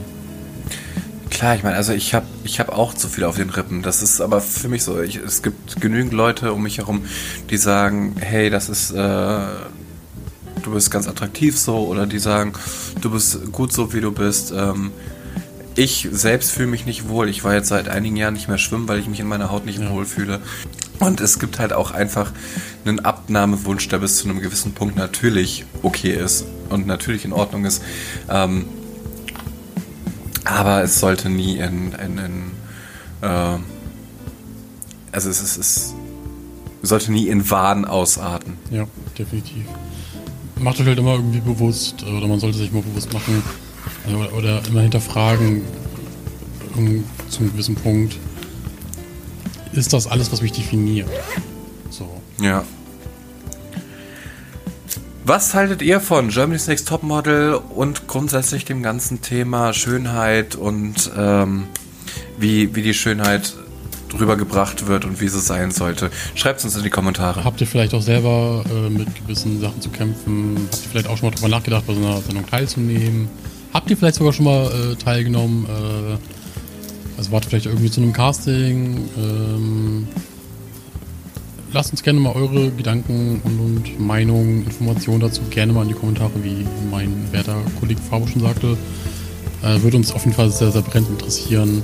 Klar, 1.30 1.56
ich 1.56 1.64
meine, 1.64 1.76
also 1.76 1.94
ich 1.94 2.14
habe 2.14 2.26
ich 2.44 2.60
hab 2.60 2.70
auch 2.70 2.94
zu 2.94 3.08
viel 3.08 3.24
auf 3.24 3.36
den 3.36 3.50
Rippen. 3.50 3.82
Das 3.82 4.02
ist 4.02 4.22
aber 4.22 4.42
für 4.42 4.68
mich 4.68 4.84
so. 4.84 5.02
Ich, 5.02 5.16
es 5.16 5.42
gibt 5.42 5.80
genügend 5.80 6.14
Leute 6.14 6.54
um 6.54 6.64
mich 6.64 6.78
herum, 6.78 7.06
die 7.50 7.58
sagen, 7.58 8.16
hey, 8.20 8.50
das 8.50 8.70
ist, 8.70 8.92
äh, 8.92 9.40
du 10.62 10.72
bist 10.72 10.92
ganz 10.92 11.08
attraktiv 11.08 11.58
so, 11.58 11.78
oder 11.88 12.06
die 12.06 12.20
sagen, 12.20 12.54
du 13.00 13.12
bist 13.12 13.52
gut 13.52 13.72
so, 13.72 13.94
wie 13.94 14.02
du 14.02 14.12
bist. 14.12 14.52
Ähm, 14.56 14.92
ich 15.76 16.08
selbst 16.12 16.52
fühle 16.52 16.68
mich 16.68 16.86
nicht 16.86 17.08
wohl. 17.08 17.30
Ich 17.30 17.44
war 17.44 17.54
jetzt 17.54 17.70
seit 17.70 17.88
einigen 17.88 18.16
Jahren 18.16 18.34
nicht 18.34 18.48
mehr 18.48 18.58
schwimmen, 18.58 18.88
weil 18.88 19.00
ich 19.00 19.08
mich 19.08 19.20
in 19.20 19.28
meiner 19.28 19.52
Haut 19.52 19.66
nicht 19.66 19.80
ja. 19.80 19.90
wohl 19.90 20.06
fühle. 20.06 20.40
Und 21.00 21.20
es 21.22 21.40
gibt 21.40 21.60
halt 21.60 21.74
auch 21.74 21.92
einfach 21.92 22.32
einen 22.86 23.00
Abnahmewunsch, 23.00 23.88
der 23.88 24.00
bis 24.00 24.18
zu 24.18 24.30
einem 24.30 24.40
gewissen 24.40 24.74
Punkt 24.74 24.96
natürlich 24.96 25.66
okay 25.82 26.14
ist 26.14 26.46
und 26.70 26.86
natürlich 26.86 27.26
in 27.26 27.34
Ordnung 27.34 27.66
ist. 27.66 27.82
Ähm, 28.30 28.66
aber 30.44 30.84
es 30.84 31.00
sollte 31.00 31.30
nie 31.30 31.58
in, 31.58 31.94
in, 31.94 32.18
in 32.18 32.52
äh, 33.22 33.58
also 35.12 35.30
es, 35.30 35.42
es, 35.42 35.58
es 35.58 35.96
sollte 36.82 37.12
nie 37.12 37.28
in 37.28 37.50
Wahn 37.50 37.86
ausarten. 37.86 38.58
Ja, 38.70 38.86
definitiv. 39.18 39.66
Macht 40.60 40.80
euch 40.80 40.88
halt 40.88 41.00
immer 41.00 41.14
irgendwie 41.14 41.40
bewusst, 41.40 42.04
oder 42.04 42.28
man 42.28 42.40
sollte 42.40 42.58
sich 42.58 42.72
mal 42.72 42.84
bewusst 42.84 43.12
machen, 43.14 43.42
oder, 44.08 44.34
oder 44.34 44.62
immer 44.68 44.82
hinterfragen, 44.82 45.64
zum 47.30 47.52
gewissen 47.52 47.76
Punkt, 47.76 48.18
ist 49.74 49.94
das 49.94 50.08
alles, 50.08 50.32
was 50.32 50.42
mich 50.42 50.52
definiert? 50.52 51.10
So. 51.90 52.22
Ja. 52.42 52.64
Was 55.24 55.54
haltet 55.54 55.82
ihr 55.82 56.00
von 56.00 56.30
Germany's 56.30 56.68
Next 56.68 56.88
Topmodel 56.88 57.54
und 57.54 58.08
grundsätzlich 58.08 58.66
dem 58.66 58.82
ganzen 58.82 59.22
Thema 59.22 59.72
Schönheit 59.72 60.56
und 60.56 61.12
ähm, 61.16 61.68
wie, 62.38 62.76
wie 62.76 62.82
die 62.82 62.94
Schönheit 62.94 63.54
rübergebracht 64.20 64.88
wird 64.88 65.06
und 65.06 65.22
wie 65.22 65.28
sie 65.28 65.40
sein 65.40 65.72
sollte? 65.72 66.10
Schreibt 66.34 66.60
es 66.60 66.66
uns 66.66 66.76
in 66.76 66.84
die 66.84 66.90
Kommentare. 66.90 67.44
Habt 67.44 67.62
ihr 67.62 67.68
vielleicht 67.68 67.94
auch 67.94 68.02
selber 68.02 68.64
äh, 68.70 68.90
mit 68.90 69.16
gewissen 69.16 69.62
Sachen 69.62 69.80
zu 69.80 69.90
kämpfen? 69.90 70.68
Habt 70.72 70.84
ihr 70.86 70.90
vielleicht 70.90 71.08
auch 71.08 71.18
schon 71.18 71.30
mal 71.30 71.36
drüber 71.36 71.50
nachgedacht, 71.50 71.86
bei 71.86 71.94
so 71.94 72.00
einer 72.00 72.20
Sendung 72.22 72.48
teilzunehmen? 72.48 73.30
Habt 73.74 73.90
ihr 73.90 73.98
vielleicht 73.98 74.16
sogar 74.16 74.34
schon 74.34 74.46
mal 74.46 74.68
äh, 74.68 74.96
teilgenommen? 74.96 75.66
Äh, 75.66 76.18
also 77.18 77.32
wart 77.32 77.46
vielleicht 77.46 77.68
irgendwie 77.68 77.90
zu 77.90 78.02
einem 78.02 78.14
Casting? 78.14 79.10
Ähm, 79.18 80.08
lasst 81.72 81.92
uns 81.92 82.04
gerne 82.04 82.20
mal 82.20 82.34
eure 82.34 82.72
Gedanken 82.72 83.42
und, 83.44 83.60
und 83.60 84.00
Meinungen, 84.00 84.66
Informationen 84.66 85.22
dazu 85.22 85.42
gerne 85.50 85.72
mal 85.74 85.84
in 85.84 85.90
die 85.90 85.94
Kommentare, 85.94 86.32
wie 86.44 86.66
mein 86.90 87.32
werter 87.32 87.58
Kollege 87.80 88.02
Fabo 88.02 88.28
schon 88.28 88.42
sagte. 88.42 88.78
Äh, 89.64 89.82
würde 89.82 89.98
uns 89.98 90.12
auf 90.12 90.26
jeden 90.26 90.36
Fall 90.36 90.52
sehr, 90.52 90.72
sehr 90.72 90.82
brennend 90.82 91.12
interessieren, 91.12 91.84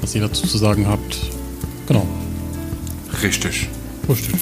was 0.00 0.14
ihr 0.14 0.20
dazu 0.20 0.46
zu 0.46 0.58
sagen 0.58 0.86
habt. 0.86 1.18
Genau. 1.86 2.06
Richtig. 3.22 3.68
Richtig. 4.08 4.34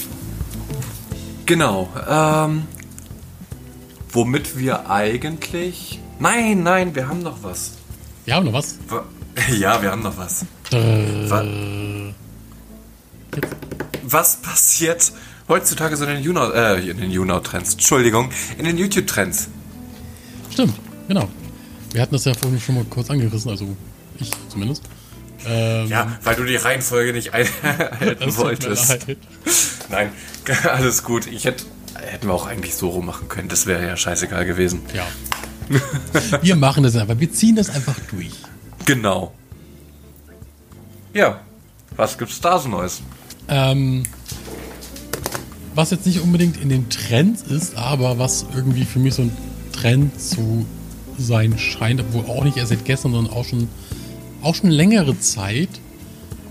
Genau. 1.45 1.89
Ähm, 2.09 2.63
womit 4.11 4.59
wir 4.59 4.91
eigentlich. 4.91 6.01
Nein, 6.19 6.63
nein, 6.63 6.95
wir 6.95 7.09
haben 7.09 7.23
noch 7.23 7.43
was. 7.43 7.73
Wir 8.25 8.35
haben 8.35 8.47
noch 8.47 8.53
was? 8.55 8.77
Ja, 9.51 9.83
wir 9.83 9.91
haben 9.91 10.03
noch 10.03 10.17
was. 10.17 10.47
Äh, 10.73 11.29
was 14.03 14.37
passiert 14.37 15.13
heutzutage 15.47 15.95
so 15.99 16.05
in 16.05 16.15
den 16.15 16.23
YouNow, 16.23 16.55
äh, 16.55 16.89
in 16.89 16.97
den 16.97 17.11
YouNow-Trends, 17.11 17.75
Entschuldigung, 17.75 18.31
in 18.57 18.65
den 18.65 18.79
YouTube-Trends? 18.79 19.49
Stimmt, 20.51 20.75
genau. 21.07 21.29
Wir 21.93 22.01
hatten 22.01 22.15
das 22.15 22.25
ja 22.25 22.33
vorhin 22.33 22.59
schon 22.59 22.77
mal 22.77 22.85
kurz 22.85 23.11
angerissen, 23.11 23.51
also 23.51 23.77
ich 24.19 24.31
zumindest. 24.49 24.85
Ähm, 25.47 25.89
ja, 25.89 26.19
weil 26.25 26.35
du 26.37 26.45
die 26.45 26.57
Reihenfolge 26.57 27.13
nicht 27.13 27.35
einhalten 27.35 28.37
wolltest. 28.39 29.07
Nein, 29.91 30.11
alles 30.65 31.03
gut. 31.03 31.27
Ich 31.27 31.45
hätte 31.45 31.65
hätten 31.95 32.29
wir 32.29 32.35
auch 32.35 32.47
eigentlich 32.47 32.75
so 32.75 32.89
rummachen 32.89 33.29
können. 33.29 33.49
Das 33.49 33.67
wäre 33.67 33.87
ja 33.87 33.97
scheißegal 33.97 34.45
gewesen. 34.45 34.81
Ja. 34.95 35.07
wir 36.43 36.57
machen 36.57 36.83
das 36.83 36.97
einfach. 36.97 37.19
Wir 37.19 37.33
ziehen 37.33 37.57
das 37.57 37.71
einfach 37.71 37.99
durch. 38.11 38.33
Genau. 38.85 39.33
Ja. 41.13 41.41
Was 41.97 42.19
gibt's 42.19 42.41
da 42.41 42.59
so 42.59 42.69
Neues? 42.69 43.01
Ähm, 43.49 44.03
was 45.75 45.91
jetzt 45.91 46.07
nicht 46.07 46.21
unbedingt 46.21 46.57
in 46.61 46.69
den 46.69 46.89
Trends 46.91 47.43
ist, 47.43 47.77
aber 47.77 48.19
was 48.19 48.47
irgendwie 48.55 48.85
für 48.85 48.99
mich 48.99 49.15
so 49.15 49.23
ein 49.23 49.37
Trend 49.73 50.21
zu 50.21 50.67
sein 51.19 51.59
scheint, 51.59 52.01
obwohl 52.01 52.27
auch 52.27 52.45
nicht 52.45 52.57
erst 52.57 52.71
seit 52.71 52.85
gestern, 52.85 53.13
sondern 53.13 53.33
auch 53.33 53.45
schon, 53.45 53.69
auch 54.43 54.55
schon 54.55 54.71
längere 54.71 55.19
Zeit, 55.21 55.69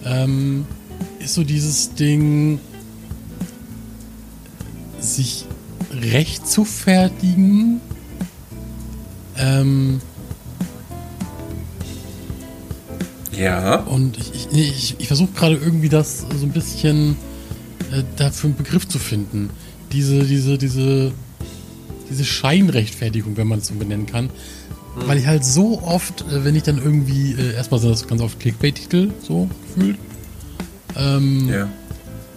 ähm, 0.04 0.66
ist 1.20 1.34
so 1.34 1.44
dieses 1.44 1.94
Ding, 1.94 2.60
sich 5.00 5.46
recht 5.92 6.48
zu 6.48 6.66
fertigen. 6.66 7.82
Ähm, 9.38 10.02
ja. 13.38 13.78
Und 13.78 14.18
ich, 14.18 14.48
ich, 14.52 14.58
ich, 14.58 14.96
ich 15.00 15.08
versuche 15.08 15.32
gerade 15.34 15.56
irgendwie 15.56 15.90
das 15.90 16.20
so 16.20 16.46
ein 16.46 16.52
bisschen 16.52 17.18
äh, 17.92 18.04
dafür 18.16 18.50
einen 18.50 18.58
Begriff 18.58 18.88
zu 18.88 19.00
finden. 19.00 19.50
Diese, 19.92 20.24
diese, 20.24 20.58
diese, 20.58 21.12
diese 22.10 22.26
Scheinrechtfertigung, 22.26 23.38
wenn 23.38 23.48
man 23.48 23.60
es 23.60 23.68
so 23.68 23.76
benennen 23.76 24.06
kann. 24.06 24.26
Mhm. 24.26 25.08
Weil 25.08 25.18
ich 25.18 25.28
halt 25.28 25.44
so 25.46 25.82
oft, 25.82 26.22
äh, 26.22 26.44
wenn 26.46 26.56
ich 26.56 26.64
dann 26.64 26.78
irgendwie, 26.78 27.34
äh, 27.34 27.54
erstmal 27.54 27.80
sind 27.80 27.92
das 27.92 28.08
ganz 28.08 28.22
oft 28.22 28.40
Clickbait-Titel, 28.40 29.12
so 29.22 29.50
gefühlt. 29.76 29.98
Ähm, 30.98 31.50
ja. 31.50 31.70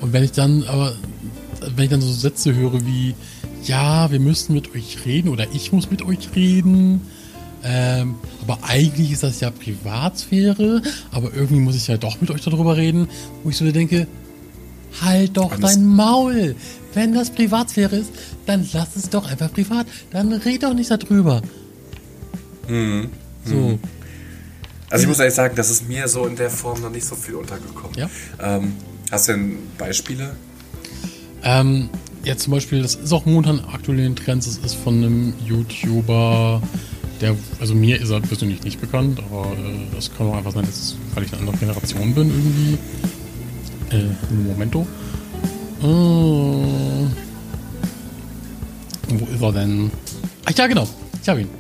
Und 0.01 0.13
wenn 0.13 0.25
ich 0.25 0.33
dann 0.33 0.65
aber, 0.65 0.95
wenn 1.75 1.85
ich 1.85 1.91
dann 1.91 2.01
so 2.01 2.13
Sätze 2.13 2.55
höre 2.55 2.85
wie, 2.87 3.15
ja, 3.69 4.11
wir 4.11 4.21
müssen 4.21 4.55
mit 4.55 4.75
euch 4.75 5.05
reden 5.05 5.29
oder 5.29 5.47
ich 5.53 5.73
muss 5.73 5.91
mit 5.91 6.03
euch 6.03 6.31
reden, 6.35 7.03
ähm, 7.63 8.17
aber 8.43 8.59
eigentlich 8.63 9.13
ist 9.13 9.23
das 9.23 9.41
ja 9.41 9.51
Privatsphäre, 9.51 10.83
aber 11.13 11.33
irgendwie 11.35 11.61
muss 11.61 11.77
ich 11.77 11.87
ja 11.87 11.97
doch 11.97 12.21
mit 12.21 12.31
euch 12.31 12.43
darüber 12.43 12.77
reden, 12.77 13.09
wo 13.43 13.51
ich 13.51 13.57
so 13.57 13.71
denke, 13.71 14.07
halt 15.03 15.37
doch 15.37 15.53
Alles 15.53 15.75
dein 15.75 15.85
Maul. 15.85 16.57
Wenn 16.95 17.15
das 17.15 17.31
Privatsphäre 17.31 17.97
ist, 17.97 18.11
dann 18.47 18.67
lass 18.73 18.97
es 18.97 19.11
doch 19.11 19.31
einfach 19.31 19.53
privat. 19.53 19.87
Dann 20.11 20.33
red 20.33 20.63
doch 20.63 20.75
nicht 20.75 20.91
darüber. 20.91 21.43
Mhm. 22.67 23.11
So. 23.45 23.55
Mhm. 23.55 23.79
Also 24.91 25.03
ich 25.03 25.09
muss 25.09 25.19
ehrlich 25.19 25.35
sagen, 25.35 25.55
das 25.55 25.69
ist 25.71 25.87
mir 25.87 26.09
so 26.09 26.27
in 26.27 26.37
der 26.37 26.51
Form 26.51 26.81
noch 26.81 26.91
nicht 26.91 27.05
so 27.05 27.15
viel 27.15 27.35
untergekommen. 27.35 27.97
Ja? 27.97 28.09
Ähm, 28.41 28.73
hast 29.11 29.29
du 29.29 29.33
denn 29.33 29.59
Beispiele? 29.77 30.35
Ähm, 31.43 31.91
ja, 32.29 32.37
zum 32.37 32.51
Beispiel, 32.51 32.83
das 32.83 32.95
ist 32.95 33.11
auch 33.11 33.25
momentan 33.25 33.61
aktuell 33.73 34.01
in 34.01 34.15
Trends, 34.15 34.45
das 34.45 34.59
ist 34.59 34.75
von 34.75 34.99
einem 34.99 35.33
YouTuber, 35.47 36.61
der, 37.23 37.35
also 37.59 37.75
mir 37.75 37.99
ist 37.99 38.11
er 38.11 38.21
persönlich 38.21 38.63
nicht 38.65 38.83
bekannt, 38.83 39.19
aber 39.19 39.47
äh, 39.53 39.95
das 39.95 40.15
kann 40.15 40.27
auch 40.27 40.37
einfach 40.37 40.53
sein, 40.53 40.67
dass, 40.67 40.95
weil 41.15 41.25
ich 41.25 41.33
eine 41.33 41.41
andere 41.41 41.57
Generation 41.57 42.15
bin 42.15 42.29
irgendwie. 42.29 42.79
Äh, 43.97 44.35
Momento. 44.47 44.87
Äh, 45.81 45.87
wo 49.09 49.25
ist 49.33 49.41
er 49.41 49.53
denn? 49.53 49.91
Ach 50.45 50.53
ja, 50.55 50.67
genau. 50.67 50.87
Ich 51.23 51.29
habe 51.29 51.41
ihn. 51.41 51.49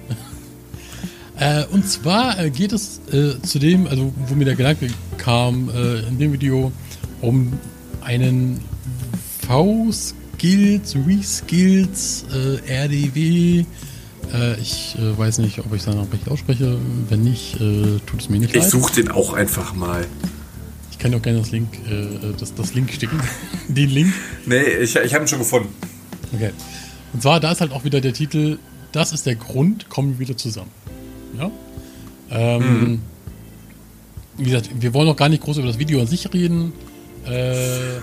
Äh, 1.41 1.67
und 1.67 1.89
zwar 1.89 2.37
äh, 2.41 2.51
geht 2.51 2.73
es 2.73 3.01
äh, 3.13 3.41
zu 3.43 3.61
dem, 3.61 3.87
also 3.87 4.13
wo 4.27 4.35
mir 4.35 4.45
der 4.45 4.57
Gedanke 4.57 4.89
kam, 5.19 5.71
äh, 5.71 6.01
in 6.09 6.19
dem 6.19 6.33
Video 6.33 6.73
um 7.21 7.53
einen 8.01 8.61
V-Skills, 10.39 10.97
Reskills, 11.07 12.25
äh, 12.33 12.85
RDW. 12.85 13.65
Äh, 14.33 14.61
ich 14.61 14.97
weiß 14.99 15.39
nicht, 15.39 15.59
ob 15.61 15.67
ich 15.73 15.81
es 15.81 15.85
dann 15.87 15.99
auch 15.99 16.13
richtig 16.13 16.31
ausspreche. 16.31 16.79
Wenn 17.09 17.23
nicht, 17.23 17.59
tut 18.07 18.21
es 18.21 18.29
mir 18.29 18.39
nicht 18.39 18.55
leid. 18.55 18.65
Ich 18.65 18.71
suche 18.71 18.95
den 18.95 19.11
auch 19.11 19.33
einfach 19.33 19.75
mal. 19.75 20.07
Ich 20.91 20.99
kann 20.99 21.15
auch 21.15 21.23
gerne 21.23 21.39
das 21.39 21.53
Link, 21.53 21.69
das, 22.39 22.55
das 22.55 22.75
Link 22.75 22.91
sticken. 22.93 23.21
den 23.69 23.91
Link. 23.91 24.13
Nee, 24.47 24.63
ich, 24.81 24.97
ich 24.97 25.15
habe 25.15 25.25
ihn 25.25 25.29
schon 25.29 25.39
gefunden. 25.39 25.69
Okay. 26.35 26.51
Und 27.13 27.23
zwar, 27.23 27.41
da 27.41 27.53
ist 27.53 27.61
halt 27.61 27.73
auch 27.73 27.85
wieder 27.85 28.01
der 28.01 28.13
Titel, 28.13 28.59
das 28.93 29.13
ist 29.13 29.27
der 29.27 29.37
Grund, 29.37 29.89
kommen 29.89 30.15
wir 30.15 30.19
wieder 30.19 30.37
zusammen. 30.37 30.71
Ja? 31.39 31.51
Ähm, 32.31 32.81
mhm. 32.81 33.03
Wie 34.37 34.45
gesagt, 34.45 34.71
wir 34.79 34.95
wollen 34.95 35.07
noch 35.07 35.17
gar 35.17 35.29
nicht 35.29 35.43
groß 35.43 35.59
über 35.59 35.67
das 35.67 35.79
Video 35.79 36.01
an 36.01 36.07
sich 36.07 36.33
reden. 36.33 36.73
Äh, 37.27 38.01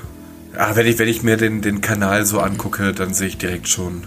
ja, 0.56 0.76
wenn 0.76 0.88
ich, 0.88 0.98
wenn 1.00 1.08
ich 1.08 1.24
mir 1.24 1.38
den, 1.38 1.62
den 1.62 1.82
Kanal 1.82 2.26
so 2.26 2.40
angucke, 2.40 2.94
dann 2.94 3.14
sehe 3.14 3.28
ich 3.28 3.38
direkt 3.38 3.68
schon. 3.68 4.04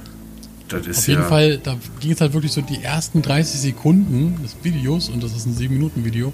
Das 0.69 0.87
ist 0.87 0.99
Auf 0.99 1.09
jeden 1.09 1.23
ja 1.23 1.29
Fall, 1.29 1.59
da 1.59 1.77
ging 2.01 2.13
es 2.13 2.21
halt 2.21 2.35
wirklich 2.35 2.53
so 2.53 2.61
die 2.61 2.83
ersten 2.83 3.23
30 3.23 3.61
Sekunden 3.61 4.43
des 4.43 4.57
Videos, 4.63 5.09
und 5.09 5.23
das 5.23 5.35
ist 5.35 5.47
ein 5.47 5.55
7-Minuten-Video, 5.55 6.33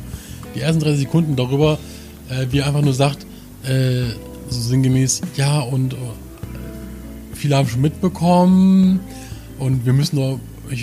die 0.55 0.61
ersten 0.61 0.81
30 0.81 1.01
Sekunden 1.01 1.37
darüber, 1.37 1.79
äh, 2.29 2.47
wie 2.51 2.59
er 2.59 2.67
einfach 2.67 2.83
nur 2.83 2.95
sagt, 2.95 3.27
äh, 3.65 4.03
so 4.49 4.61
sinngemäß, 4.61 5.23
ja, 5.37 5.61
und 5.61 5.95
äh, 5.95 5.97
viele 7.35 7.57
haben 7.57 7.69
schon 7.69 7.81
mitbekommen 7.81 9.01
und 9.59 9.87
wir 9.87 9.93
müssen 9.93 10.41
mit, 10.69 10.81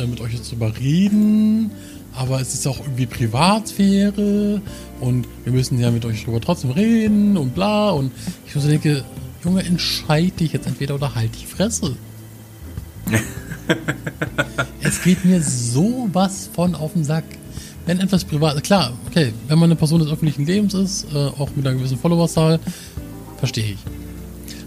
äh, 0.00 0.06
mit 0.06 0.20
euch 0.20 0.34
jetzt 0.34 0.50
drüber 0.50 0.72
reden, 0.76 1.70
aber 2.14 2.40
es 2.40 2.54
ist 2.54 2.66
auch 2.66 2.80
irgendwie 2.80 3.06
Privatsphäre 3.06 4.60
und 5.00 5.26
wir 5.44 5.52
müssen 5.52 5.78
ja 5.78 5.90
mit 5.90 6.04
euch 6.04 6.24
drüber 6.24 6.40
trotzdem 6.40 6.70
reden 6.70 7.36
und 7.36 7.54
bla. 7.54 7.90
Und 7.90 8.12
ich 8.46 8.52
so 8.52 8.66
denke, 8.66 9.04
Junge, 9.44 9.64
entscheid 9.64 10.38
dich 10.40 10.52
jetzt 10.52 10.66
entweder 10.66 10.96
oder 10.96 11.14
halt 11.14 11.30
die 11.40 11.46
Fresse. 11.46 11.96
es 14.82 15.02
geht 15.02 15.24
mir 15.24 15.42
sowas 15.42 16.50
von 16.52 16.74
auf 16.74 16.92
den 16.94 17.04
Sack. 17.04 17.24
Wenn 17.86 18.00
etwas 18.00 18.24
privat, 18.24 18.62
klar, 18.64 18.92
okay, 19.06 19.32
wenn 19.46 19.58
man 19.58 19.68
eine 19.68 19.76
Person 19.76 20.00
des 20.00 20.10
öffentlichen 20.10 20.44
Lebens 20.44 20.74
ist, 20.74 21.06
äh, 21.14 21.16
auch 21.16 21.48
mit 21.56 21.66
einer 21.66 21.76
gewissen 21.76 21.98
Followerzahl, 21.98 22.60
verstehe 23.38 23.72
ich. 23.72 23.78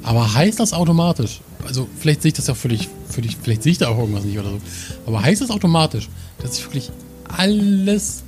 Aber 0.04 0.34
heißt 0.34 0.60
das 0.60 0.74
automatisch, 0.74 1.42
also 1.68 1.88
vielleicht 2.00 2.24
sehe 2.24 2.30
ich 2.30 2.34
das 2.34 2.48
ja 2.48 2.56
völlig, 2.56 2.90
völlig, 3.08 3.38
vielleicht 3.40 3.62
sehe 3.62 3.74
ich 3.74 3.78
da 3.78 3.90
auch 3.90 4.00
irgendwas 4.00 4.24
nicht 4.24 4.40
oder 4.40 4.50
so, 4.50 4.62
aber 5.06 5.22
heißt 5.22 5.42
das 5.42 5.52
automatisch, 5.52 6.10
dass 6.40 6.58
ich 6.58 6.66
wirklich 6.66 6.90
alles 7.38 8.24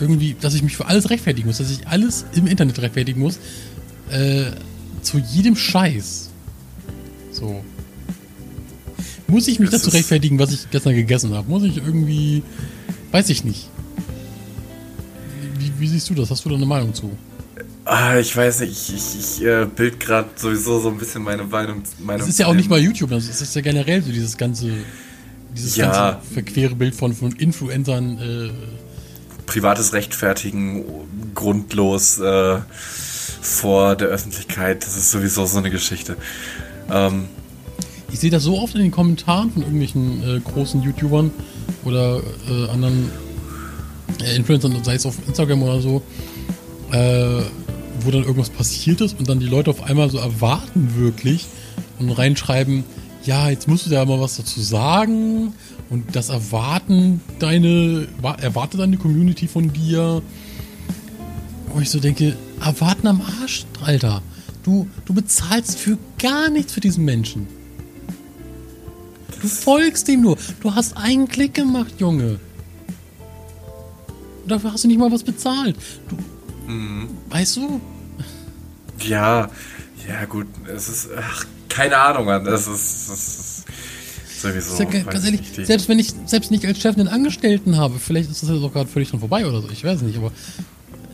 irgendwie, 0.00 0.34
dass 0.40 0.54
ich 0.54 0.62
mich 0.62 0.76
für 0.76 0.86
alles 0.86 1.10
rechtfertigen 1.10 1.46
muss, 1.46 1.58
dass 1.58 1.70
ich 1.70 1.86
alles 1.86 2.24
im 2.34 2.46
Internet 2.46 2.80
rechtfertigen 2.80 3.20
muss, 3.20 3.38
äh, 4.10 4.46
zu 5.02 5.18
jedem 5.18 5.56
Scheiß. 5.56 6.30
So. 7.32 7.62
Muss 9.26 9.46
ich 9.46 9.60
mich 9.60 9.70
das 9.70 9.82
dazu 9.82 9.94
rechtfertigen, 9.94 10.38
was 10.38 10.52
ich 10.52 10.70
gestern 10.70 10.94
gegessen 10.94 11.32
habe? 11.34 11.48
Muss 11.48 11.62
ich 11.62 11.76
irgendwie, 11.76 12.42
weiß 13.12 13.28
ich 13.30 13.44
nicht. 13.44 13.68
Wie, 15.58 15.72
wie 15.78 15.88
siehst 15.88 16.10
du 16.10 16.14
das? 16.14 16.30
Hast 16.30 16.44
du 16.44 16.48
da 16.48 16.56
eine 16.56 16.66
Meinung 16.66 16.92
zu? 16.94 17.16
Ah, 17.84 18.18
ich 18.18 18.36
weiß 18.36 18.60
nicht, 18.60 18.72
ich, 18.72 18.94
ich, 18.94 19.18
ich 19.18 19.44
äh, 19.44 19.66
bild 19.66 19.98
gerade 19.98 20.28
sowieso 20.36 20.80
so 20.80 20.90
ein 20.90 20.98
bisschen 20.98 21.22
meine 21.22 21.44
Meinung. 21.44 21.82
Meinung 21.98 22.20
das 22.20 22.28
ist 22.28 22.38
ja 22.38 22.46
auch 22.46 22.54
nicht 22.54 22.68
mal 22.70 22.78
YouTube, 22.78 23.10
das 23.10 23.26
ist 23.28 23.54
ja 23.54 23.62
generell 23.62 24.02
so 24.02 24.12
dieses 24.12 24.36
ganze, 24.36 24.70
dieses 25.56 25.76
ja. 25.76 26.12
ganze 26.12 26.32
verquere 26.34 26.74
Bild 26.74 26.94
von, 26.94 27.14
von 27.14 27.32
Influencern. 27.32 28.18
Äh, 28.18 28.50
Privates 29.46 29.92
Rechtfertigen, 29.92 30.84
grundlos 31.34 32.18
äh, 32.18 32.58
vor 33.40 33.96
der 33.96 34.08
Öffentlichkeit, 34.08 34.84
das 34.84 34.96
ist 34.96 35.10
sowieso 35.10 35.46
so 35.46 35.58
eine 35.58 35.70
Geschichte. 35.70 36.16
Ähm, 36.90 37.24
ich 38.12 38.20
sehe 38.20 38.30
das 38.30 38.42
so 38.42 38.58
oft 38.58 38.74
in 38.74 38.82
den 38.82 38.90
Kommentaren 38.90 39.50
von 39.50 39.62
irgendwelchen 39.62 40.22
äh, 40.22 40.40
großen 40.40 40.82
YouTubern 40.82 41.30
oder 41.84 42.20
äh, 42.48 42.68
anderen 42.70 43.10
äh, 44.22 44.36
Influencern, 44.36 44.76
sei 44.84 44.94
es 44.94 45.06
auf 45.06 45.16
Instagram 45.26 45.62
oder 45.62 45.80
so, 45.80 46.02
äh, 46.92 47.42
wo 48.00 48.10
dann 48.10 48.22
irgendwas 48.22 48.50
passiert 48.50 49.00
ist 49.00 49.18
und 49.18 49.28
dann 49.28 49.40
die 49.40 49.46
Leute 49.46 49.70
auf 49.70 49.82
einmal 49.82 50.10
so 50.10 50.18
erwarten 50.18 50.96
wirklich 50.96 51.46
und 51.98 52.10
reinschreiben, 52.10 52.84
ja, 53.24 53.50
jetzt 53.50 53.68
musst 53.68 53.86
du 53.86 53.90
ja 53.90 54.04
mal 54.04 54.20
was 54.20 54.36
dazu 54.36 54.60
sagen 54.60 55.52
und 55.90 56.16
das 56.16 56.30
erwarten 56.30 57.20
deine, 57.38 58.08
erwartet 58.40 58.80
deine 58.80 58.96
Community 58.96 59.46
von 59.46 59.72
dir. 59.72 60.22
Wo 61.72 61.80
ich 61.80 61.90
so 61.90 62.00
denke, 62.00 62.36
erwarten 62.60 63.06
am 63.06 63.22
Arsch, 63.40 63.66
Alter. 63.82 64.22
Du, 64.62 64.88
du 65.04 65.14
bezahlst 65.14 65.78
für 65.78 65.98
gar 66.18 66.50
nichts 66.50 66.72
für 66.72 66.80
diesen 66.80 67.04
Menschen. 67.04 67.46
Du 69.40 69.48
folgst 69.48 70.08
ihm 70.08 70.22
nur. 70.22 70.36
Du 70.60 70.74
hast 70.74 70.96
einen 70.96 71.28
Klick 71.28 71.54
gemacht, 71.54 71.94
Junge. 71.98 72.38
Dafür 74.46 74.72
hast 74.72 74.84
du 74.84 74.88
nicht 74.88 74.98
mal 74.98 75.10
was 75.12 75.22
bezahlt. 75.22 75.76
Du, 76.08 76.16
mhm. 76.70 77.08
Weißt 77.30 77.56
du? 77.56 77.80
Ja, 79.06 79.48
ja 80.08 80.24
gut, 80.26 80.46
es 80.66 80.88
ist, 80.88 81.08
ach, 81.16 81.46
keine 81.80 81.96
Ahnung, 81.96 82.26
Mann, 82.26 82.44
das 82.44 82.66
ist, 82.66 83.08
das 83.08 83.64
ist 84.36 84.42
sowieso. 84.42 84.82
Ja, 84.82 85.02
ganz 85.02 85.24
ehrlich, 85.24 85.40
selbst 85.62 85.88
wenn 85.88 85.98
ich 85.98 86.12
selbst 86.26 86.50
nicht 86.50 86.66
als 86.66 86.78
Chef 86.78 86.96
einen 86.96 87.08
Angestellten 87.08 87.78
habe, 87.78 87.98
vielleicht 87.98 88.30
ist 88.30 88.42
das 88.42 88.50
jetzt 88.50 88.62
auch 88.62 88.72
gerade 88.72 88.88
völlig 88.88 89.10
dran 89.10 89.20
vorbei 89.20 89.46
oder 89.46 89.62
so, 89.62 89.68
ich 89.70 89.82
weiß 89.82 90.02
nicht, 90.02 90.18
aber 90.18 90.30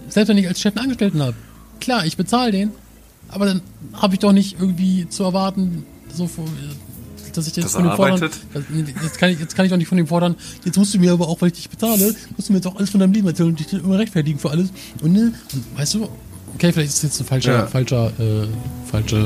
selbst 0.09 0.29
wenn 0.29 0.39
ich 0.39 0.49
als 0.49 0.61
Chef 0.61 0.77
einen 0.77 0.85
Angestellten 0.85 1.23
habe, 1.23 1.37
klar, 1.79 2.05
ich 2.05 2.17
bezahle 2.17 2.51
den, 2.51 2.73
aber 3.29 3.47
dann 3.47 3.63
habe 3.93 4.15
ich 4.15 4.21
doch 4.21 4.33
nicht 4.33 4.59
irgendwie 4.59 5.09
zu 5.09 5.23
erwarten, 5.23 5.87
so, 6.13 6.29
dass 7.33 7.47
ich 7.47 7.55
jetzt 7.55 7.67
Das 7.67 7.73
von 7.75 7.85
dem 7.85 7.93
fordern, 7.93 8.31
jetzt 9.03 9.19
kann 9.19 9.31
ich, 9.31 9.39
jetzt 9.39 9.55
kann 9.55 9.67
ich 9.67 9.73
auch 9.73 9.77
nicht 9.77 9.89
von 9.89 9.99
dem 9.99 10.09
fordern, 10.09 10.35
jetzt 10.65 10.77
musst 10.79 10.95
du 10.95 10.99
mir 10.99 11.13
aber 11.13 11.29
auch, 11.29 11.41
weil 11.41 11.49
ich 11.49 11.55
dich 11.55 11.71
bezahle, 11.71 12.13
musst 12.37 12.49
du 12.49 12.53
mir 12.53 12.59
jetzt 12.59 12.67
auch 12.67 12.77
alles 12.77 12.91
von 12.91 12.99
deinem 12.99 13.13
Leben 13.13 13.29
erzählen 13.29 13.51
und 13.51 13.61
dich 13.61 13.73
immer 13.73 13.99
rechtfertigen 13.99 14.39
für 14.39 14.51
alles. 14.51 14.71
Und 15.01 15.13
ne, 15.13 15.33
und 15.53 15.79
weißt 15.79 15.95
du, 15.95 16.09
okay, 16.57 16.73
vielleicht 16.73 16.89
ist 16.89 17.03
jetzt 17.03 17.21
eine 17.21 17.29
falsche, 17.29 17.51
Ja. 17.51 17.67
falscher, 17.67 18.07
äh, 18.19 18.47
falsche 18.91 19.17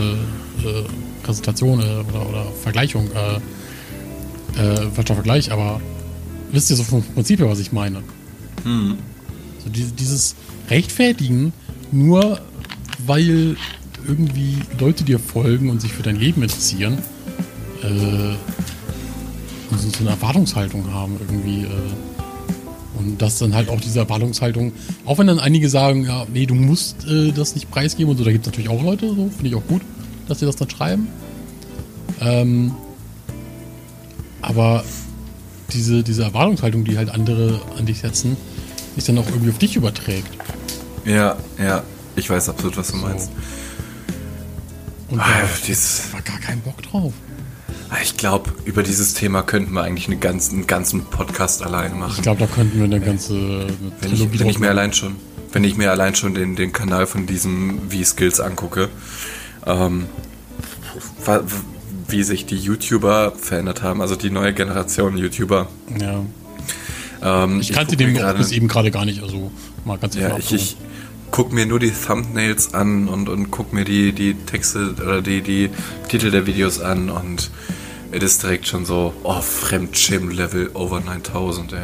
äh, 0.64 0.82
Präsentation 1.22 1.78
äh, 1.80 1.84
oder, 2.08 2.28
oder 2.28 2.46
Vergleichung, 2.62 3.08
äh, 3.12 4.60
äh, 4.60 4.90
falscher 4.90 5.14
Vergleich, 5.14 5.52
aber 5.52 5.80
wisst 6.50 6.70
ihr 6.70 6.76
so 6.76 6.82
vom 6.82 7.02
Prinzip 7.02 7.38
her, 7.38 7.48
was 7.48 7.60
ich 7.60 7.70
meine? 7.72 8.02
So 9.62 9.70
die, 9.70 9.84
dieses 9.84 10.34
Rechtfertigen 10.68 11.52
nur, 11.92 12.40
weil 13.06 13.56
irgendwie 14.06 14.56
Leute 14.78 15.04
dir 15.04 15.18
folgen 15.20 15.70
und 15.70 15.80
sich 15.80 15.92
für 15.92 16.02
dein 16.02 16.16
Leben 16.16 16.42
interessieren 16.42 16.98
äh, 17.82 18.34
und 19.70 19.78
so, 19.80 19.88
so 19.88 20.00
eine 20.00 20.10
Erwartungshaltung 20.10 20.92
haben 20.92 21.16
irgendwie. 21.20 21.64
Und 23.00 23.22
dass 23.22 23.38
dann 23.38 23.54
halt 23.54 23.70
auch 23.70 23.80
diese 23.80 23.98
Erwartungshaltung, 23.98 24.72
auch 25.06 25.18
wenn 25.18 25.26
dann 25.26 25.38
einige 25.38 25.70
sagen, 25.70 26.04
ja, 26.04 26.26
nee, 26.30 26.44
du 26.44 26.54
musst 26.54 27.06
äh, 27.08 27.32
das 27.32 27.54
nicht 27.54 27.70
preisgeben 27.70 28.10
und 28.10 28.18
so, 28.18 28.24
da 28.24 28.30
gibt 28.30 28.46
es 28.46 28.52
natürlich 28.52 28.68
auch 28.68 28.82
Leute, 28.82 29.08
so 29.08 29.30
finde 29.30 29.48
ich 29.48 29.54
auch 29.54 29.66
gut, 29.66 29.80
dass 30.28 30.40
sie 30.40 30.46
das 30.46 30.56
dann 30.56 30.68
schreiben. 30.68 31.08
Ähm, 32.20 32.74
aber 34.42 34.84
diese, 35.72 36.02
diese 36.02 36.24
Erwartungshaltung, 36.24 36.84
die 36.84 36.98
halt 36.98 37.08
andere 37.08 37.62
an 37.78 37.86
dich 37.86 38.00
setzen, 38.00 38.36
sich 38.96 39.04
dann 39.04 39.16
auch 39.16 39.26
irgendwie 39.28 39.50
auf 39.50 39.58
dich 39.58 39.76
überträgt. 39.76 40.28
Ja, 41.06 41.36
ja. 41.58 41.82
Ich 42.16 42.28
weiß 42.28 42.50
absolut, 42.50 42.76
was 42.76 42.90
du 42.90 42.96
meinst. 42.98 43.30
Und 45.08 45.20
Ah, 45.20 45.24
da 45.26 46.12
war 46.12 46.22
gar 46.22 46.38
kein 46.38 46.60
Bock 46.60 46.82
drauf. 46.82 47.14
Ich 48.02 48.16
glaube, 48.16 48.50
über 48.64 48.82
dieses 48.82 49.14
Thema 49.14 49.42
könnten 49.42 49.72
wir 49.72 49.82
eigentlich 49.82 50.06
eine 50.06 50.16
ganzen, 50.16 50.56
einen 50.58 50.66
ganzen 50.66 51.04
Podcast 51.04 51.62
alleine 51.62 51.94
Ich 51.94 52.00
machen. 52.00 52.22
glaube, 52.22 52.40
da 52.40 52.46
könnten 52.46 52.78
wir 52.78 52.84
eine 52.84 53.00
ganze 53.00 53.34
eine 53.34 53.72
Wenn 54.00 54.12
ich, 54.12 54.38
wenn 54.40 54.48
ich 54.48 54.58
mir 54.58 54.68
allein 54.70 54.92
schon, 54.92 55.16
wenn 55.52 55.64
ich 55.64 55.76
mir 55.76 55.90
allein 55.90 56.14
schon 56.14 56.34
den, 56.34 56.54
den 56.56 56.72
Kanal 56.72 57.06
von 57.06 57.26
diesem 57.26 57.90
V-Skills 57.90 58.38
angucke, 58.40 58.88
ähm, 59.66 60.06
wie 62.08 62.22
sich 62.22 62.46
die 62.46 62.56
YouTuber 62.56 63.32
verändert 63.36 63.82
haben, 63.82 64.00
also 64.00 64.16
die 64.16 64.30
neue 64.30 64.52
Generation 64.52 65.16
YouTuber. 65.16 65.68
Ja. 66.00 66.24
Ähm, 67.22 67.60
Ich 67.60 67.72
kannte 67.72 67.96
guck 67.96 67.98
den 67.98 68.14
gerade- 68.14 68.38
bis 68.38 68.52
eben 68.52 68.68
gerade 68.68 68.90
gar 68.90 69.04
nicht, 69.04 69.22
also 69.22 69.50
mal 69.84 69.98
ganz 69.98 70.14
Ja, 70.16 70.36
ich, 70.38 70.52
ich 70.52 70.76
guck 71.30 71.52
mir 71.52 71.66
nur 71.66 71.78
die 71.78 71.92
Thumbnails 71.92 72.74
an 72.74 73.06
und, 73.08 73.28
und 73.28 73.50
guck 73.50 73.72
mir 73.72 73.84
die, 73.84 74.12
die 74.12 74.34
Texte 74.34 74.94
oder 75.00 75.22
die, 75.22 75.42
die 75.42 75.70
Titel 76.08 76.30
der 76.30 76.46
Videos 76.46 76.80
an 76.80 77.10
und 77.10 77.50
es 78.12 78.22
ist 78.22 78.42
direkt 78.42 78.66
schon 78.66 78.84
so, 78.84 79.12
oh, 79.22 79.40
Fremdschirm-Level 79.40 80.70
over 80.74 81.00
9000, 81.00 81.72
ey. 81.72 81.78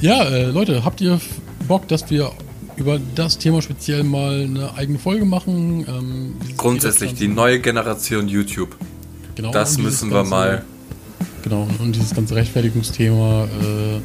Ja, 0.00 0.24
äh, 0.24 0.46
Leute, 0.46 0.84
habt 0.84 1.00
ihr 1.00 1.20
Bock, 1.68 1.86
dass 1.88 2.10
wir 2.10 2.32
über 2.76 2.98
das 3.14 3.38
Thema 3.38 3.62
speziell 3.62 4.02
mal 4.02 4.42
eine 4.44 4.74
eigene 4.76 4.98
Folge 4.98 5.24
machen? 5.24 5.84
Ähm, 5.88 6.34
Grundsätzlich 6.56 7.14
die 7.14 7.28
neue 7.28 7.60
Generation 7.60 8.28
YouTube. 8.28 8.76
genau, 9.36 9.52
Das 9.52 9.78
müssen 9.78 10.10
wir 10.10 10.16
ganze- 10.18 10.30
mal. 10.30 10.64
Genau, 11.44 11.68
und 11.80 11.94
dieses 11.94 12.14
ganze 12.14 12.34
Rechtfertigungsthema. 12.36 13.44
Äh, 13.44 14.00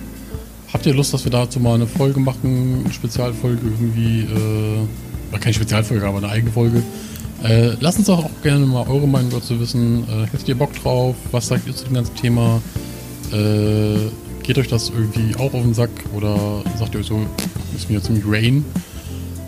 habt 0.74 0.86
ihr 0.86 0.94
Lust, 0.94 1.14
dass 1.14 1.24
wir 1.24 1.32
dazu 1.32 1.60
mal 1.60 1.76
eine 1.76 1.88
Folge 1.88 2.20
machen? 2.20 2.82
Eine 2.84 2.94
Spezialfolge 2.94 3.62
irgendwie? 3.64 4.22
Äh, 4.22 5.38
keine 5.40 5.54
Spezialfolge, 5.54 6.06
aber 6.06 6.18
eine 6.18 6.30
eigene 6.30 6.52
Folge. 6.52 6.82
Äh, 7.44 7.76
lasst 7.80 8.00
uns 8.00 8.08
doch 8.08 8.26
auch 8.26 8.42
gerne 8.42 8.66
mal 8.66 8.88
eure 8.88 9.08
Meinung 9.08 9.32
dazu 9.32 9.60
wissen. 9.60 10.04
Äh, 10.10 10.28
hättet 10.32 10.48
ihr 10.48 10.56
Bock 10.56 10.74
drauf? 10.74 11.16
Was 11.32 11.48
sagt 11.48 11.68
ihr 11.68 11.76
zu 11.76 11.86
dem 11.86 11.94
ganzen 11.94 12.16
Thema? 12.16 12.62
Äh, 13.32 14.10
geht 14.44 14.58
euch 14.58 14.68
das 14.68 14.90
irgendwie 14.90 15.36
auch 15.36 15.54
auf 15.54 15.62
den 15.62 15.74
Sack? 15.74 15.90
Oder 16.16 16.64
sagt 16.78 16.96
ihr 16.96 17.02
euch 17.02 17.08
so, 17.08 17.20
ist 17.76 17.90
mir 17.90 18.02
ziemlich 18.02 18.24
rain? 18.28 18.66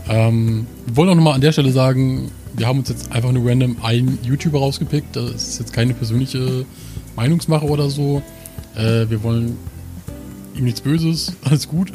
Ähm, 0.07 0.67
wir 0.85 0.97
wollen 0.97 1.09
auch 1.09 1.15
nochmal 1.15 1.33
an 1.33 1.41
der 1.41 1.51
Stelle 1.51 1.71
sagen, 1.71 2.31
wir 2.55 2.67
haben 2.67 2.79
uns 2.79 2.89
jetzt 2.89 3.11
einfach 3.11 3.31
nur 3.31 3.49
random 3.49 3.77
einen 3.81 4.19
YouTuber 4.23 4.59
rausgepickt. 4.59 5.15
Das 5.15 5.31
ist 5.31 5.59
jetzt 5.59 5.73
keine 5.73 5.93
persönliche 5.93 6.65
Meinungsmache 7.15 7.65
oder 7.65 7.89
so. 7.89 8.21
Äh, 8.75 9.09
wir 9.09 9.23
wollen 9.23 9.57
ihm 10.55 10.65
nichts 10.65 10.81
Böses, 10.81 11.33
alles 11.43 11.67
gut. 11.67 11.91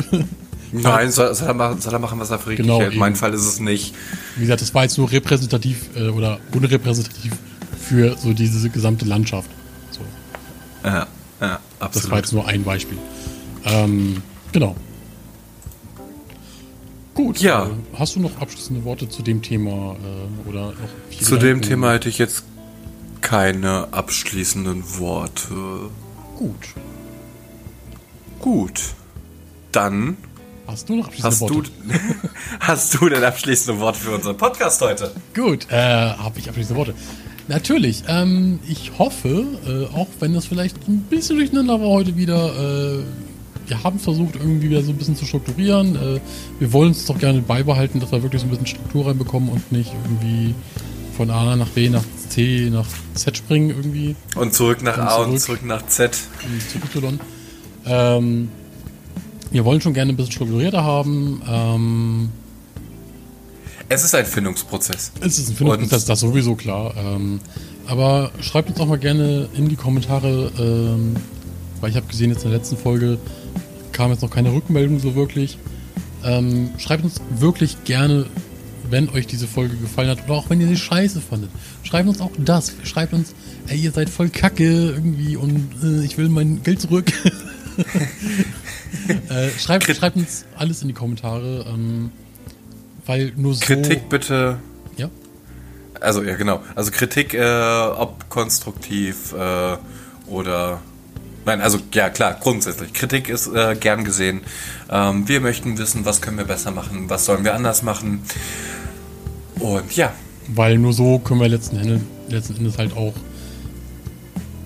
Nein, 0.83 1.11
soll, 1.11 1.35
soll, 1.35 1.49
er 1.49 1.55
machen, 1.55 1.81
soll 1.81 1.93
er 1.93 1.99
machen, 1.99 2.19
was 2.19 2.31
er 2.31 2.39
für 2.39 2.51
richtig 2.51 2.67
Genau, 2.67 2.81
hält. 2.81 2.97
Mein 2.97 3.13
eben. 3.13 3.17
Fall 3.19 3.33
ist 3.35 3.45
es 3.47 3.61
nicht. 3.61 3.95
Wie 4.37 4.43
gesagt, 4.43 4.61
das 4.61 4.75
war 4.75 4.83
jetzt 4.83 4.99
nur 4.99 5.11
repräsentativ 5.11 5.89
äh, 5.97 6.09
oder 6.09 6.39
unrepräsentativ 6.53 7.33
für 7.81 8.17
so 8.19 8.33
diese 8.33 8.69
gesamte 8.71 9.05
Landschaft. 9.05 9.51
So, 9.91 10.01
Ja, 10.85 10.91
ja, 10.93 11.07
das 11.41 11.51
war 11.81 11.87
absolut. 11.87 12.17
jetzt 12.19 12.33
nur 12.33 12.49
ein 12.49 12.65
Beispiel. 12.65 12.99
Ähm, 13.65 14.23
genau. 14.53 14.75
Gut. 17.15 17.39
Ja. 17.41 17.67
Äh, 17.67 17.71
hast 17.99 18.17
du 18.17 18.21
noch 18.21 18.41
abschließende 18.41 18.85
Worte 18.85 19.09
zu 19.09 19.23
dem 19.23 19.43
Thema 19.43 19.95
äh, 19.95 20.49
oder 20.49 20.69
noch 20.73 21.21
Zu 21.21 21.37
dem? 21.37 21.63
Thema 21.63 21.93
hätte 21.93 22.09
ich 22.09 22.19
jetzt 22.19 22.45
keine 23.21 23.89
abschließenden 23.93 24.99
Worte. 24.99 25.55
Gut. 26.37 26.75
Gut. 28.41 28.81
Dann 29.73 30.17
Hast 30.67 30.89
du 30.89 30.97
noch 30.97 31.07
abschließende 31.07 31.31
hast 31.35 31.41
Worte? 31.43 31.71
du, 31.87 31.95
hast 32.61 32.95
du 32.95 33.09
denn 33.09 33.23
abschließende 33.23 33.81
Worte 33.81 33.99
für 34.01 34.11
unseren 34.15 34.37
Podcast 34.37 34.81
heute? 34.81 35.13
Gut, 35.35 35.67
äh, 35.71 35.77
habe 35.77 36.39
ich 36.39 36.49
abschließende 36.49 36.79
Worte. 36.79 36.95
Natürlich, 37.49 38.05
ähm, 38.09 38.59
ich 38.67 38.93
hoffe, 38.99 39.45
äh, 39.67 39.95
auch 39.95 40.09
wenn 40.21 40.33
das 40.33 40.47
vielleicht 40.47 40.77
ein 40.89 41.01
bisschen 41.11 41.37
durcheinander 41.37 41.79
war 41.81 41.89
heute 41.89 42.17
wieder, 42.17 42.99
äh, 42.99 43.03
wir 43.67 43.83
haben 43.83 43.99
versucht, 43.99 44.37
irgendwie 44.37 44.71
wieder 44.71 44.83
so 44.83 44.91
ein 44.93 44.97
bisschen 44.97 45.17
zu 45.17 45.27
strukturieren. 45.27 45.97
Äh, 45.97 46.21
wir 46.59 46.73
wollen 46.73 46.93
es 46.93 47.05
doch 47.05 47.19
gerne 47.19 47.41
beibehalten, 47.43 48.01
dass 48.01 48.13
wir 48.13 48.23
wirklich 48.23 48.41
so 48.41 48.47
ein 48.47 48.51
bisschen 48.51 48.67
Struktur 48.67 49.07
reinbekommen 49.07 49.51
und 49.51 49.71
nicht 49.73 49.93
irgendwie 50.05 50.55
von 51.17 51.31
A 51.31 51.55
nach 51.57 51.69
B 51.69 51.91
nach 51.91 52.03
C 52.31 52.71
nach 52.73 52.87
Z 53.15 53.37
springen 53.37 53.71
irgendwie 53.71 54.17
Und 54.35 54.55
zurück 54.55 54.83
nach 54.83 54.97
Und 54.97 55.03
A 55.03 55.15
und 55.17 55.25
zurück. 55.27 55.41
zurück 55.41 55.65
nach 55.67 55.87
Z. 55.87 56.15
zu 56.15 56.99
Y. 56.99 57.21
Ähm, 57.87 58.49
wir 59.51 59.65
wollen 59.65 59.81
schon 59.81 59.95
gerne 59.95 60.13
ein 60.13 60.17
bisschen 60.17 60.33
strukturierter 60.33 60.83
haben. 60.85 61.43
Ähm, 61.49 62.29
Es 63.89 64.05
ist 64.05 64.15
ein 64.15 64.27
Findungsprozess. 64.27 65.13
Es 65.21 65.39
ist 65.39 65.51
ein 65.51 65.57
Findungsprozess, 65.57 66.05
das 66.05 66.23
ist 66.23 66.29
sowieso 66.29 66.55
klar. 66.55 66.95
Ähm, 66.97 67.41
aber 67.87 68.31
schreibt 68.41 68.71
uns 68.71 68.81
auch 68.81 68.87
mal 68.87 68.99
gerne 68.99 69.49
in 69.55 69.69
die 69.69 69.77
Kommentare, 69.77 70.51
ähm, 70.59 71.17
weil 71.81 71.91
ich 71.91 71.97
habe 71.97 72.07
gesehen, 72.07 72.31
jetzt 72.31 72.45
in 72.45 72.51
der 72.51 72.59
letzten 72.59 72.77
Folge 72.77 73.19
kam 73.93 74.11
jetzt 74.11 74.23
noch 74.23 74.31
keine 74.31 74.53
Rückmeldung 74.53 74.99
so 75.01 75.15
wirklich. 75.15 75.59
Ähm, 76.25 76.71
schreibt 76.79 77.05
uns 77.05 77.21
wirklich 77.39 77.85
gerne, 77.85 78.27
wenn 78.89 79.09
euch 79.11 79.27
diese 79.27 79.47
Folge 79.47 79.77
gefallen 79.77 80.09
hat 80.09 80.25
oder 80.25 80.35
auch 80.35 80.51
wenn 80.51 80.61
ihr 80.61 80.69
sie 80.69 80.77
scheiße 80.77 81.21
fandet. 81.21 81.51
Schreibt 81.83 82.09
uns 82.09 82.21
auch 82.21 82.31
das. 82.39 82.73
Schreibt 82.85 83.13
uns, 83.13 83.35
ey, 83.69 83.79
ihr 83.79 83.93
seid 83.93 84.09
voll 84.09 84.31
kacke 84.31 84.65
irgendwie 84.65 85.37
und 85.37 85.69
äh, 85.83 86.03
ich 86.05 86.17
will 86.17 86.29
mein 86.31 86.63
Geld 86.63 86.81
zurück. 86.81 87.13
äh, 89.29 89.49
schreibt, 89.59 89.85
schreibt 89.95 90.17
uns 90.17 90.45
alles 90.57 90.83
in 90.83 90.89
die 90.89 90.95
Kommentare, 90.95 91.65
ähm, 91.69 92.11
weil 93.07 93.33
nur 93.37 93.55
so... 93.55 93.65
Kritik 93.65 94.09
bitte. 94.09 94.59
Ja? 94.97 95.11
Also 96.01 96.23
ja 96.23 96.37
genau. 96.37 96.63
Also 96.75 96.91
Kritik, 96.91 97.35
äh, 97.35 97.87
ob 97.97 98.29
konstruktiv 98.29 99.33
äh, 99.33 99.77
oder 100.27 100.81
Nein, 101.47 101.61
also 101.61 101.79
ja 101.93 102.09
klar, 102.09 102.39
grundsätzlich. 102.41 102.93
Kritik 102.95 103.29
ist 103.29 103.49
äh, 103.49 103.77
gern 103.79 104.05
gesehen. 104.05 104.41
Ähm, 104.91 105.29
wir 105.29 105.41
möchten 105.41 105.77
wissen, 105.77 106.07
was 106.07 106.23
können 106.23 106.39
wir 106.39 106.47
besser 106.47 106.71
machen, 106.71 107.11
was 107.11 107.27
sollen 107.27 107.45
wir 107.45 107.55
anders 107.55 107.83
machen. 107.83 108.23
Und 109.61 109.95
ja, 109.95 110.13
Weil 110.49 110.79
nur 110.79 110.93
so 110.93 111.19
können 111.19 111.41
wir 111.41 111.49
letzten 111.49 111.77
Endes, 111.77 112.01
letzten 112.29 112.57
Endes 112.57 112.79
halt 112.79 112.97
auch 112.97 113.13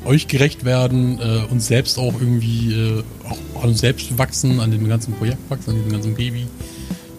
euch 0.08 0.28
gerecht 0.28 0.64
werden, 0.64 1.20
äh, 1.20 1.50
uns 1.50 1.66
selbst 1.66 1.98
auch 1.98 2.14
irgendwie, 2.20 2.72
äh, 2.72 3.02
auch 3.54 3.62
an 3.62 3.70
uns 3.70 3.80
selbst 3.80 4.18
wachsen, 4.18 4.60
an 4.60 4.70
dem 4.70 4.88
ganzen 4.88 5.14
Projekt 5.14 5.38
wachsen, 5.50 5.70
an 5.70 5.76
diesem 5.76 5.92
ganzen 5.92 6.14
Baby, 6.14 6.46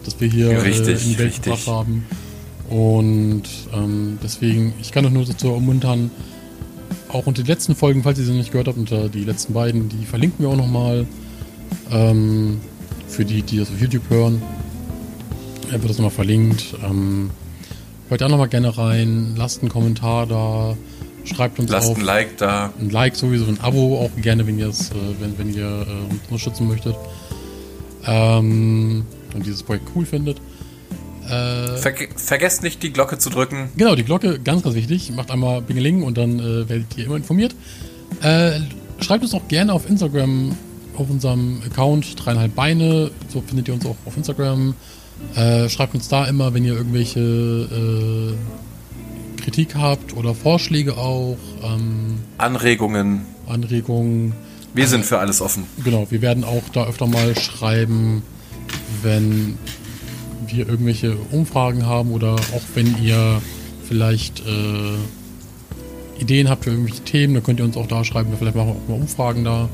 das 0.04 0.20
wir 0.20 0.30
hier 0.30 0.52
äh, 0.52 0.58
Richtig, 0.58 1.04
in 1.04 1.10
die 1.12 1.20
Welt 1.20 1.42
gebracht 1.42 1.68
haben. 1.68 2.06
Und 2.70 3.44
ähm, 3.74 4.20
deswegen, 4.22 4.74
ich 4.82 4.92
kann 4.92 5.06
euch 5.06 5.12
nur 5.12 5.26
dazu 5.26 5.50
ermuntern, 5.50 6.12
auch 7.08 7.26
unter 7.26 7.42
die 7.44 7.52
letzten 7.52 7.76
Folgen, 7.76 8.04
falls 8.04 8.20
ihr 8.20 8.26
sie 8.26 8.32
noch 8.32 8.40
nicht 8.40 8.52
gehört 8.52 8.68
habt, 8.68 8.78
unter 8.78 9.10
die 9.10 9.24
letzten 9.24 9.54
beiden, 9.54 9.90
die 9.90 10.06
verlinken 10.06 10.46
wir 10.46 10.50
auch 10.50 10.58
nochmal. 10.58 11.08
Ähm, 11.92 12.60
für 13.10 13.26
die, 13.26 13.42
die 13.42 13.58
das 13.58 13.70
auf 13.70 13.82
YouTube 13.82 14.10
hören. 14.10 14.42
Er 15.72 15.82
wird 15.82 15.90
das 15.90 15.98
nochmal 15.98 16.12
verlinkt. 16.12 16.76
Ähm, 16.84 17.32
hört 18.08 18.22
da 18.22 18.30
nochmal 18.30 18.48
gerne 18.48 18.78
rein, 18.78 19.34
lasst 19.36 19.62
einen 19.62 19.70
Kommentar 19.70 20.26
da, 20.28 20.78
schreibt 21.30 21.60
uns 21.60 21.70
lasst 21.70 21.90
auf. 21.90 21.98
ein 21.98 22.04
Like 22.04 22.38
da. 22.38 22.74
Ein 22.80 22.90
Like 22.90 23.16
sowieso, 23.16 23.46
ein 23.46 23.60
Abo 23.62 24.00
auch 24.00 24.22
gerne, 24.22 24.46
wenn 24.48 24.60
ihr 24.60 24.70
es, 24.70 24.92
äh, 24.92 24.94
wenn, 25.20 25.38
wenn 25.38 25.54
ihr 25.54 25.66
äh, 25.66 26.12
uns 26.12 26.22
unterstützen 26.30 26.68
möchtet. 26.68 26.96
Ähm, 28.06 29.06
und 29.34 29.46
dieses 29.46 29.64
Projekt 29.64 29.88
cool 29.96 30.06
findet. 30.06 30.42
Äh, 31.30 31.78
Ver 31.78 31.94
vergesst 32.16 32.64
nicht, 32.64 32.82
die 32.82 32.92
Glocke 32.92 33.18
zu 33.18 33.30
drücken. 33.30 33.70
Genau, 33.78 33.96
die 33.96 34.04
Glocke, 34.04 34.40
ganz, 34.40 34.64
ganz 34.64 34.76
wichtig. 34.76 35.12
Macht 35.12 35.32
einmal 35.32 35.62
Bingeling 35.62 36.04
und 36.04 36.18
dann 36.18 36.40
äh, 36.40 36.68
werdet 36.68 36.98
ihr 36.98 37.06
immer 37.06 37.18
informiert. 37.18 37.56
Äh, 38.22 38.60
schreibt 39.00 39.24
uns 39.24 39.34
auch 39.34 39.48
gerne 39.48 39.74
auf 39.74 39.88
Instagram, 39.88 40.56
auf 40.96 41.10
unserem 41.10 41.62
Account 41.66 42.26
dreieinhalb 42.26 42.56
Beine. 42.56 43.12
So 43.32 43.42
findet 43.42 43.68
ihr 43.68 43.76
uns 43.76 43.86
auch 43.86 43.96
auf 44.06 44.18
Instagram. 44.18 44.74
Äh, 45.36 45.70
schreibt 45.70 45.94
uns 45.94 46.08
da 46.08 46.26
immer, 46.26 46.54
wenn 46.54 46.64
ihr 46.66 46.74
irgendwelche 46.74 47.20
äh, 47.20 48.34
Kritik 49.50 49.74
habt 49.74 50.16
oder 50.16 50.36
Vorschläge 50.36 50.96
auch. 50.96 51.38
Ähm, 51.64 52.20
Anregungen. 52.38 53.26
Anregungen. 53.48 54.34
Wir 54.76 54.88
sind 54.88 55.04
für 55.04 55.18
alles 55.18 55.42
offen. 55.42 55.64
Genau, 55.84 56.06
wir 56.12 56.22
werden 56.22 56.44
auch 56.44 56.62
da 56.72 56.86
öfter 56.86 57.08
mal 57.08 57.36
schreiben, 57.36 58.22
wenn 59.02 59.58
wir 60.46 60.70
irgendwelche 60.70 61.18
Umfragen 61.32 61.88
haben 61.88 62.12
oder 62.12 62.34
auch 62.34 62.62
wenn 62.76 63.04
ihr 63.04 63.42
vielleicht 63.88 64.42
äh, 64.42 66.22
Ideen 66.22 66.48
habt 66.48 66.66
für 66.66 66.70
irgendwelche 66.70 67.04
Themen, 67.04 67.34
dann 67.34 67.42
könnt 67.42 67.60
ihr 67.60 67.66
uns 67.66 67.76
auch 67.76 67.88
da 67.88 68.04
schreiben. 68.04 68.32
Vielleicht 68.38 68.56
machen 68.56 68.68
wir 68.68 68.76
auch 68.76 68.88
mal 68.88 69.02
Umfragen 69.02 69.44
da 69.44 69.68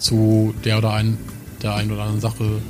zu 0.00 0.52
der 0.64 0.78
oder 0.78 0.94
ein, 0.94 1.16
der 1.62 1.76
einen 1.76 1.92
oder 1.92 2.02
anderen 2.02 2.20
Sache. 2.20 2.60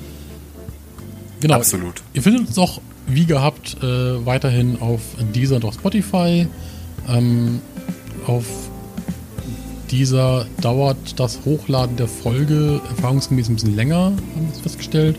Genau. 1.41 1.55
Absolut. 1.55 2.03
Ihr 2.13 2.21
findet 2.21 2.47
uns 2.47 2.59
auch, 2.59 2.83
wie 3.07 3.27
gehabt, 3.27 3.77
äh, 3.83 4.27
weiterhin 4.27 4.81
auf 4.81 5.01
Deezer 5.35 5.57
und 5.57 5.65
auf 5.65 5.75
Spotify. 5.75 6.47
Ähm, 7.09 7.61
auf 8.27 8.45
dieser 9.91 10.47
dauert 10.61 11.19
das 11.19 11.41
Hochladen 11.45 11.97
der 11.97 12.09
Folge 12.09 12.81
erfahrungsgemäß 12.89 13.49
ein 13.49 13.55
bisschen 13.55 13.77
länger, 13.77 13.97
haben 14.07 14.53
wir 14.53 14.63
festgestellt. 14.63 15.19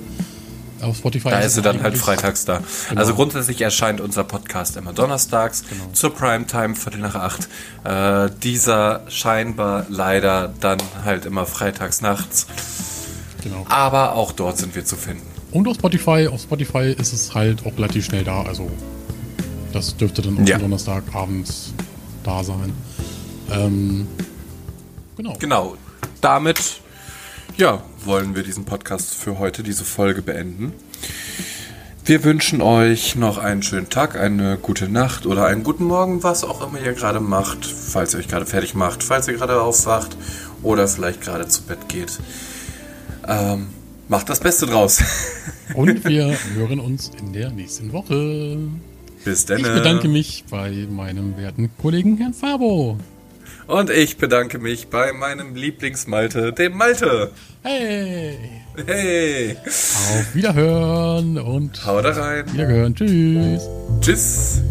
Auf 0.81 0.97
Spotify. 0.97 1.29
Da 1.29 1.39
ist 1.39 1.55
sie 1.55 1.63
dann 1.63 1.81
halt 1.81 1.97
freitags 1.97 2.45
da. 2.45 2.61
Genau. 2.89 3.01
Also 3.01 3.15
grundsätzlich 3.15 3.59
erscheint 3.61 3.99
unser 3.99 4.23
Podcast 4.23 4.77
immer 4.77 4.93
donnerstags 4.93 5.63
genau. 5.67 5.85
zur 5.91 6.13
Primetime, 6.13 6.75
Viertel 6.75 6.99
nach 6.99 7.15
acht. 7.15 7.47
Äh, 7.83 8.29
dieser 8.43 9.01
scheinbar 9.09 9.87
leider 9.89 10.53
dann 10.59 10.77
halt 11.03 11.25
immer 11.25 11.47
freitags 11.47 12.01
nachts. 12.01 12.45
Genau. 13.43 13.65
Aber 13.69 14.13
auch 14.13 14.31
dort 14.31 14.59
sind 14.59 14.75
wir 14.75 14.85
zu 14.85 14.97
finden. 14.97 15.36
Und 15.57 15.67
auf 15.67 15.75
Spotify, 15.75 16.27
auf 16.27 16.41
Spotify 16.41 16.95
ist 16.97 17.13
es 17.13 17.33
halt 17.33 17.65
auch 17.65 17.75
relativ 17.77 18.05
schnell 18.05 18.23
da. 18.23 18.43
Also 18.43 18.69
das 19.73 19.97
dürfte 19.97 20.21
dann 20.21 20.37
auch 20.37 20.47
ja. 20.47 20.59
Donnerstagabends 20.59 21.73
da 22.23 22.43
sein. 22.43 22.71
Ähm, 23.51 24.07
Genau. 25.17 25.33
Genau. 25.39 25.75
Damit, 26.21 26.81
ja, 27.57 27.81
wollen 28.05 28.35
wir 28.35 28.43
diesen 28.43 28.65
Podcast 28.65 29.15
für 29.15 29.39
heute, 29.39 29.63
diese 29.63 29.83
Folge 29.83 30.21
beenden. 30.21 30.73
Wir 32.05 32.23
wünschen 32.23 32.61
euch 32.61 33.15
noch 33.15 33.39
einen 33.39 33.63
schönen 33.63 33.89
Tag, 33.89 34.15
eine 34.15 34.59
gute 34.59 34.87
Nacht 34.87 35.25
oder 35.25 35.47
einen 35.47 35.63
guten 35.63 35.85
Morgen, 35.85 36.21
was 36.21 36.43
auch 36.43 36.65
immer 36.65 36.79
ihr 36.79 36.93
gerade 36.93 37.19
macht, 37.19 37.65
falls 37.65 38.13
ihr 38.13 38.19
euch 38.19 38.27
gerade 38.27 38.45
fertig 38.45 38.75
macht, 38.75 39.01
falls 39.01 39.27
ihr 39.27 39.33
gerade 39.33 39.59
aufwacht 39.59 40.15
oder 40.61 40.87
vielleicht 40.87 41.21
gerade 41.21 41.47
zu 41.47 41.63
Bett 41.63 41.89
geht. 41.89 42.19
Ähm, 43.27 43.69
macht 44.07 44.29
das 44.29 44.39
Beste 44.39 44.65
draus. 44.65 45.01
Und 45.73 46.05
wir 46.05 46.35
hören 46.55 46.79
uns 46.79 47.11
in 47.19 47.33
der 47.33 47.49
nächsten 47.49 47.91
Woche. 47.91 48.57
Bis 49.25 49.45
dann. 49.45 49.59
Ich 49.59 49.63
bedanke 49.63 50.07
mich 50.07 50.45
bei 50.49 50.87
meinem 50.89 51.37
werten 51.37 51.69
Kollegen 51.81 52.17
Herrn 52.17 52.33
Fabo. 52.33 52.97
Und 53.67 53.89
ich 53.89 54.17
bedanke 54.17 54.59
mich 54.59 54.87
bei 54.87 55.11
meinem 55.11 55.55
Lieblingsmalte, 55.55 56.53
dem 56.53 56.77
Malte. 56.77 57.31
Hey. 57.63 58.37
Hey. 58.85 59.57
Auf 59.65 60.33
Wiederhören 60.33 61.37
und 61.37 61.85
Hau 61.85 62.01
da 62.01 62.11
rein. 62.11 62.45
Wiederhören. 62.53 62.95
Tschüss. 62.95 63.67
Tschüss. 63.99 64.61